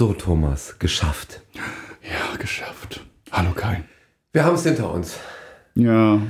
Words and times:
So, 0.00 0.14
Thomas, 0.14 0.78
geschafft. 0.78 1.42
Ja, 1.52 2.34
geschafft. 2.38 3.04
Hallo 3.30 3.50
Kai. 3.54 3.84
Wir 4.32 4.46
haben 4.46 4.54
es 4.54 4.62
hinter 4.62 4.90
uns. 4.90 5.18
Ja. 5.74 6.22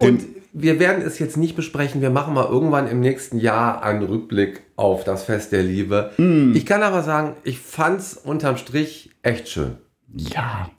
Und 0.00 0.22
wir 0.52 0.78
werden 0.78 1.00
es 1.02 1.18
jetzt 1.18 1.38
nicht 1.38 1.56
besprechen. 1.56 2.02
Wir 2.02 2.10
machen 2.10 2.34
mal 2.34 2.44
irgendwann 2.44 2.86
im 2.86 3.00
nächsten 3.00 3.38
Jahr 3.38 3.82
einen 3.82 4.02
Rückblick 4.02 4.64
auf 4.76 5.04
das 5.04 5.24
Fest 5.24 5.52
der 5.52 5.62
Liebe. 5.62 6.10
Ich 6.52 6.66
kann 6.66 6.82
aber 6.82 7.02
sagen, 7.02 7.36
ich 7.42 7.58
fand 7.58 8.00
es 8.00 8.18
unterm 8.18 8.58
Strich 8.58 9.12
echt 9.22 9.48
schön. 9.48 9.78
Ja. 10.14 10.70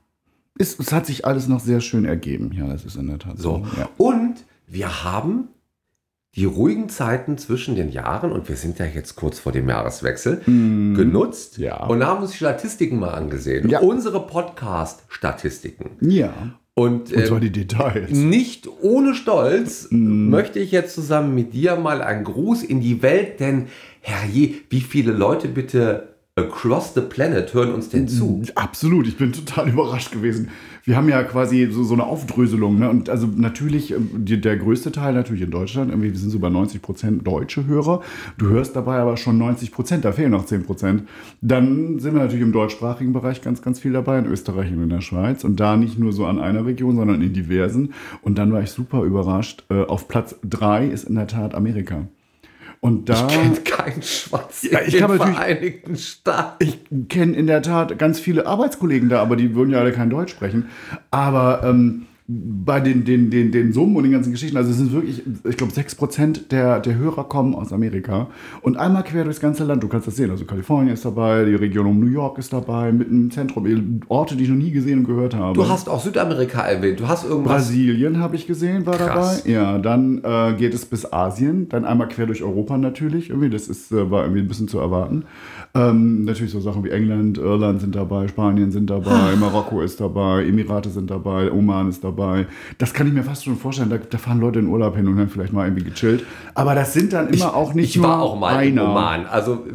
Es, 0.60 0.78
es 0.78 0.92
hat 0.92 1.08
sich 1.08 1.26
alles 1.26 1.48
noch 1.48 1.60
sehr 1.60 1.82
schön 1.82 2.06
ergeben. 2.06 2.52
Ja, 2.54 2.68
das 2.68 2.86
ist 2.86 2.98
in 2.98 3.08
der 3.08 3.18
Tat 3.18 3.40
So. 3.40 3.66
so. 3.66 3.80
Ja. 3.80 3.90
Und 3.98 4.46
wir 4.68 5.04
haben 5.04 5.48
die 6.36 6.46
ruhigen 6.46 6.88
Zeiten 6.90 7.38
zwischen 7.40 7.76
den 7.76 7.92
Jahren, 7.92 8.32
und 8.32 8.48
wir 8.48 8.56
sind 8.58 8.78
ja 8.78 8.86
jetzt 8.86 9.16
kurz 9.16 9.40
vor 9.40 9.52
dem 9.52 9.68
Jahreswechsel, 9.70 10.42
genutzt 10.46 11.58
Mhm. 11.58 11.64
Ja. 11.64 11.86
und 11.88 12.06
haben 12.06 12.22
uns 12.22 12.32
die 12.32 12.38
Statistiken 12.38 13.00
mal 13.00 13.10
angesehen. 13.16 13.68
Ja. 13.70 13.80
Unsere 13.80 14.26
Podcast-Statistiken. 14.28 15.92
ja. 16.02 16.34
Und, 16.76 17.12
Und 17.12 17.26
zwar 17.26 17.38
äh, 17.40 17.42
die 17.42 17.52
Details. 17.52 18.12
nicht 18.12 18.68
ohne 18.84 19.16
Stolz 19.16 19.88
Mhm. 19.90 20.30
möchte 20.30 20.60
ich 20.60 20.70
jetzt 20.72 20.94
zusammen 20.94 21.34
mit 21.34 21.54
dir 21.54 21.76
mal 21.76 22.04
einen 22.04 22.24
Gruß 22.24 22.62
in 22.62 22.82
die 22.82 23.02
Welt, 23.02 23.40
denn 23.40 23.66
herrje, 24.02 24.54
wie 24.70 24.82
viele 24.82 25.12
Leute 25.12 25.48
bitte 25.48 26.10
across 26.36 26.94
the 26.94 27.02
planet 27.02 27.56
hören 27.56 27.74
uns 27.74 27.90
denn 27.90 28.08
zu? 28.08 28.44
Absolut, 28.54 29.08
ich 29.08 29.18
bin 29.18 29.34
total 29.34 29.70
überrascht 29.74 30.12
gewesen. 30.12 30.50
Wir 30.88 30.96
haben 30.96 31.10
ja 31.10 31.22
quasi 31.24 31.68
so, 31.70 31.84
so 31.84 31.96
eine 31.96 32.06
Aufdröselung. 32.06 32.80
Ne? 32.80 32.90
Und 32.90 33.10
also 33.10 33.28
natürlich, 33.28 33.92
ähm, 33.92 34.10
die, 34.14 34.40
der 34.40 34.56
größte 34.56 34.94
Teil 34.94 35.14
natürlich 35.14 35.42
in 35.42 35.52
Deutschland, 35.52 35.92
irgendwie, 35.92 36.14
wir 36.14 36.18
sind 36.18 36.30
so 36.30 36.40
bei 36.40 36.48
90 36.48 36.82
Prozent 36.82 37.28
deutsche 37.28 37.68
Hörer. 37.68 38.00
Du 38.38 38.48
hörst 38.48 38.74
dabei 38.74 39.00
aber 39.00 39.18
schon 39.18 39.38
90 39.38 39.74
Prozent, 39.74 40.06
da 40.06 40.14
fehlen 40.14 40.32
noch 40.32 40.46
10 40.46 40.64
Prozent. 40.64 41.04
Dann 41.42 42.00
sind 42.00 42.14
wir 42.14 42.22
natürlich 42.22 42.42
im 42.42 42.54
deutschsprachigen 42.54 43.12
Bereich 43.12 43.42
ganz, 43.42 43.62
ganz 43.62 43.82
viel 43.82 43.92
dabei, 43.92 44.20
in 44.20 44.28
Österreich 44.28 44.72
und 44.72 44.82
in 44.82 44.90
der 44.90 45.02
Schweiz. 45.02 45.44
Und 45.44 45.60
da 45.60 45.76
nicht 45.76 46.00
nur 46.00 46.14
so 46.14 46.26
an 46.26 46.40
einer 46.40 46.66
Region, 46.66 46.96
sondern 46.96 47.22
in 47.22 47.34
diversen. 47.34 47.94
Und 48.22 48.38
dann 48.38 48.54
war 48.54 48.62
ich 48.62 48.72
super 48.72 49.04
überrascht. 49.04 49.66
Äh, 49.70 49.84
auf 49.84 50.08
Platz 50.08 50.36
3 50.44 50.88
ist 50.88 51.04
in 51.04 51.16
der 51.16 51.28
Tat 51.28 51.54
Amerika. 51.54 52.08
Und 52.80 53.10
da. 53.10 53.28
Ich 53.28 53.34
kenne 53.34 53.56
keinen 53.64 54.02
Schwanz 54.04 54.64
Ja, 54.70 54.80
in 54.80 54.86
ich 54.88 54.92
den 54.94 55.00
kann 55.02 55.12
natürlich- 55.18 55.36
Vereinigten 55.38 55.96
Staaten. 55.98 56.64
Ich 56.64 56.80
kenne 57.10 57.36
in 57.36 57.48
der 57.48 57.62
Tat 57.62 57.98
ganz 57.98 58.20
viele 58.20 58.46
Arbeitskollegen 58.46 59.10
da, 59.10 59.22
aber 59.22 59.36
die 59.36 59.56
würden 59.56 59.72
ja 59.72 59.80
alle 59.80 59.92
kein 59.92 60.10
Deutsch 60.10 60.32
sprechen. 60.32 60.70
Aber 61.12 61.62
ähm, 61.64 62.06
bei 62.30 62.82
den, 62.82 63.06
den, 63.06 63.30
den, 63.30 63.54
den 63.54 63.72
Summen 63.72 63.96
und 63.96 64.04
den 64.04 64.12
ganzen 64.12 64.34
Geschichten, 64.34 64.58
also 64.58 64.70
es 64.70 64.76
sind 64.76 64.92
wirklich, 64.92 65.24
ich 65.46 65.56
glaube, 65.56 65.72
6% 65.72 66.50
der, 66.50 66.82
der 66.82 66.98
Hörer 66.98 67.24
kommen 67.24 67.56
aus 67.56 67.72
Amerika. 67.72 68.28
Und 68.62 68.76
einmal 68.76 69.06
quer 69.06 69.24
durchs 69.24 69.40
ganze 69.40 69.64
Land, 69.64 69.82
du 69.82 69.88
kannst 69.88 70.08
das 70.08 70.18
sehen. 70.18 70.30
Also 70.30 70.44
Kalifornien 70.44 70.94
ist 70.94 71.06
dabei, 71.06 71.46
die 71.46 71.56
Region 71.56 71.86
um 71.86 72.02
New 72.02 72.12
York 72.12 72.38
ist 72.38 72.52
dabei, 72.52 72.92
mitten 72.92 73.16
im 73.16 73.32
Zentrum, 73.32 73.66
Orte, 74.10 74.36
die 74.36 74.44
ich 74.44 74.50
noch 74.50 74.58
nie 74.58 74.72
gesehen 74.72 75.00
und 75.00 75.06
gehört 75.06 75.36
habe. 75.36 75.54
Du 75.54 75.70
hast 75.70 75.88
auch 75.88 76.02
Südamerika 76.02 76.64
erwähnt. 76.64 77.00
Du 77.00 77.08
hast 77.08 77.24
irgendwas. 77.24 77.54
Brasilien 77.54 78.20
habe 78.20 78.36
ich 78.36 78.46
gesehen, 78.46 78.86
war 78.86 78.98
Krass. 78.98 79.44
dabei. 79.44 79.50
Ja, 79.50 79.78
dann 79.78 80.22
äh, 80.22 80.54
geht 80.58 80.74
es 80.74 80.84
bis 80.84 81.12
Asien, 81.14 81.70
dann 81.70 81.86
einmal 81.86 82.10
quer 82.10 82.26
durch 82.26 82.44
Europa 82.44 82.78
natürlich. 82.78 83.30
Irgendwie, 83.30 83.50
das 83.50 83.70
ist, 83.70 83.94
äh, 83.94 84.12
war 84.12 84.24
irgendwie 84.24 84.42
ein 84.42 84.50
bisschen 84.50 84.68
zu 84.68 84.80
erwarten. 84.80 85.24
Ähm, 85.74 86.26
natürlich 86.26 86.52
so 86.52 86.60
Sachen 86.60 86.84
wie 86.84 86.90
England, 86.90 87.38
Irland 87.38 87.80
sind 87.80 87.96
dabei, 87.96 88.28
Spanien 88.28 88.72
sind 88.72 88.90
dabei, 88.90 89.38
Marokko 89.40 89.82
ist 89.82 90.02
dabei, 90.02 90.46
Emirate 90.46 90.90
sind 90.90 91.10
dabei, 91.10 91.50
Oman 91.54 91.88
ist 91.88 92.04
dabei. 92.04 92.17
Das 92.78 92.94
kann 92.94 93.08
ich 93.08 93.14
mir 93.14 93.24
fast 93.24 93.46
schon 93.46 93.58
vorstellen. 93.58 93.90
Da, 93.90 93.98
da 93.98 94.18
fahren 94.18 94.40
Leute 94.40 94.60
in 94.60 94.68
Urlaub 94.68 94.96
hin 94.96 95.08
und 95.08 95.18
haben 95.18 95.30
vielleicht 95.30 95.54
mal 95.54 95.66
irgendwie 95.66 95.86
gechillt. 95.86 96.26
Aber 96.54 96.76
das 96.76 96.94
sind 96.94 97.14
dann 97.14 97.30
immer 97.30 97.56
auch 97.56 97.74
nicht 97.74 97.96
ich 97.96 98.02
war 98.02 98.18
nur 98.18 98.26
auch 98.26 98.40
mal 98.40 98.58
einer. 98.58 98.84
im 98.84 98.90
Oman. 98.90 99.26
Also 99.26 99.66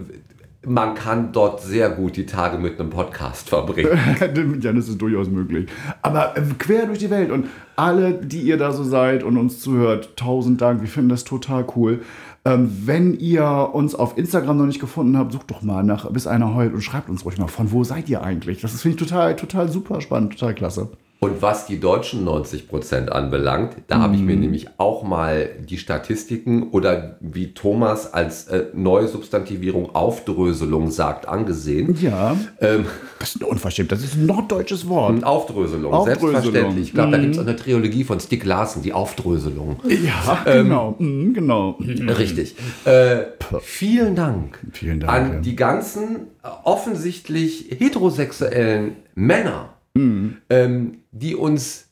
man 0.65 0.95
kann 0.95 1.33
dort 1.33 1.61
sehr 1.61 1.91
gut 1.91 2.17
die 2.17 2.27
Tage 2.27 2.59
mit 2.59 2.79
einem 2.79 2.91
Podcast 2.91 3.49
verbringen. 3.49 3.99
ja, 4.61 4.73
das 4.73 4.89
ist 4.89 5.01
durchaus 5.01 5.29
möglich. 5.29 5.69
Aber 6.03 6.37
äh, 6.37 6.43
quer 6.59 6.87
durch 6.87 6.99
die 6.99 7.11
Welt 7.11 7.31
und 7.31 7.47
alle, 7.75 8.15
die 8.15 8.43
ihr 8.43 8.59
da 8.59 8.73
so 8.73 8.85
seid 8.85 9.25
und 9.25 9.37
uns 9.37 9.61
zuhört, 9.61 10.17
tausend 10.17 10.61
Dank. 10.61 10.81
Wir 10.81 10.89
finden 10.89 11.09
das 11.09 11.25
total 11.25 11.67
cool. 11.77 12.03
Ähm, 12.45 12.71
wenn 12.85 13.15
ihr 13.19 13.71
uns 13.73 13.95
auf 13.95 14.19
Instagram 14.19 14.59
noch 14.59 14.67
nicht 14.67 14.81
gefunden 14.81 15.17
habt, 15.17 15.33
sucht 15.33 15.51
doch 15.51 15.63
mal 15.63 15.83
nach 15.83 16.11
bis 16.11 16.27
einer 16.27 16.55
heult 16.55 16.75
und 16.75 16.83
schreibt 16.83 17.09
uns 17.09 17.25
ruhig 17.25 17.39
mal, 17.39 17.49
von 17.49 17.73
wo 17.73 17.85
seid 17.85 18.09
ihr 18.09 18.23
eigentlich? 18.23 18.61
Das 18.61 18.75
ist, 18.75 18.83
finde 18.83 18.97
ich, 18.97 19.09
total, 19.09 19.37
total 19.37 19.69
super 19.69 20.01
spannend, 20.01 20.33
total 20.39 20.55
klasse. 20.55 20.89
Und 21.25 21.41
was 21.41 21.67
die 21.67 21.79
deutschen 21.79 22.25
90% 22.27 23.09
anbelangt, 23.09 23.77
da 23.87 24.01
habe 24.01 24.17
ich 24.17 24.21
mir 24.23 24.35
Mhm. 24.35 24.41
nämlich 24.41 24.67
auch 24.79 25.05
mal 25.05 25.51
die 25.71 25.79
Statistiken 25.79 26.71
oder 26.71 27.17
wie 27.21 27.55
Thomas 27.55 28.13
als 28.13 28.49
äh, 28.49 28.65
neue 28.75 29.07
Substantivierung 29.07 29.95
Aufdröselung 29.95 30.91
sagt, 30.91 31.29
angesehen. 31.29 31.97
Ja, 32.01 32.37
Ähm, 32.61 32.87
das 33.21 33.37
ist 33.37 33.45
Unverschämt. 33.45 33.93
Das 33.93 34.03
ist 34.03 34.17
ein 34.17 34.27
norddeutsches 34.27 34.89
Wort. 34.89 35.23
Aufdröselung, 35.23 35.93
Aufdröselung. 35.93 36.33
selbstverständlich. 36.33 36.89
Ich 36.89 36.95
glaube, 36.95 37.13
da 37.13 37.19
Mhm. 37.19 37.23
gibt 37.23 37.35
es 37.35 37.39
auch 37.41 37.47
eine 37.47 37.55
Trilogie 37.57 38.03
von 38.03 38.19
Stieg 38.19 38.45
Larsen, 38.45 38.83
die 38.83 38.93
Aufdröselung. 38.93 39.77
Ja, 39.89 40.43
Ähm, 40.45 40.65
genau. 40.65 40.97
Mhm, 40.99 41.35
genau. 41.35 41.79
Richtig. 42.19 42.57
Äh, 42.85 43.19
vielen 43.61 44.17
Dank, 44.17 44.59
Vielen 44.73 44.99
Dank, 44.99 45.13
an 45.13 45.33
ja. 45.35 45.39
die 45.41 45.55
ganzen 45.55 46.17
äh, 46.43 46.49
offensichtlich 46.65 47.67
heterosexuellen 47.79 48.97
Männer, 49.15 49.72
Mhm. 49.95 50.37
ähm, 50.51 50.99
die 51.13 51.35
uns 51.37 51.89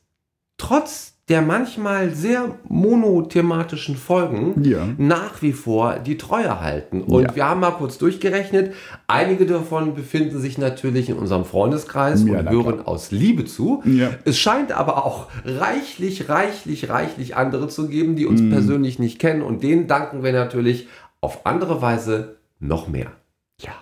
trotz 0.56 1.14
der 1.28 1.42
manchmal 1.42 2.10
sehr 2.12 2.56
monothematischen 2.68 3.96
Folgen 3.96 4.64
Ja. 4.64 4.88
nach 4.98 5.42
wie 5.42 5.52
vor 5.52 6.00
die 6.00 6.16
Treue 6.18 6.60
halten. 6.60 7.02
Und 7.02 7.22
Ja. 7.22 7.36
wir 7.36 7.44
haben 7.48 7.60
mal 7.60 7.70
kurz 7.70 7.98
durchgerechnet. 7.98 8.74
Einige 9.06 9.46
davon 9.46 9.94
befinden 9.94 10.40
sich 10.40 10.58
natürlich 10.58 11.08
in 11.08 11.16
unserem 11.16 11.44
Freundeskreis 11.44 12.24
Ja, 12.24 12.40
und 12.40 12.50
hören 12.50 12.80
aus 12.84 13.12
Liebe 13.12 13.44
zu. 13.44 13.82
Es 14.24 14.38
scheint 14.40 14.72
aber 14.72 15.04
auch 15.06 15.28
reichlich, 15.44 16.28
reichlich, 16.28 16.88
reichlich 16.90 17.36
andere 17.36 17.68
zu 17.68 17.88
geben, 17.88 18.16
die 18.16 18.26
uns 18.26 18.40
Mhm. 18.40 18.50
persönlich 18.50 18.98
nicht 18.98 19.20
kennen. 19.20 19.42
Und 19.42 19.62
denen 19.62 19.86
danken 19.86 20.24
wir 20.24 20.32
natürlich 20.32 20.88
auf 21.20 21.46
andere 21.46 21.80
Weise 21.80 22.38
noch 22.58 22.88
mehr. 22.88 23.12
Ja. 23.60 23.72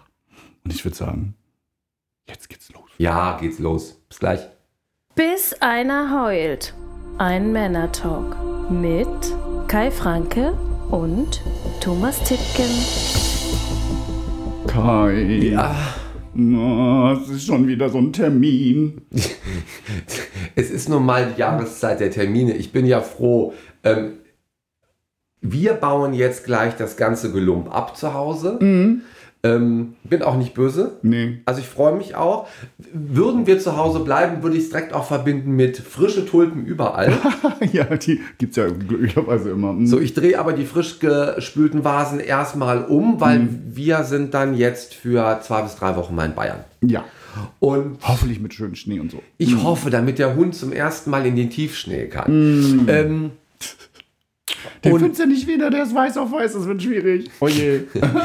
Und 0.65 0.75
ich 0.75 0.85
würde 0.85 0.97
sagen, 0.97 1.35
jetzt 2.28 2.49
geht's 2.49 2.72
los. 2.72 2.91
Ja, 2.99 3.39
geht's 3.41 3.59
los. 3.59 3.94
Bis 4.09 4.19
gleich. 4.19 4.41
Bis 5.15 5.55
einer 5.61 6.22
heult. 6.22 6.75
Ein 7.19 7.53
Männertalk 7.53 8.37
mit 8.71 9.09
Kai 9.66 9.91
Franke 9.91 10.53
und 10.91 11.43
Thomas 11.81 12.22
Tittgen. 12.22 12.71
Kai. 14.67 15.50
Ja, 15.53 15.75
Na, 16.34 17.15
es 17.15 17.28
ist 17.31 17.47
schon 17.47 17.67
wieder 17.67 17.88
so 17.88 17.99
ein 17.99 18.12
Termin. 18.12 19.00
es 20.55 20.71
ist 20.71 20.88
nun 20.88 21.05
mal 21.05 21.33
die 21.33 21.41
Jahreszeit 21.41 21.99
der 21.99 22.11
Termine. 22.12 22.55
Ich 22.55 22.71
bin 22.71 22.87
ja 22.87 23.00
froh. 23.00 23.55
Ähm, 23.83 24.19
wir 25.41 25.75
bauen 25.75 26.15
jetzt 26.15 26.44
gleich 26.44 26.77
das 26.77 26.97
ganze 26.97 27.33
Gelump 27.33 27.75
ab 27.75 27.97
zu 27.97 28.15
Hause. 28.15 28.59
Ähm, 29.44 29.94
bin 30.03 30.22
auch 30.22 30.37
nicht 30.37 30.54
böse. 30.54 30.99
Nee. 31.03 31.38
Also 31.44 31.60
ich 31.60 31.66
freue 31.69 31.94
mich 31.94 32.16
auch. 32.16 32.49
Würden 32.93 33.47
wir 33.47 33.60
zu 33.60 33.76
Hause 33.76 34.00
bleiben, 34.00 34.43
würde 34.43 34.56
ich 34.56 34.65
es 34.65 34.71
direkt 34.71 34.93
auch 34.93 35.04
verbinden 35.04 35.53
mit 35.53 35.76
frische 35.76 36.26
Tulpen 36.26 36.66
überall. 36.66 37.12
ja, 37.72 37.84
die 37.84 38.21
gibt's 38.38 38.56
ja 38.56 38.69
glücklicherweise 38.69 39.50
immer. 39.50 39.71
Hm. 39.71 39.87
So, 39.87 40.00
ich 40.00 40.15
drehe 40.15 40.38
aber 40.38 40.54
die 40.54 40.65
frisch 40.65 40.99
gespülten 40.99 41.84
Vasen 41.84 42.19
erstmal 42.19 42.84
um, 42.84 43.21
weil 43.21 43.49
wir 43.66 44.03
sind 44.03 44.34
dann 44.34 44.56
jetzt 44.56 44.94
für 44.94 45.41
zwei 45.43 45.62
bis 45.62 45.76
drei 45.76 45.94
Wochen 45.94 46.16
mal 46.16 46.26
in 46.26 46.34
Bayern. 46.34 46.65
Ja. 46.81 47.05
Und 47.60 47.99
Hoffentlich 48.03 48.41
mit 48.41 48.55
schönem 48.55 48.75
Schnee 48.75 48.99
und 48.99 49.12
so. 49.12 49.22
ich 49.37 49.62
hoffe, 49.62 49.91
damit 49.91 50.19
der 50.19 50.34
Hund 50.34 50.56
zum 50.56 50.72
ersten 50.72 51.10
Mal 51.10 51.26
in 51.26 51.37
den 51.37 51.50
Tiefschnee 51.50 52.06
kann. 52.06 52.87
Ähm, 52.88 53.31
Den 54.84 54.93
Und- 54.93 55.00
findest 55.00 55.21
du 55.22 55.27
nicht 55.27 55.47
wieder, 55.49 55.71
der 55.71 55.83
ist 55.83 55.94
weiß 55.94 56.16
auf 56.19 56.31
weiß, 56.33 56.53
das 56.53 56.66
wird 56.66 56.83
schwierig. 56.83 57.31
Oh 57.41 57.49
je. 57.49 57.81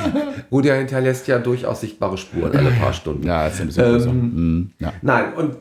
gut, 0.49 0.65
der 0.65 0.77
hinterlässt 0.77 1.27
ja 1.27 1.39
durchaus 1.39 1.81
sichtbare 1.81 2.17
Spuren 2.17 2.55
alle 2.55 2.71
paar 2.71 2.93
Stunden. 2.93 3.23
ja, 3.25 3.47
ist 3.47 3.59
ein 3.61 3.67
bisschen 3.67 3.85
Ähm, 3.85 3.91
größer. 3.91 4.09
Hm, 4.11 4.71
Ja. 4.79 4.93
Nein, 5.01 5.33
und 5.33 5.57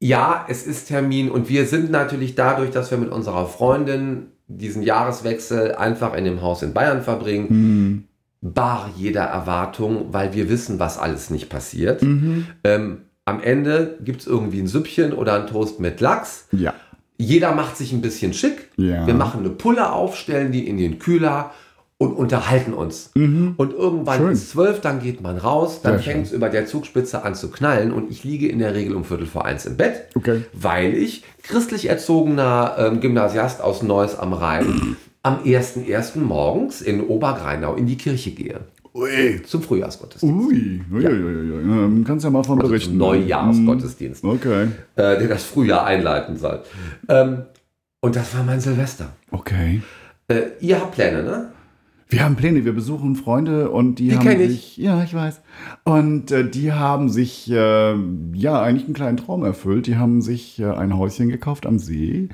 ja, 0.00 0.44
es 0.48 0.66
ist 0.66 0.88
Termin 0.88 1.30
und 1.30 1.48
wir 1.48 1.66
sind 1.66 1.90
natürlich 1.90 2.34
dadurch, 2.34 2.70
dass 2.70 2.90
wir 2.90 2.98
mit 2.98 3.10
unserer 3.10 3.46
Freundin 3.46 4.26
diesen 4.48 4.82
Jahreswechsel 4.82 5.74
einfach 5.76 6.14
in 6.14 6.24
dem 6.24 6.42
Haus 6.42 6.62
in 6.62 6.72
Bayern 6.74 7.02
verbringen, 7.02 7.48
Hm. 7.48 8.04
bar 8.42 8.90
jeder 8.96 9.22
Erwartung, 9.22 10.06
weil 10.12 10.34
wir 10.34 10.48
wissen, 10.50 10.78
was 10.80 10.98
alles 10.98 11.30
nicht 11.30 11.48
passiert. 11.48 12.02
Mhm. 12.02 12.46
Ähm, 12.64 12.98
am 13.24 13.40
Ende 13.40 13.96
gibt 14.04 14.20
es 14.22 14.26
irgendwie 14.26 14.58
ein 14.60 14.66
Süppchen 14.66 15.12
oder 15.12 15.34
ein 15.34 15.46
Toast 15.46 15.78
mit 15.78 16.00
Lachs. 16.00 16.48
Ja. 16.50 16.74
Jeder 17.18 17.52
macht 17.52 17.76
sich 17.76 17.92
ein 17.92 18.00
bisschen 18.00 18.32
schick. 18.34 18.68
Ja. 18.76 19.06
Wir 19.06 19.14
machen 19.14 19.40
eine 19.40 19.50
Pulle 19.50 19.92
auf, 19.92 20.16
stellen 20.16 20.50
die 20.52 20.66
in 20.68 20.76
den 20.76 20.98
Kühler 20.98 21.52
und 21.98 22.14
unterhalten 22.14 22.72
uns. 22.74 23.10
Und 23.14 23.56
irgendwann 23.58 24.18
Mhm. 24.20 24.24
Schön. 24.24 24.32
ist 24.32 24.50
zwölf, 24.50 24.80
dann 24.80 25.00
geht 25.00 25.20
man 25.20 25.36
raus, 25.38 25.82
dann 25.82 26.00
fängt 26.00 26.26
es 26.26 26.32
über 26.32 26.48
der 26.48 26.66
Zugspitze 26.66 27.22
an 27.22 27.36
zu 27.36 27.48
knallen 27.48 27.92
und 27.92 28.10
ich 28.10 28.24
liege 28.24 28.48
in 28.48 28.58
der 28.58 28.74
Regel 28.74 28.96
um 28.96 29.04
Viertel 29.04 29.26
vor 29.26 29.44
eins 29.44 29.66
im 29.66 29.76
Bett, 29.76 30.06
Okay. 30.16 30.42
weil 30.52 30.94
ich 30.94 31.22
christlich 31.44 31.88
erzogener 31.88 32.74
ähm, 32.78 33.00
Gymnasiast 33.00 33.60
aus 33.60 33.82
Neuss 33.84 34.18
am 34.18 34.32
Rhein 34.32 34.96
am 35.22 35.38
1.1. 35.44 36.18
morgens 36.18 36.80
in 36.82 37.02
Obergreinau 37.06 37.74
in 37.76 37.86
die 37.86 37.96
Kirche 37.96 38.32
gehe. 38.32 38.62
Ui. 38.94 39.42
zum 39.44 39.62
Frühjahrsgottesdienst. 39.62 40.34
Ui. 40.46 40.82
Ui, 40.92 41.06
ui, 41.06 41.24
ui, 41.24 41.52
ui. 41.52 42.04
Kannst 42.04 42.24
ja 42.24 42.30
mal 42.30 42.44
von 42.44 42.58
Also 42.58 42.68
berichten. 42.68 42.90
zum 42.90 42.98
Neujahrsgottesdienst, 42.98 44.24
Okay. 44.24 44.64
äh, 44.96 45.18
der 45.18 45.28
das 45.28 45.44
Frühjahr 45.44 45.86
einleiten 45.86 46.36
soll. 46.36 46.60
Ähm, 47.08 47.42
und 48.00 48.16
das 48.16 48.34
war 48.36 48.44
mein 48.44 48.60
Silvester. 48.60 49.12
Okay. 49.30 49.80
Äh, 50.28 50.42
ihr 50.60 50.80
habt 50.80 50.92
Pläne, 50.92 51.22
ne? 51.22 51.52
Wir 52.08 52.24
haben 52.24 52.36
Pläne, 52.36 52.66
wir 52.66 52.74
besuchen 52.74 53.16
Freunde 53.16 53.70
und 53.70 53.94
die, 53.94 54.08
Die 54.08 54.16
haben 54.16 54.22
kenn 54.26 54.40
ich. 54.42 54.48
sich, 54.50 54.76
ja, 54.76 55.02
ich 55.02 55.14
weiß. 55.14 55.40
Und 55.84 56.30
äh, 56.30 56.46
die 56.46 56.72
haben 56.72 57.08
sich, 57.08 57.50
äh, 57.50 57.94
ja, 58.34 58.60
eigentlich 58.60 58.84
einen 58.84 58.92
kleinen 58.92 59.16
Traum 59.16 59.42
erfüllt. 59.44 59.86
Die 59.86 59.96
haben 59.96 60.20
sich 60.20 60.58
äh, 60.60 60.66
ein 60.66 60.98
Häuschen 60.98 61.30
gekauft 61.30 61.64
am 61.64 61.78
See 61.78 62.28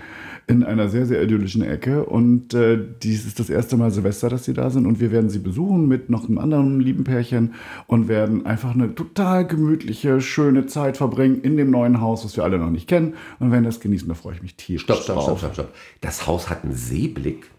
in 0.49 0.65
einer 0.65 0.89
sehr, 0.89 1.07
sehr 1.07 1.23
idyllischen 1.23 1.63
Ecke. 1.63 2.07
Und 2.07 2.55
äh, 2.55 2.79
dies 3.03 3.27
ist 3.27 3.39
das 3.39 3.51
erste 3.51 3.77
Mal 3.77 3.91
Silvester, 3.91 4.31
dass 4.31 4.45
sie 4.45 4.55
da 4.55 4.71
sind. 4.71 4.87
Und 4.87 4.99
wir 4.99 5.13
werden 5.13 5.29
sie 5.29 5.39
besuchen 5.39 5.87
mit 5.87 6.09
noch 6.09 6.27
einem 6.27 6.39
anderen 6.39 6.81
lieben 6.81 7.05
Pärchen 7.05 7.55
und 7.87 8.09
werden 8.09 8.47
einfach 8.47 8.75
eine 8.75 8.95
total 8.95 9.47
gemütliche, 9.47 10.21
schöne 10.23 10.67
Zeit 10.67 10.97
verbringen 10.97 11.43
in 11.43 11.57
dem 11.59 11.71
neuen 11.71 12.01
Haus, 12.01 12.25
was 12.25 12.37
wir 12.37 12.45
alle 12.45 12.59
noch 12.59 12.71
nicht 12.71 12.89
kennen. 12.89 13.15
Und 13.39 13.53
werden 13.53 13.65
das 13.65 13.79
genießen. 13.79 14.09
Da 14.09 14.15
freue 14.15 14.35
ich 14.35 14.43
mich 14.43 14.55
tierisch 14.55 14.83
Stopp, 14.83 15.03
stopp, 15.03 15.23
stopp, 15.23 15.39
stopp, 15.39 15.53
stopp. 15.53 15.75
Das 16.01 16.27
Haus 16.27 16.49
hat 16.49 16.65
einen 16.65 16.73
Seeblick. 16.73 17.51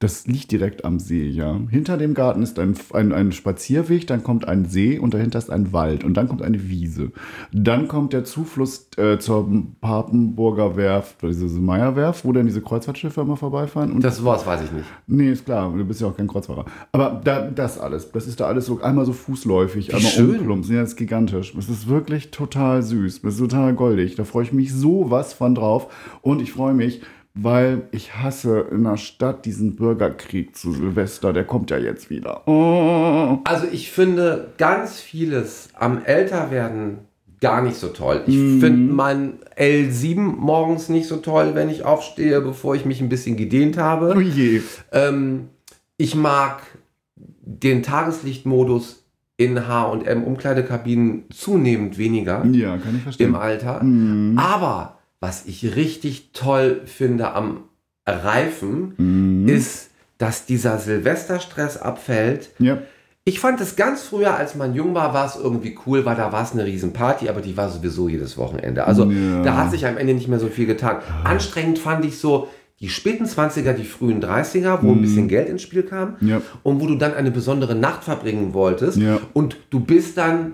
Das 0.00 0.28
liegt 0.28 0.52
direkt 0.52 0.84
am 0.84 1.00
See, 1.00 1.26
ja. 1.28 1.58
Hinter 1.70 1.96
dem 1.96 2.14
Garten 2.14 2.40
ist 2.42 2.56
ein, 2.60 2.76
ein, 2.92 3.12
ein 3.12 3.32
Spazierweg, 3.32 4.06
dann 4.06 4.22
kommt 4.22 4.46
ein 4.46 4.64
See 4.66 4.96
und 4.96 5.12
dahinter 5.12 5.40
ist 5.40 5.50
ein 5.50 5.72
Wald 5.72 6.04
und 6.04 6.14
dann 6.14 6.28
kommt 6.28 6.40
eine 6.40 6.68
Wiese. 6.68 7.10
Dann 7.52 7.88
kommt 7.88 8.12
der 8.12 8.22
Zufluss 8.22 8.88
äh, 8.96 9.18
zur 9.18 9.50
Papenburger 9.80 10.76
Werft, 10.76 11.16
diese 11.22 11.48
Meierwerft, 11.48 12.24
wo 12.24 12.30
dann 12.32 12.46
diese 12.46 12.60
Kreuzfahrtschiffe 12.60 13.22
immer 13.22 13.36
vorbeifahren. 13.36 13.90
Und 13.90 14.04
Das 14.04 14.24
was 14.24 14.46
weiß 14.46 14.62
ich 14.62 14.70
nicht. 14.70 14.84
nee, 15.08 15.32
ist 15.32 15.44
klar, 15.46 15.72
du 15.76 15.84
bist 15.84 16.00
ja 16.00 16.06
auch 16.06 16.16
kein 16.16 16.28
Kreuzfahrer. 16.28 16.66
Aber 16.92 17.20
da, 17.24 17.50
das 17.50 17.80
alles, 17.80 18.12
das 18.12 18.28
ist 18.28 18.38
da 18.38 18.46
alles 18.46 18.66
so 18.66 18.80
einmal 18.80 19.04
so 19.04 19.12
fußläufig, 19.12 19.92
einmal 19.92 20.12
schön. 20.12 20.38
umplumps. 20.38 20.68
Ja, 20.68 20.80
das 20.82 20.90
ist 20.90 20.96
gigantisch. 20.96 21.54
Es 21.58 21.68
ist 21.68 21.88
wirklich 21.88 22.30
total 22.30 22.84
süß. 22.84 23.24
Es 23.24 23.34
ist 23.34 23.40
total 23.40 23.74
goldig. 23.74 24.14
Da 24.14 24.22
freue 24.22 24.44
ich 24.44 24.52
mich 24.52 24.72
sowas 24.72 25.32
von 25.32 25.56
drauf. 25.56 25.88
Und 26.22 26.40
ich 26.40 26.52
freue 26.52 26.74
mich, 26.74 27.00
weil 27.40 27.82
ich 27.92 28.14
hasse 28.16 28.66
in 28.72 28.84
der 28.84 28.96
Stadt 28.96 29.44
diesen 29.44 29.76
Bürgerkrieg 29.76 30.56
zu 30.56 30.72
Silvester. 30.72 31.32
Der 31.32 31.44
kommt 31.44 31.70
ja 31.70 31.78
jetzt 31.78 32.10
wieder. 32.10 32.46
Oh. 32.48 33.38
Also 33.44 33.66
ich 33.70 33.90
finde 33.92 34.48
ganz 34.58 35.00
vieles 35.00 35.68
am 35.74 36.04
Älterwerden 36.04 36.98
gar 37.40 37.62
nicht 37.62 37.76
so 37.76 37.88
toll. 37.88 38.22
Ich 38.26 38.34
finde 38.36 38.92
mein 38.92 39.34
L7 39.56 40.16
morgens 40.18 40.88
nicht 40.88 41.06
so 41.06 41.18
toll, 41.18 41.52
wenn 41.54 41.68
ich 41.70 41.84
aufstehe, 41.84 42.40
bevor 42.40 42.74
ich 42.74 42.84
mich 42.84 43.00
ein 43.00 43.08
bisschen 43.08 43.36
gedehnt 43.36 43.76
Oh 43.78 43.82
habe. 43.82 44.20
je. 44.22 44.60
Ähm, 44.90 45.48
ich 45.96 46.16
mag 46.16 46.62
den 47.42 47.82
Tageslichtmodus 47.82 49.04
in 49.36 49.68
H&M 49.68 50.24
Umkleidekabinen 50.24 51.24
zunehmend 51.32 51.96
weniger 51.96 52.44
Ja, 52.46 52.76
kann 52.76 52.96
ich 52.96 53.02
verstehen. 53.04 53.28
im 53.28 53.34
Alter. 53.36 53.80
Aber 54.36 54.97
was 55.20 55.46
ich 55.46 55.74
richtig 55.76 56.30
toll 56.32 56.82
finde 56.86 57.32
am 57.32 57.64
Reifen, 58.06 59.46
ist, 59.48 59.90
dass 60.18 60.46
dieser 60.46 60.78
Silvesterstress 60.78 61.76
abfällt. 61.76 62.50
Ja. 62.58 62.78
Ich 63.24 63.40
fand 63.40 63.60
es 63.60 63.76
ganz 63.76 64.02
früher, 64.02 64.34
als 64.36 64.54
man 64.54 64.74
jung 64.74 64.94
war, 64.94 65.12
war 65.12 65.26
es 65.26 65.36
irgendwie 65.36 65.78
cool, 65.86 66.06
weil 66.06 66.16
da 66.16 66.32
war 66.32 66.42
es 66.42 66.52
eine 66.52 66.64
Riesenparty, 66.64 67.28
aber 67.28 67.42
die 67.42 67.56
war 67.58 67.68
sowieso 67.68 68.08
jedes 68.08 68.38
Wochenende. 68.38 68.84
Also 68.86 69.04
Ja. 69.10 69.42
da 69.42 69.56
hat 69.58 69.70
sich 69.70 69.86
am 69.86 69.98
Ende 69.98 70.14
nicht 70.14 70.28
mehr 70.28 70.38
so 70.38 70.48
viel 70.48 70.66
getan. 70.66 70.96
Anstrengend 71.24 71.78
fand 71.78 72.04
ich 72.06 72.18
so 72.18 72.48
die 72.80 72.88
späten 72.88 73.26
20er, 73.26 73.74
die 73.74 73.84
frühen 73.84 74.22
30er, 74.22 74.78
wo 74.82 74.92
ein 74.92 75.02
bisschen 75.02 75.28
Geld 75.28 75.48
ins 75.48 75.62
Spiel 75.62 75.82
kam 75.82 76.16
Ja. 76.22 76.40
und 76.62 76.80
wo 76.80 76.86
du 76.86 76.94
dann 76.94 77.12
eine 77.12 77.30
besondere 77.30 77.74
Nacht 77.74 78.04
verbringen 78.04 78.54
wolltest. 78.54 78.96
Ja. 78.96 79.18
Und 79.34 79.56
du 79.70 79.80
bist 79.80 80.16
dann 80.16 80.52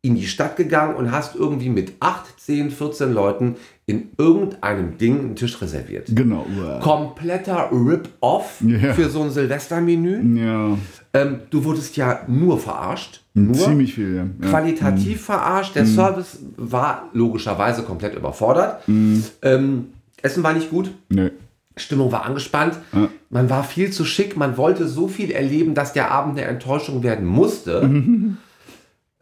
in 0.00 0.14
die 0.14 0.26
Stadt 0.28 0.56
gegangen 0.56 0.94
und 0.94 1.10
hast 1.10 1.34
irgendwie 1.34 1.70
mit 1.70 1.94
8, 2.00 2.40
10, 2.40 2.70
14 2.70 3.12
Leuten 3.12 3.56
in 3.86 4.10
irgendeinem 4.16 4.96
Ding 4.96 5.18
einen 5.18 5.36
Tisch 5.36 5.60
reserviert. 5.60 6.08
Genau. 6.14 6.46
Kompletter 6.80 7.70
Rip-Off 7.72 8.60
Ja. 8.60 8.92
für 8.94 9.08
so 9.10 9.22
ein 9.22 9.30
Silvestermenü. 9.30 10.38
Ja. 10.40 10.78
Ähm, 11.14 11.40
du 11.50 11.64
wurdest 11.64 11.96
ja 11.96 12.20
nur 12.28 12.60
verarscht. 12.60 13.22
Nur 13.34 13.54
Ziemlich 13.56 13.94
viel, 13.94 14.14
ja. 14.14 14.26
ja. 14.40 14.50
qualitativ 14.50 15.22
verarscht. 15.24 15.74
Der 15.74 15.86
Service 15.86 16.38
war 16.56 17.08
logischerweise 17.12 17.82
komplett 17.82 18.14
überfordert. 18.14 18.82
Ähm, 18.86 19.86
Essen 20.22 20.42
war 20.44 20.52
nicht 20.52 20.70
gut. 20.70 20.90
Nee. 21.08 21.30
Stimmung 21.76 22.12
war 22.12 22.24
angespannt. 22.24 22.74
Ja. 22.92 23.08
Man 23.30 23.50
war 23.50 23.64
viel 23.64 23.90
zu 23.90 24.04
schick. 24.04 24.36
Man 24.36 24.56
wollte 24.56 24.86
so 24.86 25.08
viel 25.08 25.30
erleben, 25.30 25.74
dass 25.74 25.92
der 25.92 26.10
Abend 26.10 26.38
eine 26.38 26.46
Enttäuschung 26.46 27.02
werden 27.02 27.26
musste. 27.26 27.88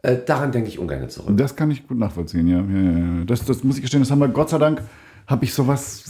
Äh, 0.01 0.17
daran 0.25 0.51
denke 0.51 0.69
ich 0.69 0.79
ungern 0.79 1.09
zurück. 1.09 1.35
Das 1.37 1.55
kann 1.55 1.71
ich 1.71 1.87
gut 1.87 1.97
nachvollziehen, 1.97 2.47
ja. 2.47 2.59
ja, 2.59 2.99
ja. 2.99 3.25
Das, 3.25 3.43
das 3.45 3.63
muss 3.63 3.77
ich 3.77 3.81
gestehen, 3.81 4.01
das 4.01 4.11
haben 4.11 4.19
wir 4.19 4.27
Gott 4.27 4.49
sei 4.49 4.57
Dank, 4.57 4.81
habe 5.27 5.43
ich 5.43 5.53
sowas 5.53 6.05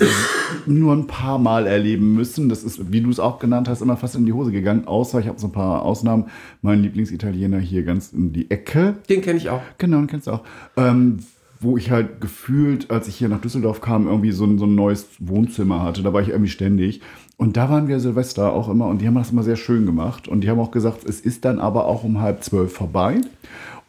nur 0.65 0.93
ein 0.93 1.07
paar 1.07 1.39
Mal 1.39 1.65
erleben 1.65 2.13
müssen. 2.13 2.49
Das 2.49 2.63
ist, 2.63 2.91
wie 2.91 3.01
du 3.01 3.09
es 3.09 3.19
auch 3.19 3.39
genannt 3.39 3.67
hast, 3.67 3.81
immer 3.81 3.97
fast 3.97 4.15
in 4.15 4.25
die 4.25 4.33
Hose 4.33 4.51
gegangen. 4.51 4.87
Außer, 4.87 5.19
ich 5.19 5.27
habe 5.27 5.39
so 5.39 5.47
ein 5.47 5.51
paar 5.53 5.81
Ausnahmen. 5.81 6.25
Mein 6.61 6.83
Lieblingsitaliener 6.83 7.59
hier 7.59 7.83
ganz 7.83 8.13
in 8.13 8.33
die 8.33 8.51
Ecke. 8.51 8.95
Den 9.09 9.21
kenne 9.21 9.37
ich 9.37 9.49
auch. 9.49 9.61
Genau, 9.79 9.97
den 9.97 10.07
kennst 10.07 10.27
du 10.27 10.31
auch. 10.31 10.43
Ähm, 10.75 11.19
wo 11.59 11.77
ich 11.77 11.89
halt 11.89 12.21
gefühlt, 12.21 12.91
als 12.91 13.07
ich 13.07 13.15
hier 13.15 13.29
nach 13.29 13.41
Düsseldorf 13.41 13.81
kam, 13.81 14.07
irgendwie 14.07 14.31
so 14.31 14.45
ein, 14.45 14.59
so 14.59 14.65
ein 14.65 14.75
neues 14.75 15.07
Wohnzimmer 15.19 15.81
hatte. 15.81 16.03
Da 16.03 16.13
war 16.13 16.21
ich 16.21 16.29
irgendwie 16.29 16.51
ständig. 16.51 17.01
Und 17.37 17.57
da 17.57 17.69
waren 17.69 17.87
wir 17.87 17.99
Silvester 17.99 18.53
auch 18.53 18.69
immer 18.69 18.87
und 18.87 19.01
die 19.01 19.07
haben 19.07 19.15
das 19.15 19.31
immer 19.31 19.43
sehr 19.43 19.55
schön 19.55 19.85
gemacht. 19.85 20.27
Und 20.27 20.41
die 20.41 20.49
haben 20.49 20.59
auch 20.59 20.71
gesagt, 20.71 21.07
es 21.07 21.19
ist 21.19 21.45
dann 21.45 21.59
aber 21.59 21.85
auch 21.85 22.03
um 22.03 22.19
halb 22.19 22.43
zwölf 22.43 22.73
vorbei. 22.73 23.21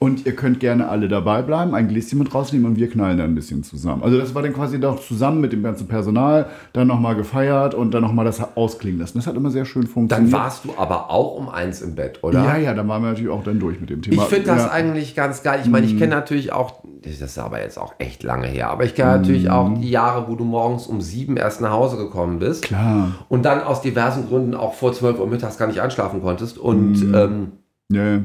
Und 0.00 0.26
ihr 0.26 0.36
könnt 0.36 0.60
gerne 0.60 0.88
alle 0.88 1.08
dabei 1.08 1.42
bleiben, 1.42 1.74
ein 1.74 1.88
Gläschen 1.88 2.20
mit 2.20 2.32
rausnehmen 2.32 2.66
und 2.70 2.76
wir 2.76 2.88
knallen 2.88 3.18
dann 3.18 3.32
ein 3.32 3.34
bisschen 3.34 3.64
zusammen. 3.64 4.04
Also 4.04 4.16
das 4.16 4.32
war 4.32 4.42
dann 4.42 4.52
quasi 4.52 4.78
doch 4.78 5.00
zusammen 5.00 5.40
mit 5.40 5.52
dem 5.52 5.64
ganzen 5.64 5.88
Personal, 5.88 6.46
dann 6.72 6.86
nochmal 6.86 7.16
gefeiert 7.16 7.74
und 7.74 7.92
dann 7.92 8.02
nochmal 8.02 8.24
das 8.24 8.56
ausklingen 8.56 9.00
lassen. 9.00 9.18
Das 9.18 9.26
hat 9.26 9.34
immer 9.34 9.50
sehr 9.50 9.64
schön 9.64 9.82
Dann 9.82 9.90
funktioniert. 9.90 10.32
warst 10.32 10.64
du 10.64 10.70
aber 10.76 11.10
auch 11.10 11.34
um 11.36 11.48
eins 11.48 11.82
im 11.82 11.96
Bett, 11.96 12.20
oder? 12.22 12.44
Ja, 12.44 12.56
ja, 12.56 12.74
dann 12.74 12.86
waren 12.86 13.02
wir 13.02 13.08
natürlich 13.08 13.30
auch 13.32 13.42
dann 13.42 13.58
durch 13.58 13.80
mit 13.80 13.90
dem 13.90 13.98
Ich 13.98 14.08
Thema. 14.10 14.22
finde 14.22 14.46
das 14.46 14.62
ja. 14.66 14.70
eigentlich 14.70 15.16
ganz 15.16 15.42
geil. 15.42 15.58
Ich 15.64 15.68
meine, 15.68 15.84
ich 15.86 15.98
kenne 15.98 16.14
natürlich 16.14 16.52
auch, 16.52 16.74
das 17.02 17.20
ist 17.20 17.36
aber 17.36 17.60
jetzt 17.60 17.76
auch 17.76 17.94
echt 17.98 18.22
lange 18.22 18.46
her, 18.46 18.70
aber 18.70 18.84
ich 18.84 18.94
kenne 18.94 19.16
natürlich 19.18 19.50
auch 19.50 19.74
die 19.74 19.90
Jahre, 19.90 20.28
wo 20.28 20.36
du 20.36 20.44
morgens 20.44 20.86
um 20.86 21.00
sieben 21.00 21.36
erst 21.36 21.60
nach 21.60 21.72
Hause 21.72 21.96
gekommen 21.96 22.38
bist. 22.38 22.62
Klar. 22.62 23.12
Und 23.28 23.44
dann 23.44 23.62
aus 23.62 23.80
diversen 23.82 24.28
Gründen 24.28 24.54
auch 24.54 24.74
vor 24.74 24.92
12 24.92 25.18
Uhr 25.18 25.26
mittags 25.26 25.58
gar 25.58 25.66
nicht 25.66 25.80
einschlafen 25.80 26.22
konntest. 26.22 26.56
Und 26.56 27.02
ähm, 27.14 27.48
Ja, 27.90 28.04
ja. 28.04 28.20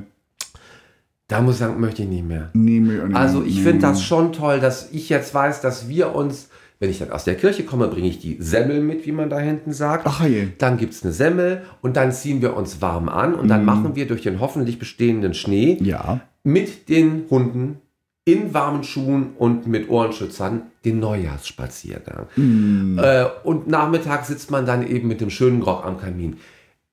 Da 1.33 1.41
muss 1.41 1.56
ich 1.56 1.59
sagen, 1.59 1.80
möchte 1.80 2.03
ich 2.03 2.07
nicht 2.09 2.25
mehr. 2.27 2.50
Nee, 2.53 2.80
nee, 2.80 3.00
nee, 3.07 3.15
Also 3.15 3.44
ich 3.44 3.62
finde 3.62 3.80
das 3.80 4.03
schon 4.03 4.33
toll, 4.33 4.59
dass 4.59 4.90
ich 4.92 5.09
jetzt 5.09 5.33
weiß, 5.33 5.61
dass 5.61 5.87
wir 5.90 6.13
uns, 6.16 6.49
wenn 6.80 6.90
ich 6.90 6.99
dann 6.99 7.11
aus 7.11 7.23
der 7.23 7.35
Kirche 7.35 7.63
komme, 7.63 7.87
bringe 7.87 8.07
ich 8.07 8.19
die 8.19 8.37
Semmel 8.40 8.81
mit, 8.81 9.06
wie 9.06 9.11
man 9.11 9.30
da 9.30 9.40
hinten 9.40 9.73
sagt. 9.73 10.04
Ach 10.07 10.25
je. 10.25 10.47
Dann 10.59 10.78
gibt 10.78 10.94
es 10.94 11.04
eine 11.04 11.11
Semmel 11.11 11.63
und 11.81 11.95
dann 11.97 12.11
ziehen 12.11 12.42
wir 12.42 12.56
uns 12.56 12.81
warm 12.81 13.09
an 13.09 13.33
und 13.35 13.47
dann 13.47 13.66
machen 13.66 13.95
wir 13.95 14.07
durch 14.07 14.21
den 14.21 14.40
hoffentlich 14.40 14.78
bestehenden 14.80 15.33
Schnee 15.33 15.78
Ja. 15.81 16.19
mit 16.44 16.87
den 16.90 17.25
Hunden 17.30 17.78
in 18.25 18.54
warmen 18.54 18.83
Schuhen 18.83 19.31
und 19.37 19.68
mit 19.68 19.90
Ohrenschützern 19.90 20.61
den 20.85 20.99
Neujahrsspaziergang. 20.99 22.28
Äh, 22.97 23.25
und 23.44 23.68
nachmittags 23.68 24.28
sitzt 24.30 24.49
man 24.52 24.66
dann 24.66 24.85
eben 24.87 25.07
mit 25.07 25.19
dem 25.19 25.30
schönen 25.30 25.59
Grog 25.59 25.85
am 25.85 25.99
Kamin. 25.99 26.37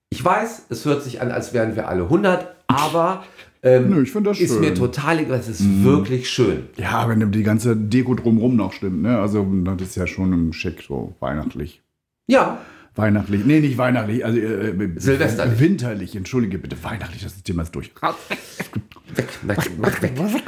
Ich 0.09 0.25
weiß, 0.25 0.67
es 0.71 0.85
hört 0.87 1.05
sich 1.05 1.21
an, 1.21 1.31
als 1.31 1.53
wären 1.53 1.77
wir 1.77 1.89
alle 1.89 2.03
100, 2.05 2.49
aber 2.67 3.23
ähm, 3.63 3.91
Nö, 3.91 4.03
ich 4.03 4.11
find 4.11 4.27
das 4.27 4.41
ist 4.41 4.53
schön. 4.53 4.61
mir 4.61 4.75
total 4.75 5.21
egal. 5.21 5.39
Es 5.39 5.49
ist 5.49 5.85
wirklich 5.85 6.29
schön. 6.31 6.65
Ja, 6.77 7.09
wenn 7.09 7.31
die 7.33 7.43
ganze 7.43 7.77
Deko 7.77 8.15
drumrum 8.15 8.57
noch 8.57 8.73
stimmt, 8.73 9.03
ne? 9.03 9.19
Also 9.19 9.47
das 9.65 9.83
ist 9.83 9.97
ja 9.97 10.07
schon 10.07 10.33
im 10.33 10.53
Schick, 10.53 10.83
so 10.87 11.15
weihnachtlich. 11.21 11.83
Ja, 12.27 12.59
Weihnachtlich. 12.97 13.45
Nee, 13.47 13.61
nicht 13.61 13.79
weihnachtlich. 13.79 14.25
Also 14.25 14.39
äh, 14.39 14.71
äh, 14.71 14.91
Silvesterlich. 14.97 15.61
Winterlich, 15.61 16.17
entschuldige 16.17 16.59
bitte. 16.59 16.77
Weihnachtlich, 16.83 17.23
das 17.23 17.41
Thema 17.43 17.63
ist 17.63 17.75
durch. 17.75 17.93
weg, 19.15 19.29
weg, 19.43 19.71
mach 19.79 20.03
weg. 20.03 20.43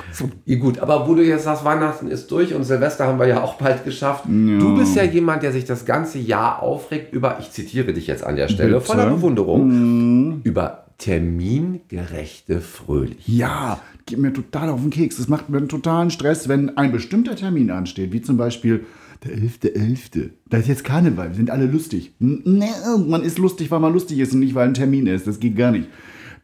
Ja, 0.44 0.58
gut, 0.58 0.78
aber 0.80 1.08
wo 1.08 1.14
du 1.14 1.22
jetzt 1.22 1.44
sagst, 1.44 1.64
Weihnachten 1.64 2.08
ist 2.08 2.30
durch 2.30 2.52
und 2.52 2.64
Silvester 2.64 3.06
haben 3.06 3.18
wir 3.20 3.26
ja 3.28 3.42
auch 3.42 3.54
bald 3.54 3.84
geschafft. 3.84 4.24
Du 4.26 4.76
bist 4.76 4.96
ja 4.96 5.04
jemand, 5.04 5.44
der 5.44 5.52
sich 5.52 5.64
das 5.64 5.84
ganze 5.84 6.18
Jahr 6.18 6.62
aufregt 6.62 7.14
über, 7.14 7.38
ich 7.40 7.50
zitiere 7.52 7.92
dich 7.92 8.08
jetzt 8.08 8.24
an 8.24 8.34
der 8.36 8.48
Stelle, 8.48 8.74
Bitte? 8.74 8.86
voller 8.86 9.06
Bewunderung, 9.06 10.40
über 10.42 10.86
termingerechte 11.02 12.60
Fröhlichkeit. 12.60 13.26
Ja, 13.26 13.80
geht 14.06 14.20
mir 14.20 14.32
total 14.32 14.68
auf 14.68 14.80
den 14.80 14.90
Keks. 14.90 15.16
Das 15.16 15.26
macht 15.26 15.48
mir 15.48 15.58
einen 15.58 15.68
totalen 15.68 16.10
Stress, 16.10 16.48
wenn 16.48 16.76
ein 16.76 16.92
bestimmter 16.92 17.34
Termin 17.34 17.72
ansteht, 17.72 18.12
wie 18.12 18.22
zum 18.22 18.36
Beispiel 18.36 18.84
der 19.24 19.32
11.11. 19.32 20.30
Da 20.48 20.58
ist 20.58 20.68
jetzt 20.68 20.84
Karneval, 20.84 21.30
wir 21.30 21.34
sind 21.34 21.50
alle 21.50 21.66
lustig. 21.66 22.12
Nee, 22.20 22.70
man 23.08 23.22
ist 23.22 23.38
lustig, 23.38 23.72
weil 23.72 23.80
man 23.80 23.92
lustig 23.92 24.20
ist 24.20 24.32
und 24.32 24.40
nicht, 24.40 24.54
weil 24.54 24.68
ein 24.68 24.74
Termin 24.74 25.08
ist. 25.08 25.26
Das 25.26 25.40
geht 25.40 25.56
gar 25.56 25.72
nicht. 25.72 25.88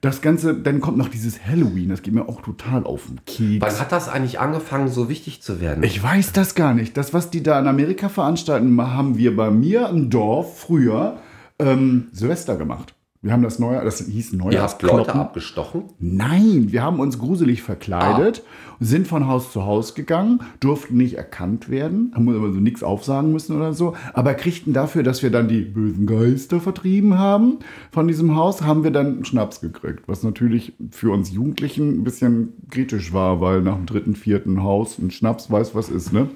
Das 0.01 0.23
Ganze, 0.23 0.55
dann 0.55 0.81
kommt 0.81 0.97
noch 0.97 1.09
dieses 1.09 1.45
Halloween, 1.45 1.89
das 1.89 2.03
geht 2.03 2.15
mir 2.15 2.29
auch 2.29 2.43
total 2.43 2.85
auf 2.85 3.07
den 3.07 3.21
Keks. 3.27 3.65
Wann 3.65 3.81
hat 3.81 3.93
das 3.93 4.09
eigentlich 4.09 4.41
angefangen, 4.41 4.89
so 4.89 5.09
wichtig 5.09 5.41
zu 5.41 5.61
werden? 5.61 5.85
Ich 5.85 6.03
weiß 6.03 6.33
das 6.33 6.57
gar 6.57 6.75
nicht. 6.75 6.97
Das, 6.97 7.15
was 7.15 7.31
die 7.31 7.45
da 7.45 7.61
in 7.61 7.69
Amerika 7.69 8.09
veranstalten, 8.09 8.81
haben 8.81 9.19
wir 9.19 9.37
bei 9.37 9.51
mir 9.51 9.89
im 9.89 10.11
Dorf 10.11 10.59
früher 10.61 11.19
ähm, 11.61 12.09
Silvester 12.13 12.57
gemacht. 12.57 12.95
Wir 13.21 13.33
haben 13.33 13.43
das 13.43 13.59
neue, 13.59 13.85
das 13.85 13.99
hieß 14.07 14.35
Ihr 14.55 14.63
habt 14.63 14.83
Leute 14.83 15.15
abgestochen? 15.15 15.85
Nein, 15.99 16.67
wir 16.71 16.83
haben 16.83 17.01
uns 17.01 17.19
gruselig 17.19 17.63
verkleidet, 17.63 18.43
Ah. 18.45 18.68
Sind 18.81 19.07
von 19.07 19.27
Haus 19.27 19.53
zu 19.53 19.65
Haus 19.65 19.95
gegangen, 19.95 20.41
durften 20.61 20.97
nicht 20.97 21.15
erkannt 21.15 21.69
werden, 21.69 22.13
haben 22.15 22.29
aber 22.29 22.53
so 22.53 22.61
nichts 22.61 22.83
aufsagen 22.83 23.33
müssen 23.33 23.57
oder 23.57 23.73
so, 23.73 23.95
aber 24.13 24.35
kriegten 24.35 24.73
dafür, 24.73 25.03
dass 25.03 25.23
wir 25.23 25.31
dann 25.31 25.49
die 25.49 25.63
bösen 25.63 26.07
Geister 26.07 26.61
vertrieben 26.61 27.19
haben 27.19 27.59
von 27.91 28.07
diesem 28.09 28.37
Haus, 28.37 28.63
haben 28.63 28.85
wir 28.85 28.91
dann 28.91 29.25
Schnaps 29.25 29.61
gekriegt, 29.61 30.05
was 30.07 30.23
natürlich 30.23 30.73
für 30.91 31.11
uns 31.11 31.33
Jugendlichen 31.33 32.01
ein 32.01 32.05
bisschen 32.05 32.53
kritisch 32.71 33.13
war, 33.13 33.41
weil 33.41 33.63
nach 33.63 33.77
dem 33.77 33.87
dritten, 33.87 34.15
vierten 34.15 34.63
Haus 34.63 34.99
ein 34.99 35.11
Schnaps 35.11 35.51
weiß, 35.51 35.75
was 35.75 35.89
ist, 35.89 36.13
ne? 36.13 36.29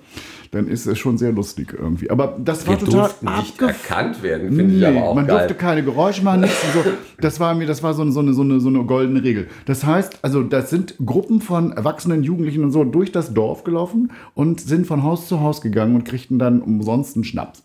Dann 0.51 0.69
ist 0.69 0.85
es 0.85 0.99
schon 0.99 1.17
sehr 1.17 1.33
lustig 1.33 1.73
irgendwie. 1.73 2.11
Aber 2.11 2.37
das 2.39 2.67
war 2.67 2.75
Wir 2.75 2.85
total 2.85 3.01
durften 3.09 3.37
nicht 3.37 3.63
erkannt 3.63 4.23
werden, 4.23 4.53
finde 4.55 4.75
ich 4.75 4.81
Nee, 4.81 4.87
aber 4.87 5.05
auch 5.09 5.15
man 5.15 5.27
geil. 5.27 5.39
durfte 5.39 5.55
keine 5.55 5.83
Geräusche 5.83 6.23
machen, 6.23 6.43
nichts. 6.43 6.63
und 6.77 6.85
So. 6.85 6.91
Das 7.23 7.41
war 7.41 7.55
mir, 7.55 7.67
das 7.67 7.83
war 7.83 7.95
so, 7.95 8.03
eine- 8.03 8.13
so, 8.13 8.21
eine, 8.21 8.35
so, 8.35 8.43
eine, 8.43 8.61
so 8.61 8.69
eine 8.69 8.85
goldene 8.85 9.23
Regel. 9.23 9.47
Das 9.65 9.87
heißt, 9.87 10.19
also 10.23 10.43
das 10.43 10.69
sind 10.69 10.95
Gruppen 11.05 11.41
von 11.41 11.73
erwachsenen 11.73 12.23
Jugendlichen 12.23 12.65
und 12.65 12.71
so 12.73 12.85
durch 12.85 13.13
das 13.13 13.33
Dorf 13.33 13.65
gelaufen 13.65 14.11
und 14.35 14.61
sind 14.61 14.87
von 14.87 15.03
Haus 15.03 15.29
zu 15.29 15.41
Haus 15.41 15.61
gegangen 15.63 15.95
und 15.95 16.05
kriegten 16.05 16.39
dann 16.39 16.61
umsonst 16.61 17.17
einen 17.17 17.25
Schnaps. 17.25 17.63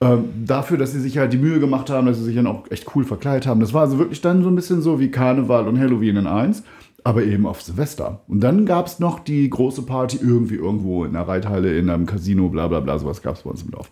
Ähm, 0.00 0.24
dafür, 0.44 0.78
dass 0.78 0.92
sie 0.92 1.00
sich 1.00 1.18
halt 1.18 1.32
die 1.32 1.38
Mühe 1.38 1.58
gemacht 1.58 1.90
haben, 1.90 2.06
dass 2.06 2.18
sie 2.18 2.24
sich 2.24 2.36
dann 2.36 2.46
auch 2.46 2.70
echt 2.70 2.94
cool 2.94 3.04
verkleidet 3.04 3.46
haben. 3.48 3.60
Das 3.60 3.72
war 3.74 3.80
also 3.82 3.98
wirklich 3.98 4.20
dann 4.20 4.42
so 4.42 4.48
ein 4.48 4.54
bisschen 4.54 4.82
so 4.82 5.00
wie 5.00 5.10
Karneval 5.10 5.66
und 5.66 5.78
Halloween 5.78 6.16
in 6.16 6.26
eins, 6.28 6.62
aber 7.02 7.24
eben 7.24 7.46
auf 7.46 7.62
Silvester. 7.62 8.20
Und 8.28 8.40
dann 8.40 8.64
gab 8.66 8.86
es 8.86 9.00
noch 9.00 9.18
die 9.18 9.48
große 9.50 9.82
Party 9.82 10.18
irgendwie 10.22 10.54
irgendwo 10.54 11.04
in 11.04 11.16
einer 11.16 11.26
Reithalle, 11.26 11.76
in 11.76 11.90
einem 11.90 12.06
Casino, 12.06 12.48
bla 12.48 12.68
bla 12.68 12.78
bla, 12.80 12.98
sowas 12.98 13.22
gab 13.22 13.34
es 13.36 13.42
bei 13.42 13.50
uns 13.50 13.62
im 13.62 13.70
Dorf. 13.72 13.90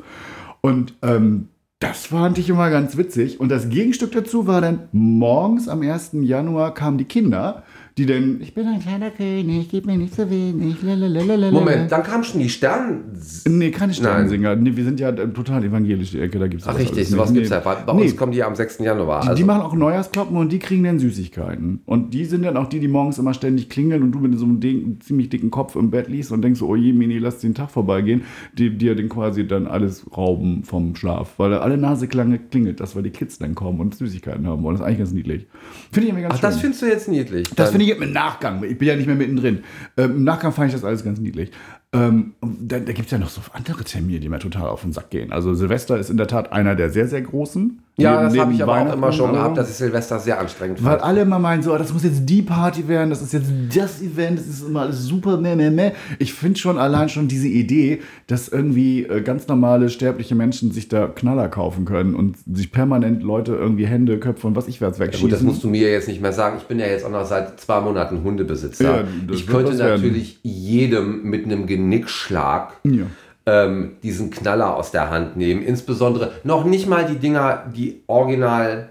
Und 0.61 0.95
ähm, 1.03 1.49
das 1.79 2.07
fand 2.07 2.39
ich 2.39 2.49
immer 2.49 2.71
ganz 2.71 2.97
witzig. 2.97 3.39
Und 3.39 3.51
das 3.51 3.69
Gegenstück 3.69 4.13
dazu 4.13 4.47
war 4.47 4.61
dann, 4.61 4.89
morgens 4.93 5.69
am 5.69 5.83
1. 5.83 6.13
Januar 6.23 6.73
kamen 6.73 6.97
die 6.97 7.05
Kinder, 7.05 7.65
die 7.99 8.05
dann, 8.05 8.41
ich 8.43 8.53
bin 8.53 8.67
ein 8.67 8.79
kleiner 8.81 9.11
König, 9.11 9.69
gib 9.71 9.87
mir 9.87 9.97
nicht 9.97 10.15
so 10.15 10.29
wenig, 10.29 10.83
lalalala. 10.83 11.51
Moment, 11.51 11.91
dann 11.91 12.03
kam 12.03 12.23
schon 12.23 12.41
die 12.41 12.51
Sternen. 12.51 13.05
Nee, 13.49 13.71
keine 13.71 13.95
Sternensinger. 13.95 14.55
Nee, 14.57 14.77
wir 14.77 14.85
sind 14.85 15.01
ja 15.01 15.09
äh, 15.09 15.29
total 15.29 15.65
evangelisch, 15.65 16.11
die 16.11 16.21
Ecke, 16.21 16.39
da 16.39 16.47
gibt 16.47 16.61
es 16.63 16.69
Ach 16.69 16.79
richtig, 16.79 17.09
sowas 17.09 17.33
gibt's 17.33 17.49
ja. 17.49 17.61
Bei, 17.61 17.75
bei 17.77 17.95
Nee. 17.95 18.03
uns 18.03 18.17
kommen 18.17 18.33
die 18.33 18.43
am 18.45 18.55
6. 18.55 18.81
Januar. 18.81 19.23
Die, 19.23 19.29
Also, 19.29 19.39
die 19.41 19.45
machen 19.45 19.63
auch 19.63 19.75
Neujahrskloppen 19.75 20.37
und 20.37 20.53
die 20.53 20.59
kriegen 20.59 20.85
dann 20.85 20.99
Süßigkeiten. 20.99 21.81
Und 21.87 22.13
die 22.13 22.27
sind 22.27 22.45
dann 22.45 22.59
auch 22.59 22.67
die, 22.69 22.81
die 22.81 22.89
morgens 22.89 23.19
immer 23.19 23.33
ständig 23.33 23.71
klingeln 23.71 24.03
und 24.03 24.13
du 24.13 24.19
mit 24.19 24.39
so 24.39 24.45
einem 24.45 24.61
dicken, 24.61 25.01
ziemlich 25.01 25.31
dicken 25.31 25.51
Kopf 25.51 25.75
im 25.75 25.91
Bett 25.91 26.09
liegst 26.09 26.33
und 26.33 26.43
denkst 26.43 26.61
so, 26.61 26.67
oh 26.69 26.77
je, 26.77 26.93
Mini, 26.93 27.17
lass 27.19 27.39
den 27.39 27.55
Tag 27.55 27.71
vorbeigehen, 27.71 28.25
die 28.59 28.77
dir 28.77 28.95
dann 28.95 29.09
quasi 29.09 29.47
dann 29.49 29.67
alles 29.67 30.05
rauben 30.15 30.65
vom 30.65 30.95
Schlaf. 30.97 31.35
Weil 31.39 31.55
alle 31.55 31.79
Nase 31.79 32.09
klange 32.09 32.39
klingelt 32.39 32.79
das, 32.81 32.95
weil 32.95 33.05
die 33.05 33.11
Kids 33.11 33.39
dann 33.39 33.55
kommen 33.55 33.81
und 33.81 33.95
Süßigkeiten 33.95 34.47
haben 34.47 34.63
wollen. 34.63 34.75
Das 34.77 34.83
ist 34.83 34.87
eigentlich 34.87 34.99
ganz 34.99 35.13
niedlich. 35.13 35.47
Finde 35.91 36.01
ich 36.01 36.07
irgendwie 36.09 36.23
ganz 36.25 36.35
Ach, 36.35 36.41
schön. 36.41 36.51
das 36.51 36.61
findest 36.61 36.83
du 36.83 36.87
jetzt 36.87 37.09
niedlich. 37.09 37.49
Das 37.57 37.71
finde 37.71 37.85
ich 37.85 37.86
im 37.91 38.13
Nachgang. 38.13 38.63
Ich 38.65 38.79
bin 38.79 38.89
ja 38.89 38.97
nicht 38.97 39.07
mehr 39.07 39.17
mittendrin. 39.17 39.65
Ähm, 39.97 40.17
Im 40.17 40.25
Nachgang 40.25 40.53
fand 40.53 40.69
ich 40.69 40.75
das 40.75 40.85
alles 40.85 41.05
ganz 41.05 41.19
niedlich. 41.19 41.51
Ähm, 41.93 42.35
da 42.41 42.79
da 42.79 42.93
gibt 42.93 43.07
es 43.07 43.11
ja 43.11 43.19
noch 43.19 43.29
so 43.29 43.41
andere 43.53 43.85
Termine, 43.85 44.21
die 44.21 44.29
mir 44.29 44.39
total 44.39 44.69
auf 44.69 44.83
den 44.83 44.93
Sack 44.93 45.11
gehen. 45.11 45.33
Also 45.33 45.55
Silvester 45.55 45.99
ist 45.99 46.11
in 46.11 46.17
der 46.17 46.27
Tat 46.27 46.53
einer 46.53 46.75
der 46.75 46.91
sehr, 46.91 47.09
sehr 47.09 47.23
großen. 47.23 47.83
Ja, 47.99 48.21
Neben- 48.21 48.35
das 48.35 48.39
habe 48.45 48.53
ich 48.53 48.63
aber 48.63 48.73
auch 48.91 48.93
immer 48.93 49.11
schon 49.11 49.33
gehabt, 49.33 49.57
dass 49.57 49.71
ich 49.71 49.77
Silvester 49.77 50.19
sehr 50.19 50.39
anstrengend 50.39 50.85
Weil 50.85 50.99
fand. 50.99 51.03
alle 51.03 51.23
immer 51.23 51.39
meinen, 51.39 51.63
so, 51.63 51.73
oh, 51.73 51.79
das 51.79 51.95
muss 51.95 52.05
jetzt 52.05 52.27
die 52.27 52.43
Party 52.43 52.87
werden, 52.89 53.09
das 53.09 53.23
ist 53.23 53.33
jetzt 53.33 53.47
das 53.75 54.03
Event, 54.03 54.39
das 54.39 54.47
ist 54.47 54.69
immer 54.69 54.83
alles 54.83 55.03
super, 55.05 55.39
meh, 55.39 55.57
meh, 55.57 55.71
meh. 55.71 55.93
Ich 56.19 56.35
finde 56.35 56.59
schon 56.59 56.77
allein 56.77 57.09
schon 57.09 57.27
diese 57.27 57.49
Idee, 57.49 58.03
dass 58.27 58.49
irgendwie 58.49 59.05
äh, 59.05 59.23
ganz 59.23 59.49
normale 59.49 59.89
sterbliche 59.89 60.35
Menschen 60.35 60.73
sich 60.73 60.89
da 60.89 61.07
Knaller 61.07 61.49
kaufen 61.49 61.87
können 61.87 62.15
und 62.15 62.37
sich 62.55 62.71
permanent 62.71 63.23
Leute 63.23 63.55
irgendwie 63.55 63.87
Hände, 63.87 64.19
Köpfe 64.19 64.47
und 64.47 64.57
was 64.57 64.69
ich 64.69 64.79
Ja, 64.81 64.89
wegschießen. 64.99 65.23
gut, 65.23 65.33
das 65.33 65.41
musst 65.41 65.65
du 65.65 65.69
mir 65.69 65.91
jetzt 65.91 66.07
nicht 66.07 66.21
mehr 66.21 66.35
sagen. 66.35 66.57
Ich 66.59 66.65
bin 66.65 66.79
ja 66.79 66.85
jetzt 66.87 67.07
auch 67.07 67.11
noch 67.11 67.25
seit 67.25 67.59
zwei 67.61 67.81
Monaten 67.81 68.23
Hundebesitzer. 68.23 68.85
Ja, 68.99 69.05
ich 69.33 69.47
könnte 69.47 69.73
natürlich 69.75 70.39
jedem 70.43 71.23
mit 71.23 71.47
einem 71.47 71.67
Genickschlag 71.67 72.75
Ja. 72.85 73.05
Ähm, 73.47 73.97
diesen 74.03 74.31
Knaller 74.31 74.75
aus 74.77 74.91
der 74.91 75.09
Hand 75.11 75.37
nehmen. 75.37 75.63
Insbesondere 75.63 76.33
noch 76.45 76.65
nicht 76.65 76.89
mal 76.89 77.07
die 77.07 77.17
Dinger, 77.17 77.65
die 77.75 78.03
original 78.09 78.91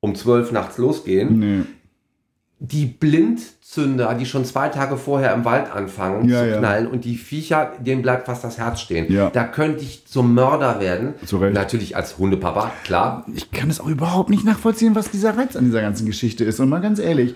um 0.00 0.14
12 0.14 0.52
nachts 0.52 0.76
losgehen. 0.78 1.38
Nee. 1.38 1.62
Die 2.60 2.86
Blindzünder, 2.86 4.14
die 4.14 4.26
schon 4.26 4.44
zwei 4.44 4.68
Tage 4.68 4.96
vorher 4.96 5.34
im 5.34 5.44
Wald 5.44 5.70
anfangen 5.74 6.28
Ja, 6.28 6.40
zu 6.40 6.50
ja. 6.50 6.58
knallen 6.58 6.86
und 6.86 7.04
die 7.04 7.16
Viecher, 7.16 7.72
denen 7.80 8.02
bleibt 8.02 8.26
fast 8.26 8.44
das 8.44 8.58
Herz 8.58 8.80
stehen. 8.80 9.10
Ja. 9.12 9.30
Da 9.30 9.44
könnte 9.44 9.82
ich 9.82 10.06
zum 10.06 10.34
Mörder 10.34 10.80
werden. 10.80 11.14
Zu 11.26 11.38
Recht. 11.38 11.54
Natürlich 11.54 11.96
als 11.96 12.16
Hundepapa, 12.18 12.70
klar. 12.84 13.26
ich 13.34 13.50
kann 13.50 13.70
es 13.70 13.80
auch 13.80 13.88
überhaupt 13.88 14.30
nicht 14.30 14.44
nachvollziehen, 14.44 14.94
was 14.94 15.10
dieser 15.10 15.36
Reiz 15.36 15.56
an 15.56 15.64
dieser 15.64 15.80
ganzen 15.82 16.06
Geschichte 16.06 16.44
ist. 16.44 16.60
Und 16.60 16.68
mal 16.68 16.80
ganz 16.80 16.98
ehrlich, 16.98 17.34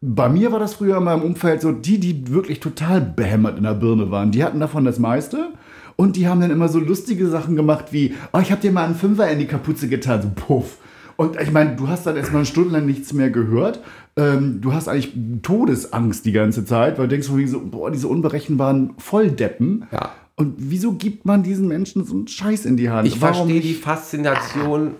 bei 0.00 0.28
mir 0.28 0.50
war 0.52 0.58
das 0.58 0.74
früher 0.74 0.98
in 0.98 1.04
meinem 1.04 1.22
Umfeld 1.22 1.60
so, 1.60 1.72
die, 1.72 1.98
die 1.98 2.28
wirklich 2.32 2.60
total 2.60 3.00
behämmert 3.00 3.56
in 3.58 3.64
der 3.64 3.74
Birne 3.74 4.10
waren, 4.10 4.32
die 4.32 4.42
hatten 4.44 4.60
davon 4.60 4.84
das 4.84 4.98
meiste. 4.98 5.50
Und 5.96 6.16
die 6.16 6.26
haben 6.28 6.40
dann 6.40 6.50
immer 6.50 6.68
so 6.68 6.78
lustige 6.78 7.28
Sachen 7.28 7.56
gemacht 7.56 7.86
wie, 7.92 8.14
oh, 8.32 8.40
ich 8.40 8.50
hab 8.52 8.60
dir 8.60 8.72
mal 8.72 8.84
einen 8.84 8.94
Fünfer 8.96 9.30
in 9.30 9.38
die 9.38 9.46
Kapuze 9.46 9.88
getan, 9.88 10.22
so 10.22 10.30
puff. 10.34 10.78
Und 11.16 11.40
ich 11.40 11.52
meine, 11.52 11.76
du 11.76 11.86
hast 11.88 12.06
dann 12.06 12.16
erstmal 12.16 12.40
eine 12.40 12.46
Stunde 12.46 12.70
lang 12.70 12.86
nichts 12.86 13.12
mehr 13.12 13.30
gehört. 13.30 13.80
Ähm, 14.16 14.60
du 14.60 14.72
hast 14.72 14.88
eigentlich 14.88 15.12
Todesangst 15.42 16.24
die 16.26 16.32
ganze 16.32 16.64
Zeit, 16.64 16.98
weil 16.98 17.06
du 17.06 17.16
denkst, 17.16 17.28
so, 17.50 17.60
boah, 17.60 17.90
diese 17.90 18.08
unberechenbaren 18.08 18.94
Volldeppen. 18.98 19.86
Ja. 19.92 20.10
Und 20.36 20.54
wieso 20.58 20.92
gibt 20.94 21.24
man 21.26 21.44
diesen 21.44 21.68
Menschen 21.68 22.04
so 22.04 22.14
einen 22.14 22.26
Scheiß 22.26 22.64
in 22.64 22.76
die 22.76 22.90
Hand? 22.90 23.06
Ich 23.06 23.20
Warum 23.20 23.46
verstehe 23.46 23.60
die 23.60 23.74
Faszination 23.74 24.92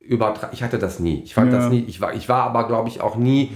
übertra 0.00 0.50
Ich 0.52 0.64
hatte 0.64 0.78
das 0.78 0.98
nie. 0.98 1.22
Ich 1.24 1.34
fand 1.34 1.52
Ja. 1.52 1.58
das 1.58 1.70
nie. 1.70 1.84
Ich 1.86 2.00
war, 2.00 2.14
ich 2.14 2.28
war 2.28 2.42
aber, 2.42 2.66
glaube 2.66 2.88
ich, 2.88 3.00
auch 3.00 3.16
nie 3.16 3.52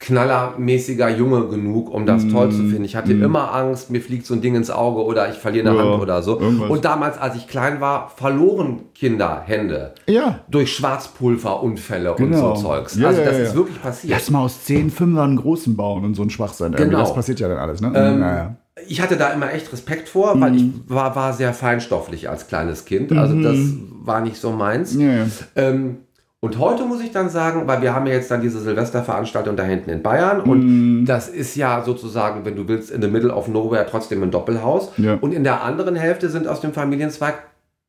knallermäßiger 0.00 1.10
Junge 1.10 1.46
genug, 1.48 1.90
um 1.90 2.06
das 2.06 2.26
toll 2.28 2.50
zu 2.50 2.64
finden. 2.64 2.84
Ich 2.84 2.96
hatte 2.96 3.12
immer 3.12 3.54
Angst, 3.54 3.90
mir 3.90 4.00
fliegt 4.00 4.24
so 4.26 4.32
ein 4.34 4.40
Ding 4.40 4.54
ins 4.54 4.70
Auge 4.70 5.04
oder 5.04 5.30
ich 5.30 5.36
verliere 5.36 5.68
eine 5.68 5.76
Mm. 5.78 5.80
Ja, 5.84 5.92
Hand 5.92 6.02
oder 6.02 6.22
so. 6.22 6.40
irgendwas. 6.40 6.70
Und 6.70 6.84
damals, 6.86 7.18
als 7.18 7.36
ich 7.36 7.46
klein 7.46 7.80
war, 7.82 8.10
verloren 8.16 8.80
Kinder 8.94 9.42
Hände. 9.44 9.92
Ja. 10.08 10.40
Durch 10.48 10.72
Schwarzpulverunfälle 10.74 12.14
Genau. 12.16 12.50
und 12.50 12.56
so 12.56 12.62
Zeugs. 12.62 12.96
Ja, 12.96 13.08
also 13.08 13.22
das 13.22 13.36
ja. 13.36 13.42
ist 13.44 13.54
wirklich 13.54 13.80
passiert. 13.80 14.12
Lass 14.14 14.30
mal 14.30 14.40
aus 14.42 14.64
10 14.64 14.90
Fünfern 14.90 15.22
einen 15.24 15.36
großen 15.36 15.76
bauen 15.76 16.04
und 16.04 16.14
so 16.14 16.22
einen 16.22 16.30
Schwachsinn. 16.30 16.72
Genau. 16.72 16.98
Das 17.00 17.14
passiert 17.14 17.40
ja 17.40 17.48
dann 17.48 17.58
alles, 17.58 17.80
ne? 17.80 17.92
Ähm, 17.94 18.20
naja. 18.20 18.56
Ich 18.88 19.02
hatte 19.02 19.16
da 19.18 19.28
immer 19.30 19.52
echt 19.52 19.70
Respekt 19.72 20.08
vor, 20.08 20.40
weil 20.40 20.56
ich 20.56 20.62
Mhm. 20.62 20.84
war, 20.88 21.14
war 21.14 21.34
sehr 21.34 21.52
feinstofflich 21.52 22.30
als 22.30 22.48
kleines 22.48 22.86
Kind. 22.86 23.12
Also 23.12 23.38
das 23.42 23.58
war 24.02 24.22
nicht 24.22 24.38
so 24.38 24.50
meins. 24.52 24.94
Ja, 24.94 25.12
ja. 25.12 25.26
Ähm, 25.56 25.98
und 26.40 26.58
heute 26.58 26.84
muss 26.86 27.00
ich 27.02 27.10
dann 27.12 27.28
sagen, 27.28 27.66
weil 27.66 27.82
wir 27.82 27.94
haben 27.94 28.06
ja 28.06 28.14
jetzt 28.14 28.30
dann 28.30 28.40
diese 28.40 28.60
Silvesterveranstaltung 28.60 29.56
da 29.56 29.62
hinten 29.64 29.90
in 29.90 30.02
Bayern 30.02 30.40
und 30.40 30.60
Mhm. 31.00 31.04
das 31.06 31.28
ist 31.28 31.54
ja 31.56 31.82
sozusagen, 31.84 32.44
wenn 32.44 32.56
du 32.56 32.66
willst, 32.66 32.90
in 32.90 33.02
the 33.02 33.08
middle 33.08 33.32
of 33.34 33.48
nowhere 33.48 33.86
trotzdem 33.88 34.22
ein 34.22 34.30
Doppelhaus. 34.30 34.90
Ja. 34.96 35.14
Und 35.20 35.32
in 35.32 35.44
der 35.44 35.62
anderen 35.62 35.96
Hälfte 35.96 36.28
sind 36.30 36.46
aus 36.48 36.60
dem 36.60 36.72
Familienzweig, 36.72 37.34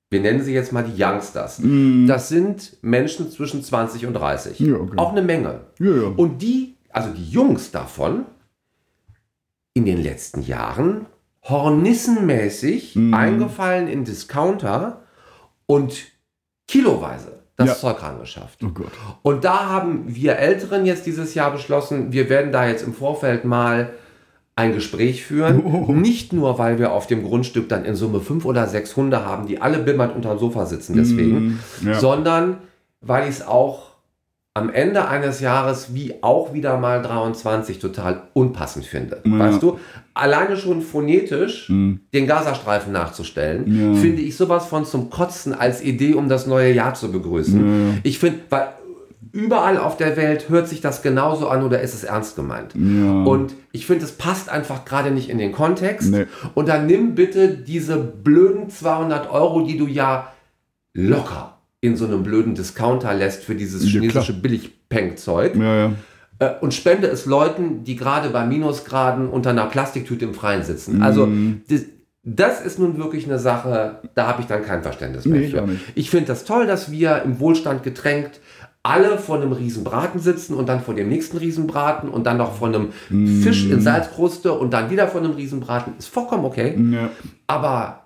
wir 0.10 0.20
nennen 0.20 0.44
sie 0.44 0.54
jetzt 0.54 0.74
mal 0.74 0.84
die 0.84 1.02
Youngsters. 1.02 1.60
Mhm. 1.60 2.06
Das 2.08 2.28
sind 2.28 2.76
Menschen 2.82 3.32
zwischen 3.32 3.64
20 3.64 4.06
und 4.06 4.14
30. 4.14 4.60
Ja, 4.60 4.76
okay. 4.76 4.98
Auch 4.98 5.12
eine 5.12 5.22
Menge. 5.22 5.62
Ja. 5.80 6.12
Und 6.18 6.42
die, 6.42 6.76
also 6.90 7.10
die 7.12 7.30
Jungs 7.30 7.72
davon, 7.72 8.26
in 9.74 9.86
den 9.86 10.04
letzten 10.04 10.42
Jahren 10.42 11.06
hornissenmäßig 11.48 12.96
Mhm. 12.98 13.14
eingefallen 13.14 13.88
in 13.88 14.04
Discounter 14.04 15.04
und 15.66 16.04
kiloweise 16.68 17.41
das 17.66 17.82
Ja. 17.82 17.90
Zeug 17.94 18.02
rangeschafft. 18.04 18.60
Oh 18.64 18.70
Gott. 18.74 18.92
Und 19.24 19.44
da 19.46 19.70
haben 19.70 20.04
wir 20.08 20.38
Älteren 20.38 20.86
jetzt 20.86 21.06
dieses 21.06 21.34
Jahr 21.34 21.52
beschlossen, 21.52 22.12
wir 22.12 22.30
werden 22.30 22.52
da 22.52 22.68
jetzt 22.68 22.84
im 22.86 22.94
Vorfeld 22.94 23.46
mal 23.46 23.92
ein 24.56 24.74
Gespräch 24.74 25.24
führen. 25.26 25.64
Oh. 25.66 25.92
Nicht 25.94 26.34
nur, 26.34 26.60
weil 26.60 26.78
wir 26.78 26.92
auf 26.92 27.08
dem 27.08 27.24
Grundstück 27.24 27.70
dann 27.70 27.86
in 27.86 27.96
Summe 27.96 28.20
fünf 28.20 28.46
oder 28.46 28.68
sechs 28.68 28.96
Hunde 28.96 29.26
haben, 29.26 29.48
die 29.48 29.62
alle 29.62 29.80
bimmernd 29.80 30.14
unterm 30.16 30.38
Sofa 30.40 30.66
sitzen 30.66 30.96
deswegen, 30.96 31.60
Mm, 31.82 31.88
ja. 31.88 32.00
sondern 32.00 32.58
weil 33.02 33.24
ich 33.24 33.36
es 33.38 33.48
auch 33.48 33.91
am 34.54 34.70
Ende 34.70 35.08
eines 35.08 35.40
Jahres 35.40 35.94
wie 35.94 36.16
auch 36.22 36.54
wieder 36.54 36.78
mal 36.78 37.02
23 37.02 37.80
total 37.80 38.24
unpassend 38.34 38.86
finde. 38.86 39.22
Ja. 39.24 39.40
Weißt 39.40 39.64
du? 39.64 39.80
Alleine 40.14 40.58
schon 40.58 40.82
phonetisch 40.82 41.70
Mm. 41.70 41.94
den 42.14 42.28
Gazastreifen 42.28 42.92
nachzustellen, 42.92 43.94
Ja. 43.94 44.00
finde 44.02 44.22
ich 44.22 44.36
sowas 44.36 44.66
von 44.66 44.84
zum 44.86 45.10
Kotzen 45.10 45.54
als 45.54 45.82
Idee, 45.82 46.16
um 46.16 46.28
das 46.28 46.48
neue 46.48 46.74
Jahr 46.74 46.94
zu 46.96 47.12
begrüßen. 47.14 47.92
Ja. 47.94 47.98
Ich 48.04 48.20
finde, 48.20 48.40
weil 48.50 48.68
überall 49.32 49.78
auf 49.78 49.96
der 49.96 50.18
Welt 50.18 50.50
hört 50.50 50.68
sich 50.68 50.82
das 50.82 51.02
genauso 51.02 51.48
an 51.48 51.64
oder 51.64 51.80
ist 51.80 51.94
es 51.94 52.04
ernst 52.04 52.36
gemeint. 52.36 52.76
Und 52.76 53.54
ich 53.72 53.86
finde, 53.86 54.04
es 54.04 54.12
passt 54.12 54.50
einfach 54.50 54.84
gerade 54.84 55.12
nicht 55.12 55.30
in 55.30 55.38
den 55.38 55.54
Kontext. 55.54 56.12
Nee. 56.12 56.26
Und 56.56 56.68
dann 56.68 56.88
nimm 56.88 57.16
bitte 57.16 57.48
diese 57.48 57.96
blöden 57.96 58.70
200 58.70 59.32
Euro, 59.32 59.62
die 59.62 59.78
du 59.78 59.88
ja 59.88 60.28
locker 60.94 61.51
in 61.82 61.98
so 61.98 62.06
einem 62.06 62.24
blöden 62.24 62.56
Discounter 62.56 63.14
lässt 63.14 63.44
für 63.44 63.56
dieses 63.56 63.84
Ja, 63.84 64.00
chinesische 64.00 64.34
Billigpeng-Zeug 64.34 65.56
ja, 65.56 65.76
ja. 65.88 65.92
äh, 66.40 66.52
und 66.62 66.74
spende 66.74 67.08
es 67.08 67.26
Leuten, 67.26 67.84
die 67.84 67.96
gerade 67.96 68.30
bei 68.30 68.46
Minusgraden 68.46 69.28
unter 69.30 69.50
einer 69.50 69.66
Plastiktüte 69.66 70.26
im 70.26 70.34
Freien 70.34 70.64
sitzen. 70.64 71.02
Also 71.02 71.26
Mhm. 71.26 71.62
das, 71.68 71.82
das 72.24 72.62
ist 72.62 72.78
nun 72.78 72.98
wirklich 72.98 73.26
eine 73.26 73.40
Sache, 73.40 74.00
da 74.14 74.28
habe 74.28 74.42
ich 74.42 74.48
dann 74.48 74.64
kein 74.64 74.84
Verständnis 74.84 75.26
mehr 75.26 75.40
Nee, 75.40 75.46
ich 75.48 75.52
für. 75.54 75.68
Ich 75.96 76.10
finde 76.12 76.28
das 76.28 76.46
toll, 76.46 76.68
dass 76.68 76.92
wir 76.92 77.24
im 77.24 77.40
Wohlstand 77.40 77.82
getränkt 77.82 78.40
alle 78.84 79.18
vor 79.20 79.38
einem 79.38 79.52
Riesenbraten 79.52 80.20
sitzen 80.20 80.56
und 80.56 80.68
dann 80.68 80.82
vor 80.82 80.96
dem 80.96 81.08
nächsten 81.10 81.38
Riesenbraten 81.38 82.10
und 82.10 82.26
dann 82.26 82.38
noch 82.38 82.56
vor 82.56 82.68
einem 82.68 82.90
Fisch 83.42 83.66
in 83.70 83.80
Salzkruste 83.82 84.54
und 84.54 84.72
dann 84.74 84.90
wieder 84.90 85.08
vor 85.08 85.22
einem 85.22 85.34
Riesenbraten. 85.34 85.94
Ist 86.00 86.08
vollkommen 86.10 86.46
okay. 86.46 86.76
Ja. 86.92 87.10
Aber 87.46 88.01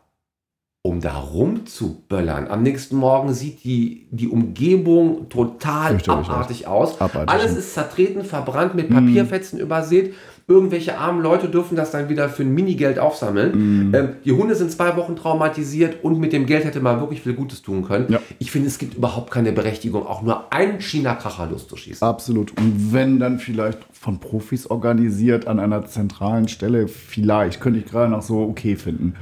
um 0.85 1.01
da 1.01 1.17
rumzuböllern, 1.17 2.47
am 2.47 2.61
nächsten 2.61 2.95
Morgen 2.95 3.33
sieht 3.33 3.63
die, 3.63 4.05
die 4.11 4.27
Umgebung 4.27 5.29
total 5.29 5.97
abartig 6.05 6.67
aus. 6.67 7.01
Abartig, 7.01 7.27
Alles 7.27 7.53
ja. 7.53 7.57
ist 7.57 7.73
zertreten, 7.73 8.23
verbrannt, 8.23 8.75
mit 8.75 8.91
Papierfetzen 8.91 9.59
übersät. 9.59 10.13
Irgendwelche 10.47 10.99
armen 10.99 11.23
Leute 11.23 11.49
dürfen 11.49 11.75
das 11.75 11.89
dann 11.89 12.07
wieder 12.07 12.29
für 12.29 12.43
ein 12.43 12.53
Minigeld 12.53 12.99
aufsammeln. 12.99 13.95
Ähm, 13.95 14.09
die 14.25 14.31
Hunde 14.31 14.53
sind 14.53 14.71
zwei 14.71 14.95
Wochen 14.95 15.15
traumatisiert 15.15 16.03
und 16.03 16.19
mit 16.19 16.33
dem 16.33 16.45
Geld 16.45 16.65
hätte 16.65 16.81
man 16.81 16.99
wirklich 16.99 17.23
viel 17.23 17.33
Gutes 17.33 17.63
tun 17.63 17.83
können. 17.83 18.05
Ja. 18.09 18.19
Ich 18.37 18.51
finde, 18.51 18.67
es 18.67 18.77
gibt 18.77 18.93
überhaupt 18.93 19.31
keine 19.31 19.53
Berechtigung, 19.53 20.05
auch 20.05 20.21
nur 20.21 20.53
einen 20.53 20.81
China-Kracher 20.81 21.47
loszuschießen. 21.47 22.07
Absolut. 22.07 22.55
Und 22.59 22.93
wenn 22.93 23.17
dann 23.17 23.39
vielleicht 23.39 23.79
von 23.91 24.19
Profis 24.19 24.67
organisiert 24.69 25.47
an 25.47 25.59
einer 25.59 25.87
zentralen 25.87 26.47
Stelle, 26.47 26.87
vielleicht 26.87 27.59
könnte 27.59 27.79
ich 27.79 27.87
gerade 27.87 28.11
noch 28.11 28.21
so 28.21 28.43
okay 28.43 28.75
finden. 28.75 29.15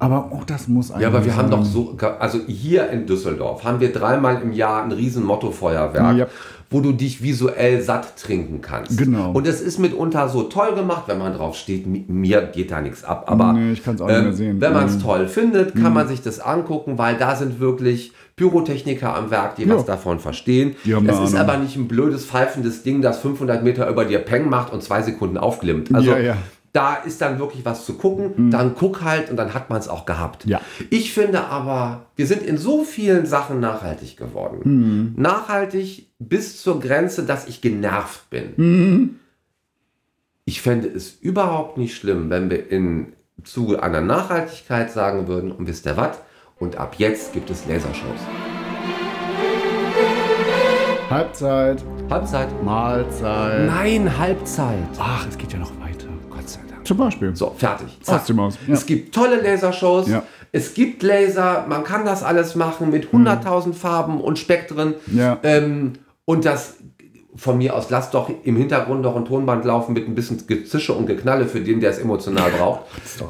Aber 0.00 0.30
auch 0.32 0.44
das 0.44 0.66
muss 0.66 0.92
Ja, 0.98 1.08
aber 1.08 1.24
wir 1.24 1.36
haben 1.36 1.50
doch 1.50 1.64
so, 1.64 1.96
also 2.18 2.38
hier 2.46 2.88
in 2.90 3.06
Düsseldorf 3.06 3.62
haben 3.64 3.80
wir 3.80 3.92
dreimal 3.92 4.40
im 4.42 4.52
Jahr 4.52 4.82
ein 4.82 4.92
riesen 4.92 5.22
Mottofeuerwerk, 5.24 6.16
Ja. 6.16 6.26
wo 6.70 6.80
du 6.80 6.92
dich 6.92 7.22
visuell 7.22 7.82
satt 7.82 8.16
trinken 8.16 8.60
kannst. 8.62 8.96
Genau. 8.96 9.32
Und 9.32 9.46
es 9.46 9.60
ist 9.60 9.78
mitunter 9.78 10.28
so 10.30 10.44
toll 10.44 10.74
gemacht, 10.74 11.02
wenn 11.06 11.18
man 11.18 11.34
drauf 11.34 11.54
steht, 11.54 11.86
mi- 11.86 12.04
mir 12.08 12.40
geht 12.42 12.70
da 12.70 12.80
nichts 12.80 13.04
ab. 13.04 13.24
Aber 13.26 13.52
Nee, 13.52 13.72
ich 13.72 13.84
kann's 13.84 14.00
auch 14.00 14.06
nicht 14.08 14.22
mehr 14.22 14.32
sehen. 14.32 14.60
wenn 14.60 14.72
man 14.72 14.86
es 14.86 14.96
Mhm. 14.96 15.02
toll 15.02 15.28
findet, 15.28 15.74
kann 15.74 15.92
man 15.92 16.08
sich 16.08 16.22
das 16.22 16.40
angucken, 16.40 16.96
weil 16.96 17.16
da 17.16 17.36
sind 17.36 17.60
wirklich 17.60 18.12
Pyrotechniker 18.36 19.14
am 19.14 19.30
Werk, 19.30 19.56
die 19.56 19.64
Ja. 19.64 19.74
was 19.76 19.84
davon 19.84 20.18
verstehen. 20.18 20.74
Es 21.06 21.18
ist 21.20 21.34
aber 21.36 21.58
nicht 21.58 21.76
ein 21.76 21.88
blödes, 21.88 22.24
pfeifendes 22.24 22.82
Ding, 22.82 23.02
das 23.02 23.18
500 23.18 23.62
Meter 23.62 23.86
über 23.90 24.06
dir 24.06 24.18
Peng 24.20 24.48
macht 24.48 24.72
und 24.72 24.82
zwei 24.82 25.02
Sekunden 25.02 25.36
aufglimmt. 25.36 25.94
Also 25.94 26.12
Ja, 26.12 26.18
ja. 26.18 26.36
Da 26.72 26.94
ist 26.94 27.20
dann 27.20 27.38
wirklich 27.38 27.64
was 27.64 27.84
zu 27.84 27.94
gucken. 27.94 28.50
Dann 28.50 28.74
guck 28.76 29.02
halt 29.02 29.30
und 29.30 29.36
dann 29.36 29.54
hat 29.54 29.70
man 29.70 29.78
es 29.78 29.88
auch 29.88 30.06
gehabt. 30.06 30.46
Ja. 30.46 30.60
Ich 30.88 31.12
finde 31.12 31.44
aber, 31.44 32.06
wir 32.16 32.26
sind 32.26 32.42
in 32.42 32.58
so 32.58 32.84
vielen 32.84 33.26
Sachen 33.26 33.60
nachhaltig 33.60 34.16
geworden. 34.16 35.14
Nachhaltig 35.16 36.08
bis 36.18 36.62
zur 36.62 36.80
Grenze, 36.80 37.24
dass 37.24 37.48
ich 37.48 37.60
genervt 37.60 38.30
bin. 38.30 39.18
Ich 40.44 40.62
fände 40.62 40.88
es 40.88 41.12
überhaupt 41.12 41.76
nicht 41.78 41.96
schlimm, 41.96 42.30
wenn 42.30 42.50
wir 42.50 42.70
im 42.70 43.14
Zuge 43.44 43.82
einer 43.82 44.00
Nachhaltigkeit 44.00 44.90
sagen 44.90 45.26
würden, 45.26 45.50
und 45.50 45.66
wisst 45.66 45.86
ihr 45.86 45.96
was? 45.96 46.20
Und 46.58 46.76
ab 46.76 46.96
jetzt 46.98 47.32
gibt 47.32 47.50
es 47.50 47.66
Lasershows. 47.66 48.20
Halbzeit, 51.08 51.82
Halbzeit. 52.08 52.62
Mahlzeit. 52.62 53.66
Nein, 53.66 54.18
Halbzeit. 54.18 54.76
Ach, 54.98 55.26
es 55.26 55.36
geht 55.38 55.52
ja 55.52 55.58
noch 55.58 55.72
Zum 56.90 56.96
Beispiel. 56.98 57.36
So, 57.36 57.54
fertig. 57.56 57.86
Aus 58.04 58.28
Haus, 58.28 58.58
ja. 58.66 58.74
Es 58.74 58.84
gibt 58.84 59.14
tolle 59.14 59.40
Lasershows. 59.40 60.08
Ja. 60.08 60.24
Es 60.50 60.74
gibt 60.74 61.04
Laser. 61.04 61.64
Man 61.68 61.84
kann 61.84 62.04
das 62.04 62.24
alles 62.24 62.56
machen 62.56 62.90
mit 62.90 63.12
100.000 63.12 63.74
Farben 63.74 64.20
und 64.20 64.40
Spektren. 64.40 64.94
Mhm. 65.06 65.18
Ja. 65.18 65.38
Ähm, 65.44 65.92
und 66.24 66.44
das 66.44 66.74
von 67.36 67.58
mir 67.58 67.76
aus, 67.76 67.90
lasst 67.90 68.12
doch 68.14 68.28
im 68.42 68.56
Hintergrund 68.56 69.02
noch 69.02 69.14
ein 69.14 69.24
Tonband 69.24 69.64
laufen 69.64 69.92
mit 69.92 70.08
ein 70.08 70.16
bisschen 70.16 70.44
Gezische 70.48 70.92
und 70.94 71.06
Geknalle 71.06 71.46
für 71.46 71.60
den, 71.60 71.78
der 71.78 71.90
es 71.90 71.98
emotional 71.98 72.50
braucht. 72.50 72.80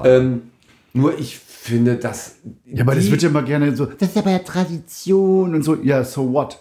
ähm, 0.05 0.51
nur 0.95 1.19
ich 1.19 1.39
finde, 1.39 1.97
dass. 1.97 2.37
Ja, 2.65 2.83
aber 2.85 2.95
das 2.95 3.11
wird 3.11 3.21
ja 3.21 3.29
immer 3.29 3.43
gerne 3.43 3.77
so, 3.77 3.85
das 3.85 4.09
ist 4.09 4.17
aber 4.17 4.31
ja 4.31 4.39
Tradition 4.39 5.55
und 5.55 5.63
so. 5.63 5.75
Ja, 5.83 6.03
so 6.03 6.33
what? 6.33 6.59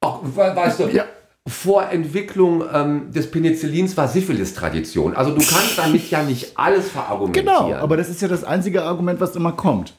Auch, 0.00 0.22
we- 0.24 0.52
weißt 0.56 0.80
du, 0.80 0.88
Ja. 0.88 1.04
Vor 1.46 1.90
Entwicklung 1.90 2.64
ähm, 2.72 3.12
des 3.12 3.30
Penicillins 3.30 3.96
war 3.96 4.08
Syphilis-Tradition. 4.08 5.14
Also 5.14 5.30
du 5.30 5.36
kannst 5.36 5.78
damit 5.78 6.10
ja 6.10 6.22
nicht 6.22 6.58
alles 6.58 6.88
verargumentieren. 6.90 7.46
Genau, 7.46 7.72
aber 7.74 7.96
das 7.96 8.08
ist 8.08 8.20
ja 8.20 8.28
das 8.28 8.42
einzige 8.42 8.82
Argument, 8.82 9.20
was 9.20 9.36
immer 9.36 9.52
kommt. 9.52 9.94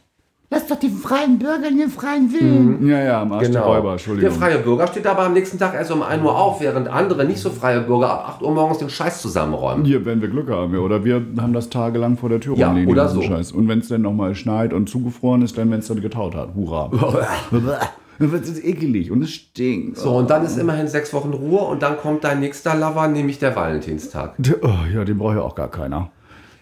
Lass 0.49 0.65
doch 0.67 0.79
den 0.79 0.95
freien 0.95 1.39
Bürger 1.39 1.69
den 1.69 1.89
freien 1.89 2.31
Willen. 2.31 2.87
Ja, 2.87 3.03
ja, 3.03 3.21
am 3.21 3.33
Arsch 3.33 3.51
der 3.51 3.63
Räuber, 3.63 3.91
Entschuldigung. 3.93 4.29
Der 4.29 4.39
freie 4.39 4.59
Bürger 4.59 4.87
steht 4.87 5.05
aber 5.05 5.23
am 5.23 5.33
nächsten 5.33 5.59
Tag 5.59 5.73
erst 5.73 5.91
um 5.91 6.01
1 6.01 6.23
Uhr 6.23 6.37
auf, 6.37 6.61
während 6.61 6.87
andere 6.87 7.25
nicht 7.25 7.39
so 7.39 7.49
freie 7.49 7.81
Bürger 7.81 8.09
ab 8.09 8.35
8 8.35 8.41
Uhr 8.43 8.51
morgens 8.51 8.77
den 8.77 8.89
Scheiß 8.89 9.21
zusammenräumen. 9.21 9.83
Hier, 9.83 10.05
wenn 10.05 10.21
wir 10.21 10.29
Glück 10.29 10.49
haben, 10.49 10.77
oder 10.77 11.03
wir 11.03 11.21
haben 11.37 11.51
das 11.51 11.69
tagelang 11.69 12.15
vor 12.17 12.29
der 12.29 12.39
Tür 12.39 12.55
Ja, 12.55 12.67
rumliegen, 12.67 12.89
oder 12.89 13.07
diesen 13.07 13.21
so. 13.21 13.27
Scheiß. 13.27 13.51
Und 13.51 13.67
wenn 13.67 13.79
es 13.79 13.89
dann 13.89 14.01
nochmal 14.03 14.35
schneit 14.35 14.71
und 14.71 14.87
zugefroren 14.87 15.41
ist, 15.41 15.57
dann 15.57 15.69
wenn 15.69 15.79
es 15.79 15.87
dann 15.87 16.01
getaut 16.01 16.33
hat. 16.33 16.55
Hurra. 16.55 16.91
Das 18.31 18.49
ist 18.49 18.63
ekelig 18.63 19.11
und 19.11 19.21
es 19.21 19.31
stinkt. 19.31 19.97
So, 19.97 20.15
und 20.15 20.29
dann 20.29 20.45
ist 20.45 20.57
immerhin 20.57 20.87
sechs 20.87 21.13
Wochen 21.13 21.33
Ruhe 21.33 21.61
und 21.61 21.81
dann 21.81 21.97
kommt 21.97 22.23
dein 22.23 22.39
nächster 22.39 22.75
Lover, 22.75 23.07
nämlich 23.07 23.39
der 23.39 23.55
Valentinstag. 23.55 24.35
Oh, 24.61 24.69
ja, 24.93 25.05
den 25.05 25.17
braucht 25.17 25.35
ja 25.35 25.41
auch 25.41 25.55
gar 25.55 25.69
keiner. 25.69 26.11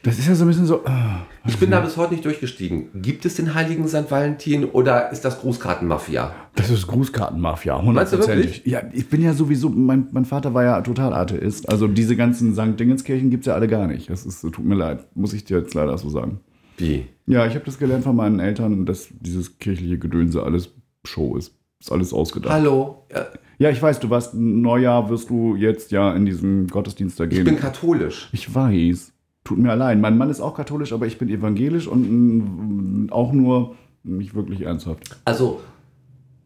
Das 0.05 0.19
ist 0.19 0.27
ja 0.27 0.35
so 0.35 0.45
ein 0.45 0.49
bisschen 0.49 0.67
so. 0.67 0.85
ah. 0.85 1.25
Ich 1.47 1.57
bin 1.57 1.71
da 1.71 1.79
bis 1.79 1.97
heute 1.97 2.13
nicht 2.13 2.23
durchgestiegen. 2.25 2.89
Gibt 3.01 3.25
es 3.25 3.35
den 3.35 3.55
heiligen 3.55 3.87
St. 3.87 4.11
Valentin 4.11 4.65
oder 4.65 5.11
ist 5.11 5.25
das 5.25 5.41
Grußkartenmafia? 5.41 6.31
Das 6.53 6.69
ist 6.69 6.85
Grußkartenmafia, 6.85 7.81
hundertprozentig. 7.81 8.61
Ja, 8.65 8.83
ich 8.93 9.09
bin 9.09 9.23
ja 9.23 9.33
sowieso, 9.33 9.69
mein, 9.69 10.07
mein 10.11 10.25
Vater 10.25 10.53
war 10.53 10.63
ja 10.63 10.81
total 10.81 11.11
Atheist. 11.11 11.67
Also 11.69 11.87
diese 11.87 12.15
ganzen 12.15 12.53
St. 12.53 12.79
Dingenskirchen 12.79 13.31
gibt 13.31 13.41
es 13.43 13.47
ja 13.47 13.55
alle 13.55 13.67
gar 13.67 13.87
nicht. 13.87 14.07
Das 14.11 14.27
ist, 14.27 14.41
tut 14.41 14.63
mir 14.63 14.75
leid, 14.75 15.07
muss 15.15 15.33
ich 15.33 15.43
dir 15.43 15.57
jetzt 15.57 15.73
leider 15.73 15.97
so 15.97 16.09
sagen. 16.09 16.39
Wie? 16.77 17.07
Ja, 17.25 17.47
ich 17.47 17.55
habe 17.55 17.65
das 17.65 17.79
gelernt 17.79 18.03
von 18.03 18.15
meinen 18.15 18.39
Eltern, 18.39 18.85
dass 18.85 19.07
dieses 19.09 19.57
kirchliche 19.57 19.97
Gedönse 19.97 20.43
alles 20.43 20.71
Show 21.05 21.35
ist. 21.37 21.53
Ist 21.79 21.91
alles 21.91 22.13
ausgedacht. 22.13 22.53
Hallo? 22.53 23.03
Ja, 23.13 23.25
Ja, 23.57 23.69
ich 23.69 23.81
weiß, 23.81 23.99
du 23.99 24.09
warst 24.09 24.33
Neujahr, 24.33 25.09
wirst 25.09 25.29
du 25.29 25.55
jetzt 25.55 25.91
ja 25.91 26.13
in 26.13 26.25
diesen 26.25 26.67
Gottesdienst 26.67 27.19
da 27.19 27.25
Ich 27.25 27.29
gehen. 27.31 27.43
bin 27.45 27.57
katholisch. 27.59 28.29
Ich 28.31 28.53
weiß. 28.53 29.11
Tut 29.43 29.57
mir 29.59 29.71
allein. 29.71 30.01
Mein 30.01 30.17
Mann 30.17 30.29
ist 30.29 30.41
auch 30.41 30.55
katholisch, 30.55 30.91
aber 30.93 31.05
ich 31.05 31.17
bin 31.17 31.29
evangelisch 31.29 31.87
und 31.87 33.05
mm, 33.05 33.09
auch 33.11 33.31
nur 33.31 33.75
nicht 34.03 34.33
wirklich 34.35 34.61
ernsthaft. 34.61 35.03
Also, 35.25 35.61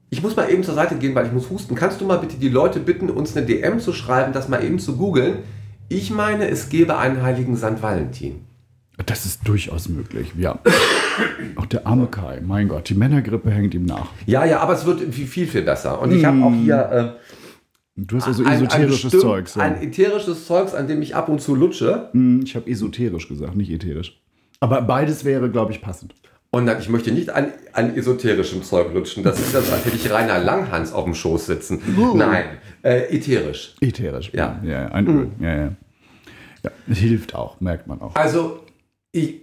ich 0.10 0.22
muss 0.22 0.36
mal 0.36 0.50
eben 0.52 0.63
zur 0.63 0.74
Seite 0.74 0.95
gehen, 0.95 1.15
weil 1.15 1.28
ich 1.28 1.32
muss 1.32 1.50
husten. 1.50 1.76
Kannst 1.76 2.02
du 2.02 2.06
mal 2.06 2.17
bitte 2.17 2.38
die 2.38 2.50
Leute 2.50 2.80
bitten, 2.80 3.10
uns 3.10 3.38
eine 3.38 3.45
DM 3.45 3.80
zu 3.80 3.93
schreiben, 3.93 4.34
das 4.34 4.50
mal 4.50 4.63
eben 4.63 4.80
zu 4.80 4.98
googeln? 4.98 5.39
Ich 5.88 6.12
meine, 6.12 6.48
es 6.50 6.69
gäbe 6.69 6.98
einen 6.98 7.22
heiligen 7.22 7.56
St. 7.58 7.82
Valentin. 7.82 8.41
Das 9.05 9.25
ist 9.25 9.47
durchaus 9.47 9.89
möglich, 9.89 10.33
ja. 10.38 10.59
auch 11.55 11.65
der 11.65 11.88
arme 11.88 12.07
Kai, 12.07 12.41
mein 12.45 12.67
Gott, 12.67 12.89
die 12.89 12.95
Männergrippe 12.95 13.49
hängt 13.49 13.73
ihm 13.73 13.85
nach. 13.85 14.07
Ja, 14.25 14.45
ja, 14.45 14.59
aber 14.59 14.73
es 14.73 14.85
wird 14.85 15.01
viel, 15.13 15.47
viel, 15.47 15.62
besser. 15.62 16.01
Und 16.01 16.12
ich 16.12 16.25
habe 16.25 16.43
auch 16.43 16.53
hier 16.53 17.17
Du 18.07 18.15
hast 18.17 18.27
also 18.27 18.43
äh, 18.43 18.47
ein, 18.47 18.53
esoterisches 18.65 18.75
ein, 18.75 19.01
bestimmt- 19.01 19.21
Zeugs. 19.21 19.55
Ja. 19.55 19.62
ein 19.63 19.81
ätherisches 19.81 20.45
Zeugs, 20.45 20.73
an 20.73 20.88
dem 20.88 21.01
ich 21.01 21.15
ab 21.15 21.29
und 21.29 21.41
zu 21.41 21.55
lutsche. 21.55 22.09
Hm, 22.13 22.41
Ich 22.43 22.55
habe 22.55 22.69
esoterisch 22.69 23.27
gesagt, 23.27 23.55
nicht 23.55 23.71
ätherisch. 23.71 24.21
Aber 24.59 24.81
beides 24.81 25.25
wäre, 25.25 25.49
glaube 25.49 25.71
ich, 25.71 25.81
passend. 25.81 26.13
Und 26.51 26.65
dann, 26.65 26.79
ich 26.79 26.89
möchte 26.89 27.12
nicht 27.12 27.29
an, 27.29 27.47
an 27.73 27.95
esoterischem 27.95 28.63
Zeug 28.63 28.93
lutschen. 28.93 29.23
Das 29.23 29.39
ist 29.39 29.53
das, 29.53 29.71
als 29.71 29.85
hätte 29.85 29.95
ich 29.95 30.12
Rainer 30.12 30.39
Langhans 30.39 30.93
auf 30.93 31.03
dem 31.03 31.13
Schoß 31.13 31.45
sitzen. 31.45 31.79
Nein, 32.15 32.45
äh, 32.81 33.15
ätherisch. 33.15 33.75
Ätherisch. 33.81 34.31
Ja. 34.33 34.59
ja, 34.63 34.69
ja 34.69 34.88
ein 34.88 35.07
Öl. 35.07 35.27
Ja, 35.39 35.55
ja. 35.55 35.71
ja, 36.63 36.71
es 36.89 36.97
hilft 36.97 37.35
auch, 37.35 37.62
merkt 37.62 37.85
man 37.85 38.01
auch. 38.01 38.15
Also, 38.15 38.62
ich, 39.12 39.41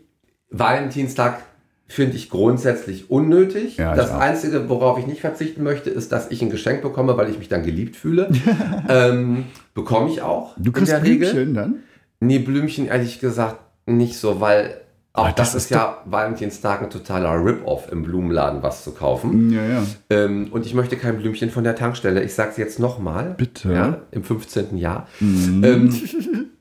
Valentinstag 0.51 1.43
finde 1.89 2.17
ich 2.17 2.31
grundsätzlich 2.31 3.11
unnötig. 3.11 3.77
Ja, 3.77 3.95
das. 3.95 4.11
Einzige, 4.11 4.69
worauf 4.69 4.99
ich 4.99 5.07
nicht 5.07 5.21
verzichten 5.21 5.63
möchte, 5.63 5.91
ist, 5.91 6.13
dass 6.13 6.31
ich 6.31 6.43
ein 6.43 6.51
Geschenk 6.51 6.83
bekomme, 6.83 7.17
weil 7.17 7.31
ich 7.31 7.39
mich 7.39 7.49
dann 7.49 7.63
geliebt 7.63 7.97
fühle. 7.97 8.31
ähm, 8.89 9.45
bekomme 9.75 10.11
ich 10.11 10.23
auch. 10.23 10.55
Du 10.59 10.73
kriegst 10.73 10.93
in 10.93 10.99
der 10.99 11.05
Regel. 11.05 11.31
Blümchen 11.31 11.55
dann? 11.55 11.75
Nee, 12.21 12.39
Blümchen 12.39 12.87
ehrlich 12.89 13.21
gesagt 13.21 13.61
nicht 13.87 14.17
so, 14.17 14.41
weil 14.41 14.81
auch 15.13 15.33
das, 15.33 15.53
das 15.53 15.65
ist 15.65 15.71
ja 15.71 16.03
Valentinstag 16.05 16.83
ein 16.83 16.91
totaler 16.91 17.43
Rip-Off 17.43 17.91
im 17.91 18.03
Blumenladen 18.03 18.63
was 18.63 18.85
zu 18.85 18.93
kaufen. 18.93 19.51
Ja, 19.51 19.65
ja. 19.65 19.83
Ähm, 20.11 20.49
und 20.51 20.67
ich 20.67 20.75
möchte 20.75 20.97
kein 20.97 21.17
Blümchen 21.19 21.51
von 21.51 21.65
der 21.65 21.75
Tankstelle. 21.75 22.23
Ich 22.23 22.35
sage 22.35 22.51
es 22.51 22.57
jetzt 22.59 22.79
nochmal. 22.79 23.35
Bitte? 23.39 23.73
Ja, 23.73 24.01
Im 24.11 24.25
15. 24.25 24.77
Jahr. 24.77 25.07
Ähm, 25.21 25.91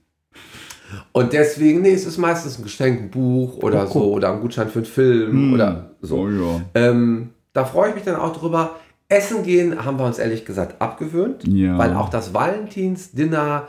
und 1.12 1.34
deswegen, 1.34 1.82
nee, 1.82 1.94
es 1.94 2.06
ist 2.06 2.18
meistens 2.18 2.58
ein 2.60 2.64
Geschenk, 2.64 3.02
ein 3.02 3.10
Buch 3.12 3.58
oder 3.64 3.88
so 3.88 4.12
oder 4.14 4.32
ein 4.34 4.42
Gutschein 4.42 4.70
für 4.70 4.80
einen 4.80 4.86
Film 4.86 5.54
oder 5.54 5.92
so. 6.02 6.18
Oh 6.20 6.30
ja. 6.30 6.62
Ähm, 6.76 7.30
da 7.54 7.66
freue 7.66 7.90
ich 7.90 7.96
mich 7.96 8.04
dann 8.04 8.16
auch 8.16 8.36
drüber. 8.36 8.76
Essen 9.08 9.44
gehen 9.44 9.86
haben 9.86 10.00
wir 10.00 10.06
uns 10.06 10.18
ehrlich 10.18 10.46
gesagt 10.46 10.82
abgewöhnt, 10.82 11.48
Ja. 11.48 11.78
weil 11.78 11.94
auch 11.96 12.10
das 12.10 12.34
Valentinsdinner, 12.34 13.68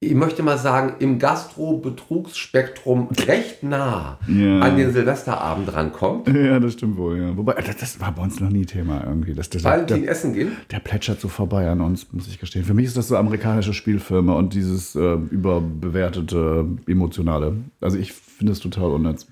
ich 0.00 0.14
möchte 0.14 0.44
mal 0.44 0.58
sagen, 0.58 0.94
im 1.00 1.18
Gastro-Betrugsspektrum 1.18 3.08
recht 3.26 3.64
nah 3.64 4.18
Ja. 4.28 4.60
an 4.60 4.76
den 4.76 4.92
Silvesterabend 4.92 5.72
rankommt. 5.74 6.28
Ja, 6.38 6.60
das 6.60 6.74
stimmt 6.74 6.96
wohl, 6.96 7.18
ja. 7.18 7.36
Wobei, 7.36 7.54
das, 7.54 7.76
das 7.78 8.00
war 8.00 8.12
bei 8.12 8.22
uns 8.22 8.38
noch 8.38 8.50
nie 8.50 8.64
Thema 8.64 9.02
irgendwie. 9.04 9.34
Das, 9.34 9.50
das, 9.50 9.64
Valentin 9.64 10.02
der, 10.02 10.12
essen 10.12 10.34
gehen. 10.34 10.52
der 10.70 10.78
plätschert 10.78 11.20
so 11.20 11.26
vorbei 11.28 11.68
an 11.68 11.80
uns, 11.80 12.06
muss 12.12 12.28
ich 12.28 12.38
gestehen. 12.38 12.64
Für 12.64 12.74
mich 12.74 12.86
ist 12.86 12.96
das 12.96 13.08
so 13.08 13.16
amerikanische 13.16 13.74
Spielfilme 13.74 14.34
und 14.36 14.54
dieses 14.54 14.94
äh, 14.94 15.14
überbewertete, 15.14 16.64
emotionale. 16.86 17.56
Also 17.80 17.98
ich 17.98 18.12
finde 18.12 18.52
es 18.52 18.60
total 18.60 18.90
unnütz. 18.90 19.26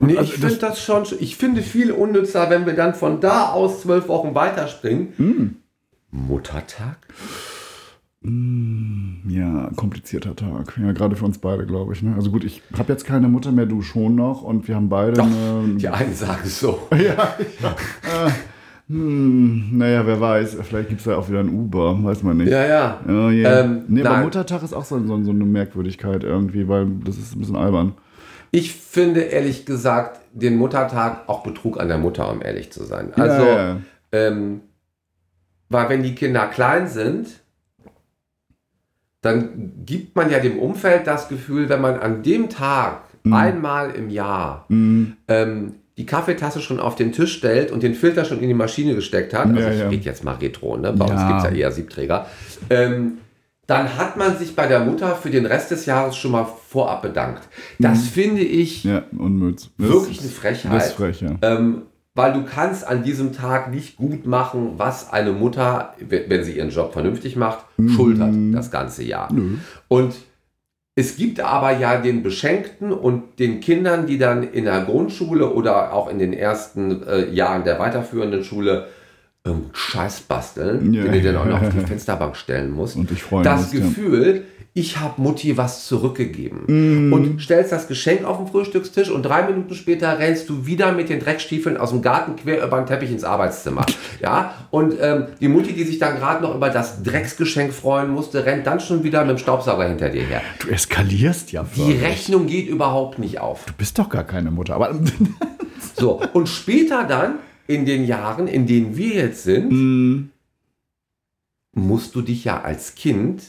Nee, 0.00 0.16
also 0.18 0.32
ich 0.32 0.40
finde 0.40 0.56
das 0.56 0.82
schon, 0.82 1.04
ich 1.20 1.36
finde 1.36 1.62
viel 1.62 1.92
unnützer, 1.92 2.50
wenn 2.50 2.66
wir 2.66 2.74
dann 2.74 2.94
von 2.94 3.20
da 3.20 3.50
aus 3.50 3.82
zwölf 3.82 4.08
Wochen 4.08 4.34
weiterspringen. 4.34 5.62
Muttertag? 6.10 6.96
Ja, 8.24 9.70
komplizierter 9.74 10.36
Tag. 10.36 10.78
Ja, 10.80 10.92
gerade 10.92 11.16
für 11.16 11.24
uns 11.24 11.38
beide, 11.38 11.66
glaube 11.66 11.92
ich. 11.92 12.02
Ne? 12.02 12.14
Also 12.14 12.30
gut, 12.30 12.44
ich 12.44 12.62
habe 12.78 12.92
jetzt 12.92 13.04
keine 13.04 13.26
Mutter 13.26 13.50
mehr, 13.50 13.66
du 13.66 13.82
schon 13.82 14.14
noch. 14.14 14.42
Und 14.42 14.68
wir 14.68 14.76
haben 14.76 14.88
beide 14.88 15.14
Doch, 15.14 15.26
eine. 15.26 15.74
die 15.76 15.88
einen 15.88 16.14
sagen 16.14 16.44
so. 16.44 16.86
Ja, 16.92 16.98
ja. 17.60 18.26
Äh, 18.26 18.30
hm, 18.88 19.76
naja, 19.76 20.06
wer 20.06 20.20
weiß. 20.20 20.56
Vielleicht 20.62 20.88
gibt 20.88 21.00
es 21.00 21.06
da 21.06 21.16
auch 21.16 21.28
wieder 21.28 21.40
ein 21.40 21.48
Uber, 21.48 21.98
weiß 22.02 22.22
man 22.22 22.36
nicht. 22.36 22.50
Ja, 22.50 22.64
ja. 22.64 23.00
Oh, 23.08 23.30
yeah. 23.30 23.60
Ähm, 23.60 23.84
nee, 23.88 24.02
aber. 24.04 24.22
Muttertag 24.22 24.62
ist 24.62 24.72
auch 24.72 24.84
so, 24.84 25.04
so, 25.04 25.22
so 25.24 25.30
eine 25.30 25.44
Merkwürdigkeit 25.44 26.22
irgendwie, 26.22 26.68
weil 26.68 26.86
das 27.04 27.16
ist 27.18 27.34
ein 27.34 27.40
bisschen 27.40 27.56
albern. 27.56 27.94
Ich 28.52 28.74
finde 28.74 29.22
ehrlich 29.22 29.66
gesagt 29.66 30.20
den 30.32 30.58
Muttertag 30.58 31.28
auch 31.28 31.42
Betrug 31.42 31.80
an 31.80 31.88
der 31.88 31.98
Mutter, 31.98 32.30
um 32.30 32.40
ehrlich 32.42 32.70
zu 32.70 32.84
sein. 32.84 33.12
Also, 33.14 33.46
ja, 33.46 33.56
ja. 33.56 33.76
Ähm, 34.12 34.60
weil 35.70 35.88
wenn 35.88 36.02
die 36.02 36.14
Kinder 36.14 36.46
klein 36.46 36.86
sind, 36.86 37.41
dann 39.22 39.72
gibt 39.86 40.14
man 40.16 40.30
ja 40.30 40.38
dem 40.40 40.58
Umfeld 40.58 41.06
das 41.06 41.28
Gefühl, 41.28 41.68
wenn 41.68 41.80
man 41.80 41.98
an 41.98 42.22
dem 42.22 42.50
Tag 42.50 43.00
Mhm. 43.24 43.32
einmal 43.32 43.90
im 43.92 44.10
Jahr 44.10 44.66
Mhm. 44.68 45.14
ähm, 45.28 45.74
die 45.96 46.06
Kaffeetasse 46.06 46.60
schon 46.60 46.80
auf 46.80 46.96
den 46.96 47.12
Tisch 47.12 47.34
stellt 47.34 47.70
und 47.70 47.82
den 47.84 47.94
Filter 47.94 48.24
schon 48.24 48.40
in 48.40 48.48
die 48.48 48.54
Maschine 48.54 48.94
gesteckt 48.96 49.32
hat, 49.34 49.46
also 49.46 49.60
Ja, 49.60 49.70
ich 49.70 49.78
ja. 49.80 49.88
rede 49.88 50.04
jetzt 50.04 50.24
mal 50.24 50.34
retro, 50.34 50.76
ne? 50.76 50.92
bei 50.92 51.04
uns 51.04 51.20
Ja. 51.20 51.28
gibt 51.28 51.38
es 51.38 51.44
ja 51.44 51.50
eher 51.50 51.70
Siebträger, 51.72 52.26
ähm, 52.70 53.18
dann 53.68 53.96
hat 53.96 54.16
man 54.16 54.36
sich 54.38 54.56
bei 54.56 54.66
der 54.66 54.80
Mutter 54.80 55.14
für 55.14 55.30
den 55.30 55.46
Rest 55.46 55.70
des 55.70 55.86
Jahres 55.86 56.16
schon 56.16 56.32
mal 56.32 56.44
vorab 56.68 57.02
bedankt. 57.02 57.42
Das 57.78 58.08
finde 58.08 58.40
ich 58.42 58.84
Mhm. 58.84 58.90
Ja, 58.90 59.02
wirklich 59.78 60.20
eine 60.20 60.30
Frechheit. 60.30 60.72
Das 60.72 60.92
frech, 60.94 61.20
ja. 61.20 61.36
Ähm, 61.42 61.82
weil 62.14 62.32
du 62.34 62.44
kannst 62.44 62.86
an 62.86 63.02
diesem 63.02 63.32
Tag 63.32 63.70
nicht 63.70 63.96
gut 63.96 64.26
machen, 64.26 64.74
was 64.76 65.12
eine 65.12 65.32
Mutter, 65.32 65.94
wenn 65.98 66.44
sie 66.44 66.52
ihren 66.58 66.70
Job 66.70 66.92
vernünftig 66.92 67.36
macht, 67.36 67.64
schultert 67.88 68.34
das 68.52 68.70
ganze 68.70 69.02
Jahr. 69.04 69.32
Nö. 69.32 69.56
Und 69.88 70.14
es 70.94 71.16
gibt 71.16 71.40
aber 71.40 71.76
ja 71.78 71.96
den 71.98 72.22
Beschenkten 72.22 72.92
und 72.92 73.38
den 73.38 73.60
Kindern, 73.60 74.06
die 74.06 74.18
dann 74.18 74.42
in 74.42 74.66
der 74.66 74.82
Grundschule 74.82 75.50
oder 75.54 75.94
auch 75.94 76.10
in 76.10 76.18
den 76.18 76.34
ersten 76.34 77.02
äh, 77.06 77.30
Jahren 77.30 77.64
der 77.64 77.78
weiterführenden 77.78 78.44
Schule 78.44 78.88
ähm, 79.46 79.70
Scheiß 79.72 80.20
basteln, 80.22 80.92
Ja. 80.92 81.04
den 81.04 81.12
du 81.14 81.22
dann 81.22 81.36
auch 81.36 81.46
noch 81.46 81.62
auf 81.62 81.70
die 81.70 81.80
Fensterbank 81.86 82.36
stellen 82.36 82.70
musst. 82.70 82.96
Und 82.96 83.08
dich 83.10 83.22
freuen 83.22 83.42
Das 83.42 83.72
musst, 83.72 83.96
ja. 83.96 84.34
Ich 84.74 84.98
habe 84.98 85.20
Mutti 85.20 85.58
was 85.58 85.86
zurückgegeben. 85.86 86.62
Mhm. 87.06 87.12
Und 87.12 87.42
stellst 87.42 87.72
das 87.72 87.88
Geschenk 87.88 88.24
auf 88.24 88.38
den 88.38 88.46
Frühstückstisch 88.46 89.10
und 89.10 89.22
drei 89.22 89.42
Minuten 89.42 89.74
später 89.74 90.18
rennst 90.18 90.48
du 90.48 90.64
wieder 90.64 90.92
mit 90.92 91.10
den 91.10 91.20
Dreckstiefeln 91.20 91.76
aus 91.76 91.90
dem 91.90 92.00
Garten 92.00 92.36
quer 92.36 92.64
über 92.66 92.78
den 92.78 92.86
Teppich 92.86 93.10
ins 93.10 93.24
Arbeitszimmer. 93.24 93.84
Ja, 94.20 94.54
und 94.70 94.94
ähm, 95.00 95.26
die 95.40 95.48
Mutti, 95.48 95.72
die 95.72 95.82
sich 95.82 95.98
dann 95.98 96.14
gerade 96.14 96.42
noch 96.44 96.54
über 96.54 96.70
das 96.70 97.02
Drecksgeschenk 97.02 97.72
freuen 97.72 98.08
musste, 98.08 98.44
rennt 98.46 98.68
dann 98.68 98.78
schon 98.78 99.02
wieder 99.02 99.22
mit 99.24 99.30
dem 99.30 99.38
Staubsauger 99.38 99.88
hinter 99.88 100.10
dir 100.10 100.22
her. 100.22 100.42
Du 100.60 100.68
eskalierst 100.68 101.50
ja 101.50 101.64
Die 101.64 101.80
förmlich. 101.80 102.02
Rechnung 102.02 102.46
geht 102.46 102.68
überhaupt 102.68 103.18
nicht 103.18 103.40
auf. 103.40 103.64
Du 103.66 103.72
bist 103.72 103.98
doch 103.98 104.08
gar 104.08 104.22
keine 104.22 104.52
Mutter. 104.52 104.76
Aber 104.76 104.94
So, 105.96 106.22
und 106.34 106.48
später 106.48 107.02
dann, 107.04 107.40
in 107.66 107.84
den 107.84 108.04
Jahren, 108.04 108.46
in 108.46 108.66
denen 108.68 108.96
wir 108.96 109.14
jetzt 109.14 109.42
sind, 109.42 110.30
musst 111.74 112.14
du 112.14 112.22
dich 112.22 112.44
ja 112.44 112.60
als 112.60 112.94
Kind 112.94 113.42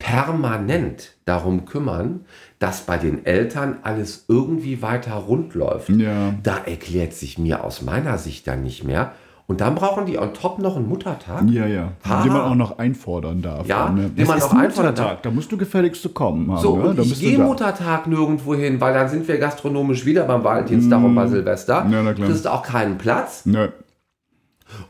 permanent 0.00 1.12
darum 1.26 1.66
kümmern, 1.66 2.24
dass 2.58 2.80
bei 2.80 2.98
den 2.98 3.24
Eltern 3.24 3.76
alles 3.82 4.24
irgendwie 4.26 4.82
weiter 4.82 5.14
rund 5.14 5.54
läuft. 5.54 5.90
ja. 5.90 6.34
Da 6.42 6.56
erklärt 6.66 7.12
sich 7.12 7.38
mir 7.38 7.62
aus 7.62 7.82
meiner 7.82 8.18
Sicht 8.18 8.48
dann 8.48 8.64
nicht 8.64 8.82
mehr. 8.82 9.12
Und 9.46 9.60
dann 9.60 9.74
brauchen 9.74 10.06
die 10.06 10.16
on 10.16 10.32
top 10.32 10.60
noch 10.60 10.76
einen 10.76 10.88
Muttertag. 10.88 11.42
Ja, 11.50 11.66
ja. 11.66 11.88
Ha. 12.08 12.22
Den 12.22 12.32
man 12.32 12.42
auch 12.42 12.54
noch 12.54 12.78
einfordern 12.78 13.42
darf. 13.42 13.66
Ja, 13.66 13.86
dann, 13.86 13.94
ne? 13.96 14.02
den 14.10 14.16
Das 14.16 14.28
man 14.28 14.42
auch 14.42 14.54
einfordern 14.54 14.92
Muttertag. 14.94 15.22
Da 15.24 15.30
musst 15.30 15.50
du 15.50 15.56
gefälligst 15.56 16.02
zu 16.02 16.10
kommen. 16.10 16.52
Haben, 16.52 16.60
So, 16.62 16.76
ne? 16.76 16.90
und 16.90 17.00
ich 17.00 17.18
gehe. 17.18 17.36
Muttertag 17.38 18.06
nirgendwo 18.06 18.54
hin, 18.54 18.80
weil 18.80 18.94
dann 18.94 19.08
sind 19.08 19.26
wir 19.26 19.38
gastronomisch 19.38 20.04
wieder 20.06 20.22
beim 20.24 20.44
Valentinstag 20.44 21.02
und 21.02 21.16
bei 21.16 21.26
Silvester. 21.26 21.84
Ja, 21.90 22.02
na 22.02 22.12
klar. 22.12 22.28
Kriegst 22.28 22.44
du 22.44 22.52
auch 22.52 22.62
keinen 22.62 22.96
Platz. 22.96 23.44
Nö. 23.44 23.68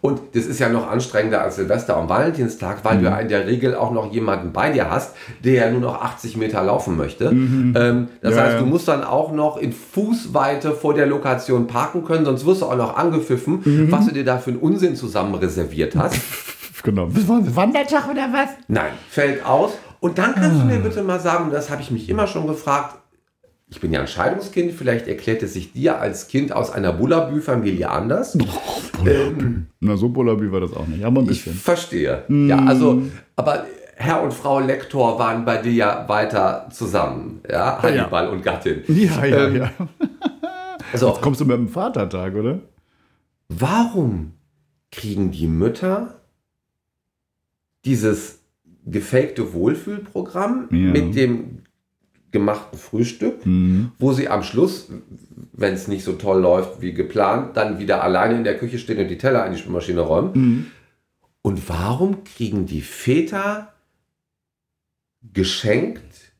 Und 0.00 0.20
das 0.34 0.46
ist 0.46 0.58
ja 0.60 0.68
noch 0.68 0.88
anstrengender 0.90 1.42
als 1.42 1.56
Silvester 1.56 2.00
und 2.00 2.08
Valentinstag, 2.08 2.78
weil 2.84 2.98
du 2.98 3.04
ja 3.04 3.18
in 3.18 3.28
der 3.28 3.46
Regel 3.46 3.74
auch 3.74 3.90
noch 3.90 4.12
jemanden 4.12 4.52
bei 4.52 4.70
dir 4.70 4.90
hast, 4.90 5.14
der 5.44 5.54
ja 5.54 5.70
nur 5.70 5.80
noch 5.80 6.00
80 6.02 6.36
Meter 6.36 6.62
laufen 6.62 6.96
möchte. 6.96 7.26
Ähm, 7.26 8.08
das 8.22 8.34
Ja, 8.36 8.42
heißt, 8.42 8.52
ja. 8.54 8.58
du 8.60 8.66
musst 8.66 8.88
dann 8.88 9.04
auch 9.04 9.32
noch 9.32 9.56
in 9.56 9.72
Fußweite 9.72 10.72
vor 10.72 10.94
der 10.94 11.06
Lokation 11.06 11.66
parken 11.66 12.04
können, 12.04 12.24
sonst 12.24 12.46
wirst 12.46 12.62
du 12.62 12.66
auch 12.66 12.76
noch 12.76 12.96
angepfiffen, 12.96 13.88
was 13.90 14.06
du 14.06 14.12
dir 14.14 14.24
da 14.24 14.38
für 14.38 14.50
einen 14.50 14.60
Unsinn 14.60 14.96
zusammen 14.96 15.34
reserviert 15.34 15.96
hast. 15.96 16.16
Genau. 16.82 17.08
Was 17.10 17.28
wollen 17.28 17.44
wir? 17.44 17.54
Wandertag 17.56 18.08
oder 18.10 18.28
was? 18.32 18.48
Nein, 18.68 18.92
fällt 19.10 19.44
aus. 19.44 19.72
Und 20.00 20.16
dann 20.16 20.34
kannst 20.34 20.62
du 20.62 20.64
mir 20.64 20.78
bitte 20.78 21.02
mal 21.02 21.20
sagen, 21.20 21.44
und 21.44 21.52
das 21.52 21.68
habe 21.68 21.82
ich 21.82 21.90
mich 21.90 22.08
immer 22.08 22.26
schon 22.26 22.46
gefragt, 22.46 22.96
ich 23.70 23.80
bin 23.80 23.92
ja 23.92 24.00
ein 24.00 24.06
Scheidungskind, 24.08 24.72
vielleicht 24.72 25.06
erklärt 25.08 25.42
es 25.42 25.52
sich 25.54 25.72
dir 25.72 26.00
als 26.00 26.26
Kind 26.28 26.52
aus 26.52 26.70
einer 26.70 26.92
Bullabü-Familie 26.92 27.88
anders. 27.88 28.36
Na, 29.80 29.96
so 29.96 30.08
Bullaby 30.08 30.50
war 30.52 30.60
das 30.60 30.72
auch 30.74 30.86
nicht. 30.86 31.04
Aber 31.04 31.20
ein 31.20 31.24
Ich 31.24 31.44
bisschen. 31.44 31.54
verstehe. 31.54 32.24
Ja, 32.28 32.58
also, 32.66 33.02
aber 33.36 33.64
Herr 33.96 34.22
und 34.22 34.32
Frau 34.34 34.60
Lektor 34.60 35.18
waren 35.18 35.44
bei 35.44 35.58
dir 35.58 35.72
ja 35.72 36.08
weiter 36.08 36.68
zusammen. 36.72 37.40
Ja, 37.50 37.80
Hannibal 37.82 38.28
und 38.28 38.42
Gattin. 38.42 38.82
Ja, 38.88 39.24
ja, 39.24 39.46
Ähm, 39.46 39.56
ja. 39.56 39.70
So, 40.94 41.12
Kommst 41.20 41.40
du 41.40 41.44
mit 41.44 41.56
dem 41.56 41.68
Vatertag, 41.68 42.34
oder? 42.34 42.58
warum 43.48 44.32
kriegen 44.92 45.30
die 45.30 45.46
Mütter 45.46 46.20
dieses 47.84 48.40
gefakte 48.86 49.52
Wohlfühlprogramm 49.52 50.68
Ja. 50.72 50.90
mit 50.90 51.14
dem 51.14 51.62
gemachten 52.32 52.78
Frühstück, 52.78 53.44
Mhm. 53.46 53.92
wo 53.98 54.12
sie 54.12 54.28
am 54.28 54.42
Schluss, 54.42 54.88
wenn 55.52 55.74
es 55.74 55.88
nicht 55.88 56.04
so 56.04 56.12
toll 56.12 56.40
läuft 56.40 56.80
wie 56.80 56.92
geplant, 56.92 57.56
dann 57.56 57.78
wieder 57.78 58.02
alleine 58.04 58.36
in 58.36 58.44
der 58.44 58.56
Küche 58.58 58.78
stehen 58.78 58.98
und 58.98 59.08
die 59.08 59.18
Teller 59.18 59.44
in 59.46 59.52
die 59.52 59.58
Spülmaschine 59.58 60.00
räumen. 60.00 60.30
Mhm. 60.34 60.66
Und 61.42 61.68
warum 61.68 62.24
kriegen 62.24 62.66
die 62.66 62.82
Väter 62.82 63.72
geschenkt 65.32 66.32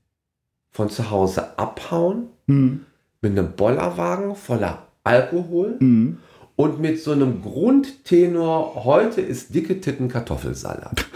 von 0.70 0.88
zu 0.90 1.10
Hause 1.10 1.58
abhauen 1.58 2.28
Mhm. 2.46 2.86
mit 3.20 3.32
einem 3.38 3.52
Bollerwagen 3.52 4.34
voller 4.36 4.86
Alkohol 5.04 5.76
Mhm. 5.80 6.18
und 6.56 6.80
mit 6.80 7.00
so 7.00 7.12
einem 7.12 7.42
Grundtenor, 7.42 8.84
heute 8.84 9.20
ist 9.20 9.54
dicke 9.54 9.80
Titten 9.80 10.08
Kartoffelsalat. 10.08 11.04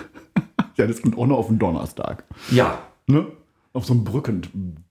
Ja, 0.76 0.88
das 0.88 1.00
kommt 1.02 1.16
auch 1.16 1.26
noch 1.28 1.38
auf 1.38 1.46
den 1.46 1.60
Donnerstag. 1.60 2.24
Ja, 2.50 2.78
Ne? 3.06 3.26
Auf 3.74 3.86
so 3.86 3.92
einem 3.92 4.04
Brücken. 4.04 4.40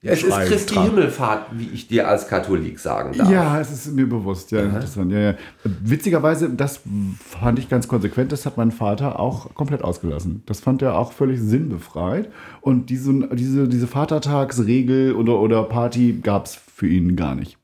es 0.02 0.24
ist 0.24 0.30
Christi 0.42 0.74
Trab. 0.76 0.88
Himmelfahrt, 0.88 1.46
wie 1.58 1.70
ich 1.74 1.88
dir 1.88 2.06
als 2.06 2.28
Katholik 2.28 2.80
sagen 2.80 3.18
darf. 3.18 3.30
Ja, 3.32 3.58
es 3.58 3.72
ist 3.72 3.94
mir 3.94 4.06
bewusst. 4.08 4.52
Ja, 4.52 4.62
interessant. 4.62 5.10
Ja, 5.10 5.20
ja. 5.20 5.36
Witzigerweise, 5.64 6.50
das 6.50 6.82
fand 7.18 7.60
ich 7.60 7.70
ganz 7.70 7.88
konsequent. 7.88 8.34
Das 8.34 8.46
hat 8.46 8.58
mein 8.58 8.72
Vater 8.72 9.22
auch 9.22 9.56
komplett 9.56 9.86
ausgelassen. 9.86 10.44
Das 10.48 10.60
fand 10.60 10.82
er 10.82 10.98
auch 10.98 11.14
völlig 11.14 11.40
sinnbefreit. 11.40 12.30
Und 12.60 12.90
diese, 12.90 13.30
diese, 13.34 13.70
diese 13.70 13.88
Vatertagsregel 13.88 15.14
oder, 15.14 15.40
oder 15.40 15.64
Party 15.64 16.20
gab 16.22 16.48
es 16.48 16.56
für 16.56 16.88
ihn 16.88 17.16
gar 17.16 17.36
nicht. 17.36 17.58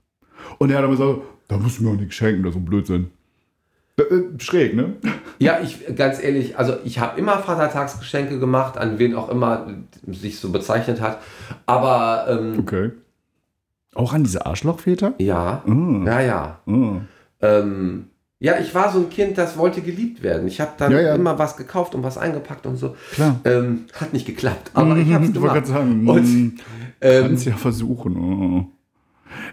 Und 0.57 0.71
er 0.71 0.77
hat 0.77 0.85
aber 0.85 0.95
gesagt, 0.95 1.19
da 1.49 1.57
musst 1.57 1.79
du 1.79 1.83
mir 1.83 1.89
auch 1.89 1.99
nichts 1.99 2.15
schenken, 2.15 2.43
das 2.43 2.51
ist 2.51 2.53
so 2.55 2.59
ein 2.61 2.65
Blödsinn. 2.65 3.07
Äh, 4.03 4.23
Schräg, 4.39 4.75
ne? 4.75 4.93
Ja, 5.39 5.59
ich 5.61 5.95
ganz 5.95 6.21
ehrlich, 6.21 6.57
also 6.57 6.73
ich 6.83 6.99
habe 6.99 7.19
immer 7.19 7.37
Vatertagsgeschenke 7.39 8.39
gemacht, 8.39 8.77
an 8.77 8.99
wen 8.99 9.15
auch 9.15 9.29
immer 9.29 9.67
sich 10.07 10.39
so 10.39 10.49
bezeichnet 10.51 11.01
hat. 11.01 11.19
Aber 11.65 12.27
ähm, 12.29 12.59
Okay. 12.59 12.91
Auch 13.95 14.13
an 14.13 14.23
diese 14.23 14.45
Arschlochväter? 14.45 15.13
ja, 15.17 15.61
Mm. 15.65 16.05
ja, 16.05 16.21
ja. 16.21 16.59
Mm. 16.65 16.97
Ähm, 17.41 18.05
ja, 18.39 18.57
ich 18.59 18.73
war 18.75 18.91
so 18.91 18.99
ein 18.99 19.09
Kind, 19.09 19.37
das 19.37 19.57
wollte 19.57 19.81
geliebt 19.81 20.21
werden. 20.23 20.47
Ich 20.47 20.61
habe 20.61 20.71
dann 20.77 20.91
Ja, 20.91 21.01
ja. 21.01 21.15
immer 21.15 21.37
was 21.39 21.57
gekauft 21.57 21.95
und 21.95 22.03
was 22.03 22.17
eingepackt 22.17 22.65
und 22.65 22.77
so. 22.77 22.95
Klar. 23.13 23.39
Ähm, 23.45 23.85
hat 23.99 24.13
nicht 24.13 24.25
geklappt, 24.25 24.71
aber 24.73 24.95
ich 24.97 25.11
habe 25.13 25.25
es 25.25 25.33
gemacht. 25.33 25.65
sagen, 25.67 26.07
Und, 26.07 26.23
mm, 26.23 26.57
ähm, 27.01 27.23
kannst 27.27 27.45
ja 27.45 27.55
versuchen. 27.57 28.17
Oh. 28.17 28.65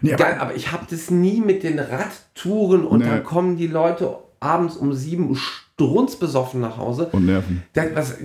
Nee, 0.01 0.13
aber, 0.13 0.23
Geil, 0.23 0.37
aber 0.39 0.55
ich 0.55 0.71
habe 0.71 0.85
das 0.89 1.09
nie 1.11 1.41
mit 1.41 1.63
den 1.63 1.79
Radtouren 1.79 2.85
und 2.85 2.99
Nee. 2.99 3.05
dann 3.09 3.23
kommen 3.23 3.57
die 3.57 3.67
Leute 3.67 4.17
abends 4.39 4.75
um 4.77 4.93
sieben 4.93 5.35
strunzbesoffen 5.35 6.61
nach 6.61 6.77
Hause. 6.77 7.09
und 7.11 7.25
Nerven. 7.25 7.63
Dann, 7.73 7.87
was, 7.95 8.17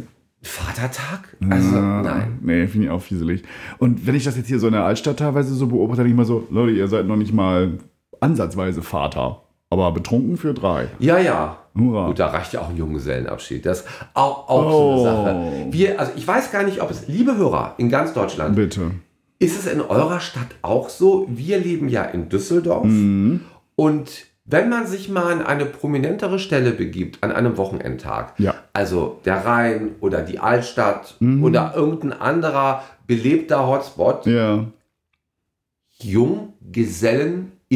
Vatertag? 0.43 1.37
Also, 1.51 1.77
Ah, 1.77 2.03
nein. 2.03 2.39
Nee, 2.43 2.67
finde 2.67 2.87
ich 2.87 2.91
auch 2.93 3.03
fieselig. 3.03 3.43
Und 3.79 4.07
wenn 4.07 4.15
ich 4.15 4.25
das 4.25 4.37
jetzt 4.37 4.49
hier 4.49 4.59
so 4.59 4.67
in 4.67 4.73
der 4.73 4.85
Altstadt 4.85 5.19
teilweise 5.19 5.55
so 5.55 5.67
beobachte, 5.69 6.03
dann 6.03 6.11
ich 6.11 6.17
mal 6.17 6.25
so, 6.25 6.47
Leute, 6.51 6.73
ihr 6.73 6.89
seid 6.89 7.07
noch 7.07 7.17
nicht 7.17 7.33
mal 7.33 7.79
ansatzweise 8.21 8.83
Vater. 8.83 9.43
Aber 9.71 9.91
betrunken 9.93 10.37
für 10.37 10.53
drei. 10.53 10.89
Ja, 10.99 11.19
ja. 11.19 11.59
Hurra. 11.75 12.09
Gut, 12.09 12.19
da 12.19 12.27
reicht 12.27 12.53
ja 12.53 12.61
auch 12.61 12.69
ein 12.69 12.77
Junggesellenabschied. 12.77 13.65
Das 13.65 13.81
ist 13.81 13.89
auch, 14.13 14.49
auch 14.49 14.67
Oh. 14.67 14.99
so 14.99 15.07
eine 15.09 15.25
Sache. 15.25 15.67
Wir, 15.71 15.99
also 15.99 16.13
ich 16.17 16.29
weiß 16.29 16.53
gar 16.53 16.65
nicht, 16.65 16.83
ob 16.83 16.91
es, 16.91 17.09
liebe 17.09 17.37
Hörer 17.39 17.75
in 17.79 17.89
ganz 17.89 18.13
Deutschland, 18.13 18.55
Bitte. 18.55 18.91
ist 19.39 19.59
es 19.59 19.73
in 19.73 19.81
eurer 19.81 20.21
Stadt 20.21 20.49
auch 20.61 20.91
so? 20.91 21.27
Wir 21.31 21.59
leben 21.59 21.89
ja 21.89 22.03
in 22.05 22.29
Düsseldorf 22.29 22.85
Mhm. 22.85 23.41
und 23.77 24.27
wenn 24.53 24.69
man 24.69 24.87
sich 24.87 25.09
mal 25.09 25.33
an 25.33 25.43
eine 25.45 25.65
prominentere 25.65 26.39
Stelle 26.39 26.71
begibt, 26.73 27.23
an 27.25 27.33
einem 27.33 27.57
Wochenendtag, 27.57 28.35
Ja. 28.39 28.55
also 28.73 29.21
der 29.25 29.45
Rhein 29.45 29.97
oder 30.01 30.21
die 30.23 30.39
Altstadt 30.39 31.17
Mhm. 31.21 31.43
oder 31.43 31.73
irgendein 31.75 32.13
anderer 32.13 32.85
belebter 33.07 33.67
Hotspot, 33.67 34.27
Ja. 34.27 34.67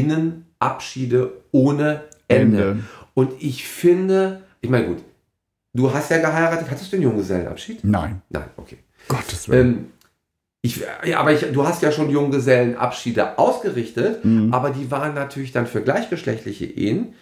Junggesellen-Innenabschiede 0.07 1.33
ohne 1.53 2.03
Ende. 2.29 2.62
Ende. 2.71 2.83
Und 3.15 3.33
ich 3.43 3.67
finde, 3.67 4.43
ich 4.61 4.69
meine, 4.71 4.89
gut, 4.89 4.99
du 5.73 5.93
hast 5.93 6.11
ja 6.11 6.19
geheiratet, 6.19 6.69
hattest 6.71 6.93
du 6.93 6.97
einen 6.97 7.05
Junggesellenabschied? 7.05 7.83
Nein. 7.85 8.21
Nein, 8.29 8.49
okay. 8.57 8.79
Gottes 9.09 9.49
Willen. 9.49 9.69
Ähm, 9.69 9.93
ich, 10.67 10.85
ja, 11.05 11.19
aber 11.21 11.33
ich, 11.33 11.41
du 11.53 11.67
hast 11.67 11.83
ja 11.83 11.91
schon 11.93 12.11
Junggesellenabschiede 12.11 13.39
ausgerichtet, 13.39 14.25
Mhm. 14.25 14.53
aber 14.53 14.71
die 14.71 14.91
waren 14.91 15.15
natürlich 15.15 15.53
dann 15.53 15.67
für 15.67 15.81
gleichgeschlechtliche 15.83 16.67
Ehen, 16.67 17.15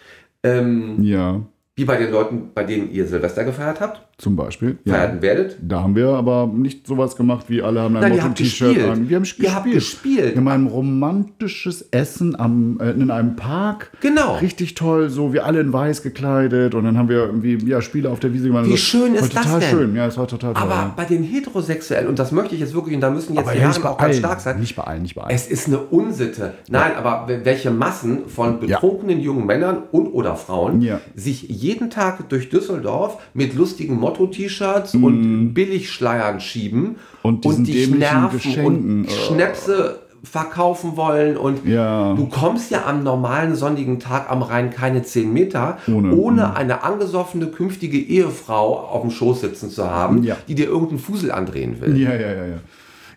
ähm, 0.43 1.01
ja, 1.01 1.41
wie 1.75 1.85
bei 1.85 1.97
den 1.97 2.11
Leuten, 2.11 2.51
bei 2.53 2.63
denen 2.63 2.91
ihr 2.91 3.05
Silvester 3.07 3.43
gefeiert 3.43 3.81
habt, 3.81 4.01
zum 4.17 4.35
Beispiel. 4.37 4.77
Ja. 4.85 4.93
feierten 4.93 5.21
werdet. 5.21 5.57
Da 5.61 5.83
haben 5.83 5.95
wir 5.95 6.07
aber 6.09 6.47
nicht 6.47 6.87
sowas 6.87 7.15
gemacht, 7.17 7.45
wie 7.49 7.61
alle 7.61 7.81
haben 7.81 7.97
ein 7.97 8.11
Motto-T-Shirt 8.13 8.69
gespielt. 8.69 8.89
an. 8.89 9.09
Wir 9.09 9.17
haben 9.17 9.25
Ihr 9.37 9.55
habt 9.55 9.71
gespielt. 9.71 10.33
Wir 10.35 10.37
haben 10.37 10.47
ein 10.47 10.67
romantisches 10.67 11.81
Essen 11.91 12.39
am, 12.39 12.79
äh, 12.79 12.91
in 12.91 13.11
einem 13.11 13.35
Park. 13.35 13.91
Genau. 14.01 14.35
Richtig 14.37 14.73
toll, 14.75 15.09
so 15.09 15.33
wir 15.33 15.45
alle 15.45 15.59
in 15.59 15.73
weiß 15.73 16.01
gekleidet 16.01 16.75
und 16.75 16.85
dann 16.85 16.97
haben 16.97 17.09
wir 17.09 17.17
irgendwie 17.25 17.57
ja, 17.67 17.81
Spiele 17.81 18.09
auf 18.09 18.19
der 18.19 18.33
Wiese 18.33 18.47
gemacht. 18.47 18.65
Wie 18.65 18.71
So, 18.71 18.77
schön 18.77 19.15
ist 19.15 19.35
das 19.35 19.43
total 19.43 19.59
denn? 19.59 19.69
schön, 19.69 19.95
ja, 19.95 20.05
es 20.07 20.17
war 20.17 20.27
total 20.27 20.53
toll. 20.53 20.63
Aber 20.63 20.73
ja. 20.73 20.93
bei 20.95 21.05
den 21.05 21.23
Heterosexuellen, 21.23 22.07
und 22.07 22.17
das 22.19 22.31
möchte 22.31 22.55
ich 22.55 22.61
jetzt 22.61 22.73
wirklich, 22.73 22.95
und 22.95 23.01
da 23.01 23.09
müssen 23.09 23.33
jetzt 23.33 23.43
aber 23.43 23.51
die 23.53 23.61
ja, 23.61 23.71
Herren 23.71 23.83
auch 23.83 23.97
ganz 23.97 24.17
stark 24.17 24.39
sein, 24.39 24.59
Nicht 24.59 24.75
bei 24.75 24.83
allen, 24.83 25.01
nicht 25.01 25.15
bei 25.15 25.23
allen. 25.23 25.35
Es 25.35 25.47
ist 25.47 25.67
eine 25.67 25.79
Unsitte. 25.79 26.53
Nein, 26.69 26.91
aber 26.97 27.27
welche 27.43 27.71
Massen 27.71 28.27
von 28.27 28.59
betrunkenen 28.59 29.19
jungen 29.19 29.45
Männern 29.45 29.83
und 29.91 30.07
oder 30.07 30.35
Frauen 30.35 30.81
Ja. 30.81 31.01
sich 31.15 31.43
jeden 31.49 31.89
Tag 31.89 32.29
durch 32.29 32.49
Düsseldorf 32.49 33.17
mit 33.33 33.53
lustigen 33.55 33.99
Motto-T-Shirts 34.05 34.95
und 34.95 35.53
Billigschleiern 35.53 36.39
schieben. 36.39 36.95
Und 37.21 37.43
diesen 37.45 37.65
dich 37.65 37.89
nerven 37.89 38.37
Geschenken. 38.37 39.01
und 39.05 39.11
Schnäpse 39.11 39.99
verkaufen 40.23 40.95
wollen 40.97 41.37
und 41.37 41.67
Ja. 41.67 42.13
du 42.15 42.25
kommst 42.27 42.71
ja 42.71 42.85
am 42.87 43.03
normalen 43.03 43.53
sonnigen 43.55 43.99
Tag 43.99 44.31
am 44.31 44.41
Rhein 44.41 44.71
keine 44.71 45.03
10 45.03 45.31
Meter, 45.31 45.77
ohne, 45.87 46.15
Ohne. 46.15 46.55
eine 46.55 46.83
angesoffene 46.83 47.45
künftige 47.47 47.99
Ehefrau 47.99 48.75
auf 48.79 49.01
dem 49.01 49.11
Schoß 49.11 49.41
sitzen 49.41 49.69
zu 49.69 49.87
haben, 49.89 50.23
Ja. 50.23 50.35
die 50.47 50.55
dir 50.55 50.65
irgendeinen 50.67 50.97
Fusel 50.99 51.31
andrehen 51.31 51.79
will. 51.79 51.95
Ja, 51.95 52.13
ja, 52.15 52.31
ja, 52.31 52.45
ja. 52.45 52.57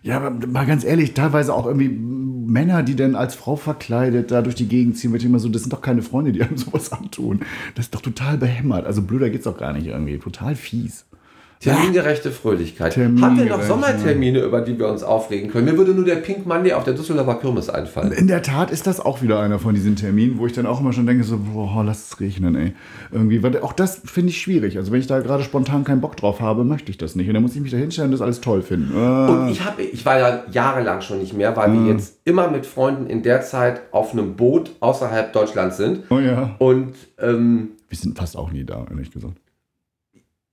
Ja, 0.03 0.17
aber 0.17 0.31
mal 0.47 0.65
ganz 0.67 0.85
ehrlich, 0.85 1.13
teilweise 1.15 1.53
auch 1.53 1.65
irgendwie 1.65 1.89
Männer, 2.49 2.83
die 2.83 2.95
dann 2.95 3.15
als 3.15 3.35
Frau 3.35 3.55
verkleidet 3.55 4.31
da 4.31 4.41
durch 4.41 4.55
die 4.55 4.67
Gegend 4.67 4.97
ziehen, 4.97 5.11
wird 5.13 5.23
immer 5.23 5.39
so, 5.39 5.49
das 5.49 5.61
sind 5.61 5.71
doch 5.71 5.81
keine 5.81 6.01
Freunde, 6.01 6.31
die 6.31 6.41
einem 6.41 6.57
sowas 6.57 6.91
antun. 6.91 7.41
Das 7.75 7.85
ist 7.85 7.95
doch 7.95 8.01
total 8.01 8.37
behämmert. 8.37 8.85
Also 8.85 9.01
blöder 9.01 9.29
geht's 9.29 9.45
doch 9.45 9.57
gar 9.57 9.73
nicht 9.73 9.87
irgendwie. 9.87 10.17
Total 10.17 10.55
fies. 10.55 11.05
Termingerechte 11.59 12.31
Fröhlichkeit. 12.31 12.93
Termingerecht, 12.93 13.25
Haben 13.25 13.37
wir 13.37 13.45
noch 13.57 13.61
Sommertermine, 13.61 14.39
über 14.39 14.61
die 14.61 14.79
wir 14.79 14.87
uns 14.87 15.03
aufregen 15.03 15.51
können? 15.51 15.65
Mir 15.65 15.77
würde 15.77 15.93
nur 15.93 16.05
der 16.05 16.15
Pink 16.15 16.45
Monday 16.45 16.71
auf 16.71 16.85
der 16.85 16.93
Düsseldorfer 16.93 17.35
Kirmes 17.35 17.69
einfallen. 17.69 18.13
In 18.13 18.27
der 18.27 18.41
Tat 18.41 18.71
ist 18.71 18.87
das 18.87 19.01
auch 19.01 19.21
wieder 19.21 19.41
einer 19.41 19.59
von 19.59 19.75
diesen 19.75 19.97
Terminen, 19.97 20.37
wo 20.37 20.45
ich 20.45 20.53
dann 20.53 20.65
auch 20.65 20.79
immer 20.79 20.93
schon 20.93 21.05
denke, 21.05 21.25
so, 21.25 21.37
boah, 21.37 21.83
lass 21.83 22.11
es 22.13 22.19
regnen, 22.21 22.55
ey. 22.55 22.73
Irgendwie, 23.11 23.43
weil 23.43 23.59
auch 23.61 23.73
das 23.73 24.01
finde 24.05 24.29
ich 24.29 24.39
schwierig. 24.41 24.77
Also 24.77 24.93
wenn 24.93 25.01
ich 25.01 25.07
da 25.07 25.19
gerade 25.19 25.43
spontan 25.43 25.83
keinen 25.83 25.99
Bock 25.99 26.15
drauf 26.15 26.39
habe, 26.39 26.63
möchte 26.63 26.91
ich 26.91 26.97
das 26.97 27.15
nicht. 27.15 27.27
Und 27.27 27.33
dann 27.33 27.43
muss 27.43 27.55
ich 27.55 27.61
mich 27.61 27.71
da 27.71 27.77
hinstellen 27.77 28.07
und 28.07 28.13
das 28.13 28.21
alles 28.21 28.39
toll 28.39 28.61
finden. 28.61 28.93
Äh, 28.95 29.29
Und 29.29 29.49
ich, 29.49 29.65
hab, 29.65 29.77
ich 29.79 30.05
war 30.05 30.17
ja 30.17 30.43
jahrelang 30.51 31.01
schon 31.01 31.19
nicht 31.19 31.33
mehr, 31.33 31.57
weil 31.57 31.73
wir 31.73 31.91
jetzt 31.91 32.19
immer 32.23 32.49
mit 32.49 32.65
Freunden 32.65 33.07
in 33.07 33.21
der 33.21 33.41
Zeit 33.41 33.81
auf 33.91 34.13
einem 34.13 34.37
Boot 34.37 34.71
außerhalb 34.79 35.33
Deutschlands 35.33 35.75
sind. 35.75 36.03
oh 36.09 36.19
ja. 36.19 36.55
Und 36.59 36.93
ähm, 37.19 37.71
Wir 37.89 37.97
sind 37.97 38.17
fast 38.17 38.37
auch 38.37 38.49
nie 38.53 38.63
da, 38.63 38.85
ehrlich 38.89 39.11
gesagt. 39.11 39.33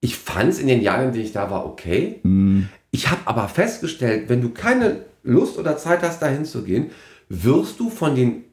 Ich 0.00 0.16
fand 0.16 0.50
es 0.50 0.59
in 0.59 0.66
den 0.66 0.82
Jahren, 0.82 1.06
in 1.06 1.12
denen 1.12 1.24
ich 1.24 1.32
da 1.32 1.50
war, 1.50 1.66
okay. 1.66 2.20
Hm. 2.22 2.68
Ich 2.90 3.11
habe 3.11 3.22
aber 3.24 3.48
festgestellt, 3.48 4.28
wenn 4.28 4.40
du 4.40 4.50
keine 4.50 5.00
Lust 5.22 5.59
oder 5.59 5.76
Zeit 5.76 6.02
hast, 6.02 6.22
dahin 6.22 6.44
zu 6.44 6.62
gehen, 6.62 6.90
wirst 7.28 7.80
du 7.80 7.90
von 7.90 8.14
den 8.14 8.44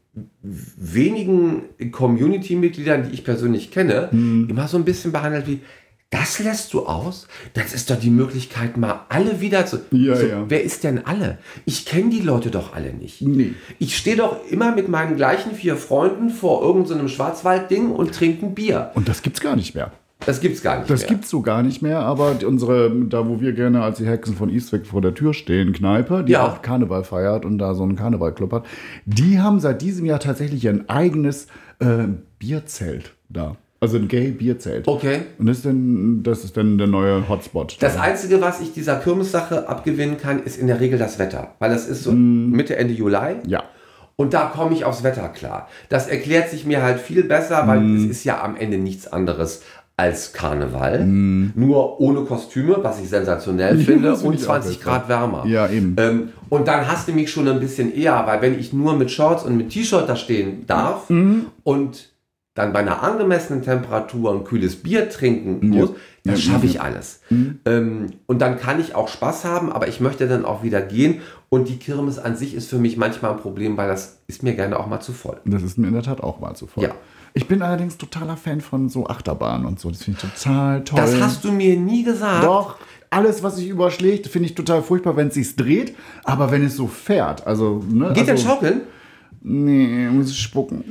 wenigen 0.41 1.63
Community-Mitgliedern, 1.91 3.03
die 3.03 3.13
ich 3.13 3.23
persönlich 3.23 3.71
kenne, 3.71 4.09
Hm. 4.11 4.47
immer 4.49 4.67
so 4.67 4.77
ein 4.77 4.85
bisschen 4.85 5.11
behandelt 5.11 5.47
wie, 5.47 5.59
das 6.09 6.37
lässt 6.37 6.73
du 6.73 6.85
aus? 6.85 7.27
Das 7.55 7.73
ist 7.73 7.89
doch 7.89 7.99
die 7.99 8.11
Möglichkeit, 8.11 8.77
mal 8.77 9.05
alle 9.09 9.41
wieder 9.41 9.65
zu... 9.65 9.79
Ja, 9.89 10.15
so, 10.15 10.25
ja. 10.27 10.45
Wer 10.47 10.63
ist 10.63 10.83
denn 10.83 11.03
alle? 11.05 11.39
Ich 11.65 11.87
kenne 11.87 12.11
die 12.11 12.19
Leute 12.19 12.51
doch 12.51 12.75
alle 12.75 12.93
nicht. 12.93 13.23
Nee. 13.23 13.53
Ich 13.79 13.97
stehe 13.97 14.17
doch 14.17 14.47
immer 14.47 14.75
mit 14.75 14.89
meinen 14.89 15.15
gleichen 15.15 15.55
vier 15.55 15.75
Freunden 15.75 16.29
vor 16.29 16.61
irgendeinem 16.61 17.07
Schwarzwaldding 17.07 17.89
und 17.89 18.13
trinke 18.13 18.45
ein 18.45 18.53
Bier. 18.53 18.91
Und 18.93 19.09
das 19.09 19.23
gibt's 19.23 19.41
gar 19.41 19.55
nicht 19.55 19.73
mehr. 19.73 19.91
Das 20.25 20.39
gibt's 20.41 20.61
gar 20.61 20.77
nicht 20.79 20.89
Das 20.89 21.01
mehr. 21.01 21.09
gibt's 21.09 21.29
so 21.29 21.41
gar 21.41 21.63
nicht 21.63 21.81
mehr, 21.81 21.99
aber 21.99 22.35
unsere, 22.45 22.91
da 23.09 23.27
wo 23.27 23.41
wir 23.41 23.53
gerne 23.53 23.81
als 23.83 23.97
die 23.97 24.05
Hexen 24.07 24.35
von 24.35 24.49
Eastwick 24.49 24.85
vor 24.87 25.01
der 25.01 25.13
Tür 25.13 25.33
stehen, 25.33 25.73
Kneipe, 25.73 26.23
die 26.23 26.33
Ja. 26.33 26.45
auch 26.47 26.61
Karneval 26.61 27.03
feiert 27.03 27.45
und 27.45 27.57
da 27.57 27.73
so 27.75 27.83
einen 27.83 27.95
Karnevalclub 27.95 28.51
hat, 28.53 28.65
die 29.05 29.39
haben 29.39 29.59
seit 29.59 29.81
diesem 29.81 30.05
Jahr 30.05 30.19
tatsächlich 30.19 30.67
ein 30.69 30.89
eigenes 30.89 31.47
äh, 31.79 32.07
Bierzelt 32.39 33.13
da. 33.29 33.55
Also 33.79 33.97
ein 33.97 34.07
Gay-Bierzelt. 34.07 34.87
Okay. 34.87 35.23
Und 35.37 35.47
das 35.47 35.57
ist, 35.57 35.65
dann, 35.65 36.23
das 36.23 36.43
ist 36.45 36.55
dann 36.55 36.77
der 36.77 36.87
neue 36.87 37.27
Hotspot. 37.27 37.75
Das 37.81 37.97
Einzige, 37.97 38.39
was 38.39 38.61
ich 38.61 38.71
dieser 38.71 38.95
Kirmessache 38.95 39.67
abgewinnen 39.67 40.17
kann, 40.17 40.41
ist 40.41 40.57
in 40.57 40.67
der 40.67 40.79
Regel 40.79 40.97
das 40.97 41.19
Wetter. 41.19 41.55
Weil 41.59 41.71
das 41.71 41.85
ist 41.87 42.03
so 42.03 42.13
Mitte, 42.13 42.77
Ende 42.77 42.93
Juli. 42.93 43.17
ja. 43.47 43.63
Und 44.15 44.35
da 44.35 44.45
komme 44.45 44.73
ich 44.75 44.85
aufs 44.85 45.03
Wetter 45.03 45.27
klar. 45.29 45.67
Das 45.89 46.07
erklärt 46.07 46.49
sich 46.49 46.65
mir 46.67 46.83
halt 46.83 46.99
viel 46.99 47.23
besser, 47.23 47.67
weil 47.67 47.79
Mhm. 47.81 47.95
es 47.97 48.03
ist 48.03 48.23
ja 48.23 48.43
am 48.43 48.55
Ende 48.55 48.77
nichts 48.77 49.07
anderes 49.11 49.63
als 49.95 50.33
Karneval. 50.33 51.05
Mhm. 51.05 51.51
Nur 51.55 51.99
ohne 52.01 52.21
Kostüme, 52.21 52.77
was 52.81 52.99
ich 52.99 53.09
sensationell 53.09 53.77
finde, 53.79 54.09
das 54.09 54.21
finde 54.21 54.35
und 54.37 54.41
ich 54.41 54.47
auch 54.47 54.53
20 54.59 54.77
besser. 54.79 54.89
Grad 54.89 55.09
wärmer. 55.09 55.45
Ja, 55.45 55.67
eben. 55.69 55.95
Ähm, 55.99 56.29
und 56.49 56.67
dann 56.67 56.87
hast 56.87 57.07
du 57.07 57.13
mich 57.13 57.29
schon 57.31 57.47
ein 57.47 57.59
bisschen 57.59 57.93
eher, 57.93 58.25
weil 58.25 58.41
wenn 58.41 58.59
ich 58.59 58.73
nur 58.73 58.95
mit 58.95 59.11
Shorts 59.11 59.43
und 59.43 59.55
mit 59.55 59.69
T-Shirt 59.69 60.09
da 60.09 60.15
stehen 60.15 60.65
darf 60.65 61.09
Mhm. 61.09 61.45
und 61.63 62.09
dann 62.55 62.71
bei 62.71 62.79
einer 62.79 63.01
angemessenen 63.01 63.63
Temperatur 63.63 64.31
ein 64.31 64.43
kühles 64.43 64.75
Bier 64.75 65.09
trinken 65.09 65.69
muss, 65.69 65.89
das 66.23 66.45
Ja, 66.45 66.51
schaffe 66.51 66.67
ja. 66.67 66.71
ich 66.71 66.81
alles. 66.81 67.21
Ähm, 67.65 68.07
und 68.27 68.41
dann 68.43 68.59
kann 68.59 68.79
ich 68.79 68.93
auch 68.93 69.07
Spaß 69.07 69.43
haben, 69.43 69.71
aber 69.71 69.87
ich 69.87 69.99
möchte 69.99 70.27
dann 70.27 70.45
auch 70.45 70.61
wieder 70.63 70.79
gehen. 70.81 71.21
Und 71.49 71.67
die 71.67 71.77
Kirmes 71.77 72.19
an 72.19 72.35
sich 72.35 72.53
ist 72.55 72.69
für 72.69 72.77
mich 72.77 72.95
manchmal 72.95 73.31
ein 73.31 73.37
Problem, 73.37 73.75
weil 73.77 73.87
das 73.87 74.19
ist 74.27 74.43
mir 74.43 74.53
gerne 74.53 74.79
auch 74.79 74.85
mal 74.87 74.99
zu 75.01 75.13
voll. 75.13 75.37
Das 75.45 75.63
ist 75.63 75.77
mir 75.79 75.87
in 75.87 75.93
der 75.93 76.03
Tat 76.03 76.21
auch 76.21 76.39
mal 76.39 76.53
zu 76.55 76.67
voll. 76.67 76.83
Ja. 76.83 76.91
Ich 77.35 77.47
bin 77.47 77.61
allerdings 77.61 77.97
totaler 77.97 78.37
Fan 78.37 78.61
von 78.61 78.89
so 78.89 79.07
Achterbahnen 79.07 79.65
und 79.65 79.79
so. 79.79 79.89
Das 79.89 80.03
finde 80.03 80.19
ich 80.23 80.31
total 80.31 80.83
toll. 80.83 80.99
Das 80.99 81.19
hast 81.19 81.43
du 81.43 81.51
mir 81.51 81.75
nie 81.77 82.03
gesagt. 82.03 82.43
Doch, 82.43 82.77
alles, 83.09 83.41
was 83.41 83.55
sich 83.55 83.69
überschlägt, 83.69 84.27
finde 84.27 84.49
ich 84.49 84.55
total 84.55 84.83
furchtbar, 84.83 85.15
wenn 85.15 85.29
es 85.29 85.33
sich 85.33 85.55
dreht. 85.55 85.95
Aber 86.23 86.51
wenn 86.51 86.63
es 86.63 86.75
so 86.75 86.87
fährt, 86.87 87.45
also. 87.47 87.83
Ne, 87.89 88.13
Geht 88.13 88.27
denn 88.27 88.31
also, 88.31 88.47
Schaukeln? 88.47 88.81
Nee, 89.41 90.09
muss 90.09 90.29
ich 90.29 90.39
spucken. 90.39 90.83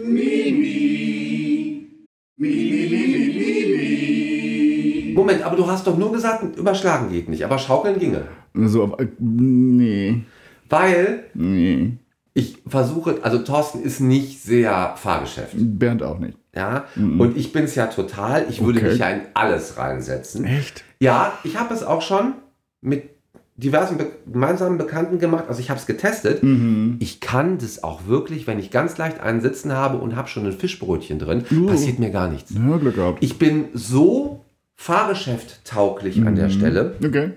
Moment, 5.14 5.42
aber 5.42 5.56
du 5.56 5.66
hast 5.66 5.86
doch 5.86 5.96
nur 5.96 6.12
gesagt, 6.12 6.56
überschlagen 6.56 7.10
geht 7.10 7.28
nicht, 7.28 7.44
aber 7.44 7.58
Schaukeln 7.58 7.98
ginge. 7.98 8.22
Also, 8.54 8.82
aber, 8.82 9.00
äh, 9.00 9.08
nee, 9.18 10.22
Weil 10.68 11.24
nee. 11.34 11.92
Ich 12.34 12.58
versuche, 12.66 13.18
also 13.22 13.38
Thorsten 13.38 13.82
ist 13.82 14.00
nicht 14.00 14.42
sehr 14.42 14.94
Fahrgeschäft. 14.96 15.54
Bernd 15.56 16.02
auch 16.02 16.18
nicht. 16.18 16.38
Ja, 16.54 16.84
und 16.96 17.36
ich 17.36 17.52
bin 17.52 17.64
es 17.64 17.74
ja 17.74 17.86
total. 17.86 18.46
Ich 18.50 18.62
würde 18.62 18.78
Okay. 18.78 18.90
mich 18.90 18.98
ja 18.98 19.08
in 19.10 19.20
alles 19.34 19.78
reinsetzen. 19.78 20.44
Echt? 20.44 20.84
Ja, 21.00 21.32
ich 21.44 21.58
habe 21.58 21.72
es 21.72 21.82
auch 21.82 22.02
schon 22.02 22.34
mit 22.82 23.08
diversen 23.56 23.96
be 23.96 24.06
gemeinsamen 24.30 24.76
Bekannten 24.76 25.18
gemacht. 25.18 25.44
Also 25.48 25.60
ich 25.60 25.70
habe 25.70 25.80
es 25.80 25.86
getestet. 25.86 26.42
Mhm. 26.42 26.96
Ich 27.00 27.20
kann 27.20 27.56
das 27.58 27.82
auch 27.82 28.06
wirklich, 28.06 28.46
wenn 28.46 28.58
ich 28.58 28.70
ganz 28.70 28.98
leicht 28.98 29.20
einen 29.20 29.40
Sitzen 29.40 29.72
habe 29.72 29.98
und 29.98 30.14
habe 30.16 30.28
schon 30.28 30.44
ein 30.46 30.52
Fischbrötchen 30.52 31.18
drin, 31.18 31.44
Uh. 31.50 31.66
passiert 31.66 31.98
mir 31.98 32.10
gar 32.10 32.28
nichts. 32.28 32.50
Ja, 32.54 32.76
Glück 32.76 32.96
gehabt. 32.96 33.22
Ich 33.22 33.38
bin 33.38 33.66
so 33.72 34.44
Fahrgeschäft 34.74 35.64
tauglich 35.64 36.20
an 36.26 36.34
der 36.34 36.50
Stelle. 36.50 36.96
Okay. 37.04 37.32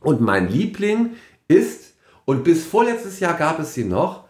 Und 0.00 0.20
mein 0.20 0.48
Liebling 0.48 1.10
ist, 1.48 1.94
und 2.24 2.44
bis 2.44 2.64
vorletztes 2.64 3.20
Jahr 3.20 3.34
gab 3.34 3.58
es 3.58 3.74
sie 3.74 3.84
noch, 3.84 4.23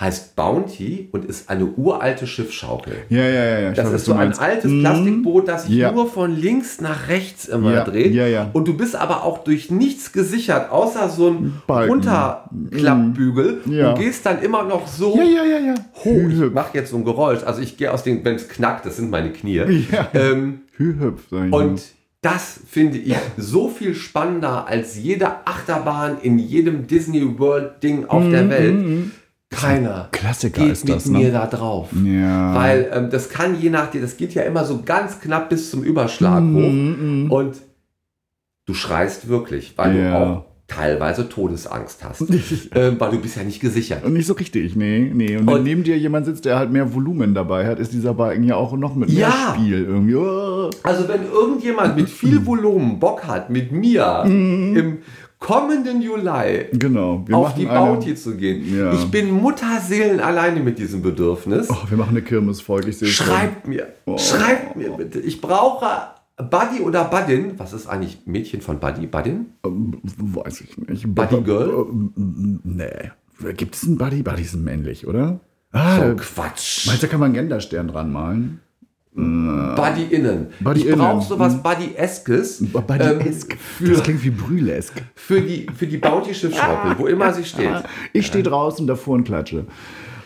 heißt 0.00 0.34
Bounty 0.34 1.08
und 1.12 1.24
ist 1.26 1.48
eine 1.48 1.66
uralte 1.66 2.26
Schiffschaukel. 2.26 2.94
Ja, 3.08 3.22
ja, 3.28 3.60
ja. 3.60 3.70
Ich 3.70 3.76
Das 3.76 3.86
weiß, 3.86 3.94
ist 3.94 4.04
so 4.06 4.14
ein 4.14 4.36
altes 4.36 4.70
Mhm. 4.70 4.80
Plastikboot, 4.80 5.46
das 5.48 5.66
sich 5.66 5.76
Ja. 5.76 5.92
nur 5.92 6.08
von 6.08 6.34
links 6.34 6.80
nach 6.80 7.08
rechts 7.08 7.44
immer 7.46 7.72
Ja, 7.72 7.84
dreht. 7.84 8.12
ja, 8.12 8.26
ja. 8.26 8.50
Und 8.52 8.66
du 8.66 8.76
bist 8.76 8.96
aber 8.96 9.22
auch 9.24 9.44
durch 9.44 9.70
nichts 9.70 10.10
gesichert, 10.12 10.70
außer 10.72 11.08
so 11.08 11.28
ein. 11.30 11.62
Unterklappbügel. 11.68 13.60
Ja. 13.66 13.90
Und 13.92 13.98
gehst 13.98 14.26
dann 14.26 14.40
immer 14.42 14.64
noch 14.64 14.86
so 14.86 15.16
Ja, 15.16 15.24
ja, 15.24 15.44
ja, 15.44 15.58
ja. 15.58 15.74
hoch. 16.04 16.28
Ich 16.30 16.52
mache 16.52 16.78
jetzt 16.78 16.90
so 16.90 16.96
ein 16.96 17.04
Geräusch. 17.04 17.42
Also 17.44 17.60
ich 17.60 17.76
gehe 17.76 17.92
aus 17.92 18.02
dem, 18.02 18.24
wenn 18.24 18.36
es 18.36 18.48
knackt, 18.48 18.86
das 18.86 18.96
sind 18.96 19.10
meine 19.10 19.30
Knie. 19.30 19.52
Ja. 19.92 20.08
Ähm, 20.14 20.60
Hühüpf, 20.76 21.30
und 21.50 21.82
das 22.22 22.60
finde 22.68 22.98
ich 22.98 23.14
so 23.36 23.68
viel 23.68 23.94
spannender 23.94 24.66
als 24.66 24.96
jede 24.96 25.46
Achterbahn 25.46 26.16
in 26.22 26.38
jedem 26.38 26.86
Disney 26.86 27.38
World 27.38 27.82
Ding 27.82 28.06
auf 28.06 28.22
Mhm, 28.24 28.30
der 28.30 28.48
Welt. 28.48 28.84
Keiner 29.52 30.08
Klassiker 30.12 30.62
geht 30.62 30.72
ist 30.72 30.84
mit 30.86 30.94
das, 30.96 31.06
ne? 31.06 31.18
mir 31.18 31.32
da 31.32 31.46
drauf. 31.46 31.88
Ja. 32.04 32.54
Weil 32.54 32.90
ähm, 32.92 33.10
das 33.10 33.28
kann 33.28 33.60
je 33.60 33.70
nachdem, 33.70 34.02
das 34.02 34.16
geht 34.16 34.34
ja 34.34 34.42
immer 34.42 34.64
so 34.64 34.82
ganz 34.84 35.20
knapp 35.20 35.48
bis 35.50 35.70
zum 35.70 35.82
Überschlag 35.82 36.42
Mhm, 36.42 37.28
hoch. 37.30 37.36
Und 37.38 37.56
du 38.66 38.74
schreist 38.74 39.28
wirklich, 39.28 39.74
weil 39.76 39.96
Ja. 39.96 40.10
du 40.18 40.24
auch 40.26 40.44
teilweise 40.68 41.28
Todesangst 41.28 42.02
hast. 42.02 42.22
ähm, 42.74 42.96
weil 42.98 43.10
du 43.10 43.18
bist 43.20 43.36
ja 43.36 43.42
nicht 43.42 43.60
gesichert. 43.60 44.04
Und 44.06 44.14
nicht 44.14 44.26
so 44.26 44.32
richtig, 44.32 44.74
nee, 44.74 45.10
nee. 45.12 45.36
Und 45.36 45.46
wenn 45.46 45.54
Und- 45.56 45.64
neben 45.64 45.82
dir 45.82 45.98
jemand 45.98 46.24
sitzt, 46.24 46.46
der 46.46 46.58
halt 46.58 46.72
mehr 46.72 46.94
Volumen 46.94 47.34
dabei 47.34 47.66
hat, 47.66 47.78
ist 47.78 47.92
dieser 47.92 48.14
Balken 48.14 48.44
ja 48.44 48.56
auch 48.56 48.72
noch 48.74 48.94
mit 48.94 49.10
mehr 49.10 49.18
Ja. 49.28 49.54
Spiel 49.54 49.84
irgendwie. 49.84 50.14
Oh. 50.14 50.70
Also 50.82 51.06
wenn 51.08 51.24
irgendjemand 51.30 51.96
mit 51.96 52.08
viel 52.08 52.46
Volumen 52.46 52.98
Bock 52.98 53.24
hat, 53.26 53.50
mit 53.50 53.70
mir 53.70 54.22
im 54.24 54.98
kommenden 55.42 56.00
Juli 56.00 56.66
Genau. 56.72 57.24
Auf 57.32 57.54
die 57.54 57.68
eine, 57.68 57.78
Bounty 57.78 58.14
zu 58.14 58.36
gehen. 58.36 58.76
Ja. 58.78 58.92
Ich 58.92 59.10
bin 59.10 59.30
Mutterseelen 59.32 60.20
alleine 60.20 60.60
mit 60.60 60.78
diesem 60.78 61.02
Bedürfnis. 61.02 61.68
Oh, 61.68 61.76
wir 61.90 61.98
machen 61.98 62.10
eine 62.10 62.22
Kirmesfolge, 62.22 62.90
ich 62.90 62.98
sehe 62.98 63.08
es 63.08 63.14
schon. 63.14 63.26
Schreibt 63.26 63.66
mir, 63.66 63.88
Oh. 64.06 64.16
schreibt 64.18 64.76
mir 64.76 64.90
bitte. 64.90 65.18
Ich 65.18 65.40
brauche 65.40 65.86
Buddy 66.36 66.80
oder 66.82 67.04
Buddin. 67.04 67.58
Was 67.58 67.72
ist 67.72 67.88
eigentlich 67.88 68.20
Mädchen 68.24 68.60
von 68.60 68.78
Buddy? 68.78 69.06
Buddin? 69.08 69.46
Ähm, 69.66 69.98
Weiß 70.02 70.60
ich 70.60 70.78
nicht. 70.78 71.12
Buddy 71.14 71.40
Girl? 71.42 71.86
Ähm, 71.88 72.60
Nee. 72.62 73.10
Gibt 73.54 73.74
es 73.74 73.84
einen 73.84 73.98
Buddy? 73.98 74.22
Buddy 74.22 74.44
sind 74.44 74.62
männlich, 74.64 75.06
oder? 75.08 75.40
Ah, 75.72 75.96
So 75.96 76.16
Quatsch. 76.16 76.86
meinst 76.86 77.02
du, 77.02 77.06
da 77.06 77.10
kann 77.10 77.18
man 77.20 77.26
einen 77.26 77.34
Genderstern 77.34 77.88
dran 77.88 78.12
malen? 78.12 78.60
Buddy 79.14 80.04
innen. 80.10 80.46
Buddy 80.60 80.88
ich 80.88 80.96
brauche 80.96 81.26
sowas 81.26 81.62
Buddy-eskes. 81.62 82.64
Buddy-esk. 82.72 83.56
ähm, 83.80 83.92
das 83.92 84.02
klingt 84.02 84.24
wie 84.24 84.30
Brülesk. 84.30 85.02
für 85.14 85.40
die, 85.40 85.66
für 85.76 85.86
die 85.86 85.98
Bounty-Schiffsschaukel, 85.98 86.98
wo 86.98 87.06
immer 87.06 87.32
sie 87.32 87.44
steht. 87.44 87.68
Ich 88.14 88.26
stehe 88.26 88.44
draußen 88.44 88.86
davor 88.86 89.14
und 89.14 89.24
klatsche. 89.24 89.66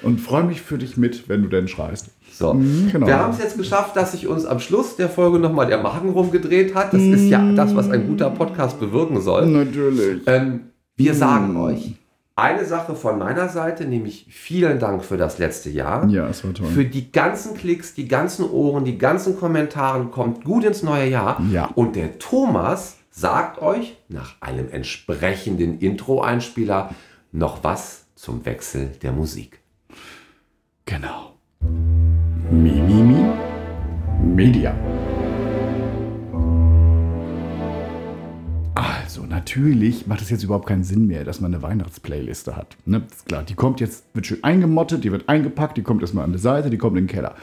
Und 0.02 0.20
freue 0.20 0.44
mich 0.44 0.62
für 0.62 0.78
dich 0.78 0.96
mit, 0.96 1.28
wenn 1.28 1.42
du 1.42 1.48
denn 1.48 1.66
schreist. 1.66 2.10
So. 2.32 2.52
genau. 2.92 3.06
Wir 3.06 3.18
haben 3.18 3.32
es 3.32 3.38
jetzt 3.38 3.56
geschafft, 3.56 3.96
dass 3.96 4.12
sich 4.12 4.26
uns 4.28 4.44
am 4.44 4.60
Schluss 4.60 4.96
der 4.96 5.08
Folge 5.08 5.38
nochmal 5.38 5.66
der 5.66 5.78
Magen 5.78 6.10
rumgedreht 6.10 6.74
hat. 6.74 6.92
Das 6.92 7.02
ist 7.02 7.28
ja 7.28 7.52
das, 7.52 7.74
was 7.74 7.90
ein 7.90 8.06
guter 8.06 8.30
Podcast 8.30 8.78
bewirken 8.78 9.20
soll. 9.20 9.46
Natürlich. 9.46 10.22
Ähm, 10.26 10.60
wir 10.96 11.14
sagen 11.14 11.56
euch 11.56 11.94
eine 12.36 12.66
Sache 12.66 12.94
von 12.94 13.18
meiner 13.18 13.48
Seite, 13.48 13.86
nämlich 13.86 14.26
vielen 14.28 14.78
Dank 14.78 15.02
für 15.02 15.16
das 15.16 15.38
letzte 15.38 15.70
Jahr. 15.70 16.06
Ja, 16.08 16.28
es 16.28 16.44
war 16.44 16.52
toll. 16.52 16.66
Für 16.66 16.84
die 16.84 17.10
ganzen 17.10 17.56
Klicks, 17.56 17.94
die 17.94 18.06
ganzen 18.06 18.48
Ohren, 18.48 18.84
die 18.84 18.98
ganzen 18.98 19.38
Kommentare, 19.38 20.04
kommt 20.06 20.44
gut 20.44 20.64
ins 20.64 20.82
neue 20.82 21.08
Jahr. 21.08 21.40
Ja. 21.50 21.70
Und 21.74 21.96
der 21.96 22.18
Thomas 22.18 22.98
sagt 23.10 23.62
euch 23.62 23.96
nach 24.08 24.34
einem 24.40 24.68
entsprechenden 24.70 25.78
Intro-Einspieler 25.78 26.90
noch 27.32 27.64
was 27.64 28.04
zum 28.14 28.44
Wechsel 28.44 28.90
der 29.02 29.12
Musik. 29.12 29.60
Genau. 30.84 31.32
Mimimi 32.50 33.32
Media. 34.22 34.74
Also, 39.16 39.26
natürlich 39.26 40.06
macht 40.06 40.20
es 40.20 40.28
jetzt 40.28 40.44
überhaupt 40.44 40.66
keinen 40.66 40.84
Sinn 40.84 41.06
mehr, 41.06 41.24
dass 41.24 41.40
man 41.40 41.54
eine 41.54 41.62
Weihnachtsplayliste 41.62 42.54
hat. 42.54 42.76
Ne? 42.84 43.00
Ist 43.10 43.24
klar, 43.24 43.42
die 43.44 43.54
kommt 43.54 43.80
jetzt, 43.80 44.04
wird 44.12 44.26
schön 44.26 44.44
eingemottet, 44.44 45.04
die 45.04 45.10
wird 45.10 45.26
eingepackt, 45.26 45.78
die 45.78 45.82
kommt 45.82 46.02
erstmal 46.02 46.24
an 46.24 46.34
die 46.34 46.38
Seite, 46.38 46.68
die 46.68 46.76
kommt 46.76 46.98
in 46.98 47.06
den 47.06 47.10
Keller. 47.10 47.34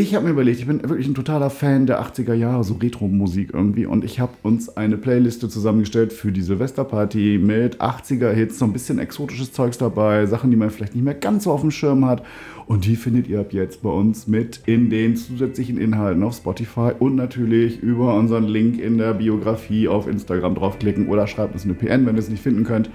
Ich 0.00 0.14
habe 0.14 0.26
mir 0.26 0.30
überlegt, 0.30 0.60
ich 0.60 0.66
bin 0.68 0.80
wirklich 0.88 1.08
ein 1.08 1.16
totaler 1.16 1.50
Fan 1.50 1.86
der 1.86 2.00
80er 2.00 2.32
Jahre, 2.32 2.62
so 2.62 2.74
Retro-Musik 2.74 3.50
irgendwie. 3.52 3.84
Und 3.84 4.04
ich 4.04 4.20
habe 4.20 4.30
uns 4.44 4.76
eine 4.76 4.96
Playliste 4.96 5.48
zusammengestellt 5.48 6.12
für 6.12 6.30
die 6.30 6.40
Silvesterparty 6.40 7.40
mit 7.42 7.80
80er-Hits, 7.80 8.60
so 8.60 8.64
ein 8.64 8.72
bisschen 8.72 9.00
exotisches 9.00 9.52
Zeugs 9.52 9.76
dabei, 9.76 10.26
Sachen, 10.26 10.52
die 10.52 10.56
man 10.56 10.70
vielleicht 10.70 10.94
nicht 10.94 11.02
mehr 11.02 11.14
ganz 11.14 11.42
so 11.42 11.50
auf 11.50 11.62
dem 11.62 11.72
Schirm 11.72 12.04
hat. 12.04 12.22
Und 12.66 12.84
die 12.84 12.94
findet 12.94 13.26
ihr 13.26 13.40
ab 13.40 13.52
jetzt 13.52 13.82
bei 13.82 13.90
uns 13.90 14.28
mit 14.28 14.60
in 14.66 14.88
den 14.88 15.16
zusätzlichen 15.16 15.78
Inhalten 15.78 16.22
auf 16.22 16.36
Spotify 16.36 16.92
und 16.96 17.16
natürlich 17.16 17.82
über 17.82 18.14
unseren 18.14 18.44
Link 18.44 18.78
in 18.78 18.98
der 18.98 19.14
Biografie 19.14 19.88
auf 19.88 20.06
Instagram 20.06 20.54
draufklicken 20.54 21.08
oder 21.08 21.26
schreibt 21.26 21.54
uns 21.54 21.64
eine 21.64 21.74
PN, 21.74 22.06
wenn 22.06 22.14
ihr 22.14 22.20
es 22.20 22.28
nicht 22.28 22.44
finden 22.44 22.62
könnt. 22.62 22.88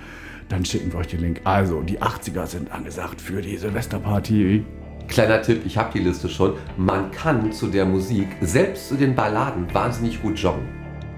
Dann 0.48 0.64
schicken 0.64 0.94
wir 0.94 1.00
euch 1.00 1.08
den 1.08 1.20
Link. 1.20 1.42
Also, 1.44 1.82
die 1.82 2.00
80er 2.00 2.48
sind 2.48 2.72
angesagt 2.72 3.20
für 3.20 3.42
die 3.42 3.58
Silvesterparty. 3.58 4.64
Kleiner 5.08 5.42
Tipp, 5.42 5.62
ich 5.66 5.78
habe 5.78 5.90
die 5.94 6.00
Liste 6.00 6.30
schon. 6.30 6.54
Man 6.78 7.12
kann 7.12 7.52
zu 7.52 7.68
der 7.68 7.86
Musik, 7.86 8.28
selbst 8.42 8.90
zu 8.90 8.96
den 8.96 9.16
Balladen, 9.16 9.68
wahnsinnig 9.74 10.22
gut 10.22 10.38
joggen. 10.40 10.64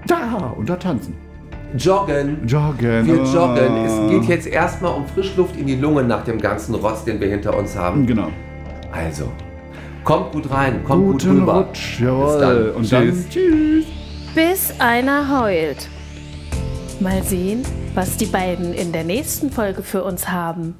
Ja, 0.08 0.54
und 0.56 0.68
da 0.68 0.76
tanzen. 0.76 1.14
Joggen. 1.76 2.46
Joggen. 2.46 3.06
Wir 3.06 3.22
ah. 3.22 3.34
joggen. 3.34 3.76
Es 3.84 4.10
geht 4.10 4.24
jetzt 4.28 4.46
erstmal 4.46 4.94
um 4.94 5.06
Frischluft 5.06 5.56
in 5.56 5.66
die 5.66 5.76
Lungen 5.76 6.06
nach 6.06 6.24
dem 6.24 6.40
ganzen 6.40 6.74
Rost, 6.74 7.06
den 7.06 7.20
wir 7.20 7.28
hinter 7.28 7.56
uns 7.56 7.76
haben. 7.76 8.06
Genau. 8.06 8.28
Also, 8.92 9.30
kommt 10.04 10.32
gut 10.32 10.50
rein, 10.50 10.84
kommt 10.84 11.04
Guten 11.04 11.12
gut 11.12 11.40
rüber. 11.42 11.54
Rutsch, 11.66 11.98
Bis 11.98 12.38
dann. 12.38 12.70
Und 12.70 12.82
Tschüss. 12.82 12.90
dann 12.90 13.30
tschüss. 13.30 13.86
Bis 14.34 14.80
einer 14.80 15.40
heult. 15.40 15.88
Mal 17.00 17.22
sehen, 17.22 17.62
was 17.94 18.16
die 18.16 18.26
beiden 18.26 18.72
in 18.72 18.92
der 18.92 19.04
nächsten 19.04 19.50
Folge 19.50 19.82
für 19.82 20.02
uns 20.04 20.30
haben. 20.30 20.76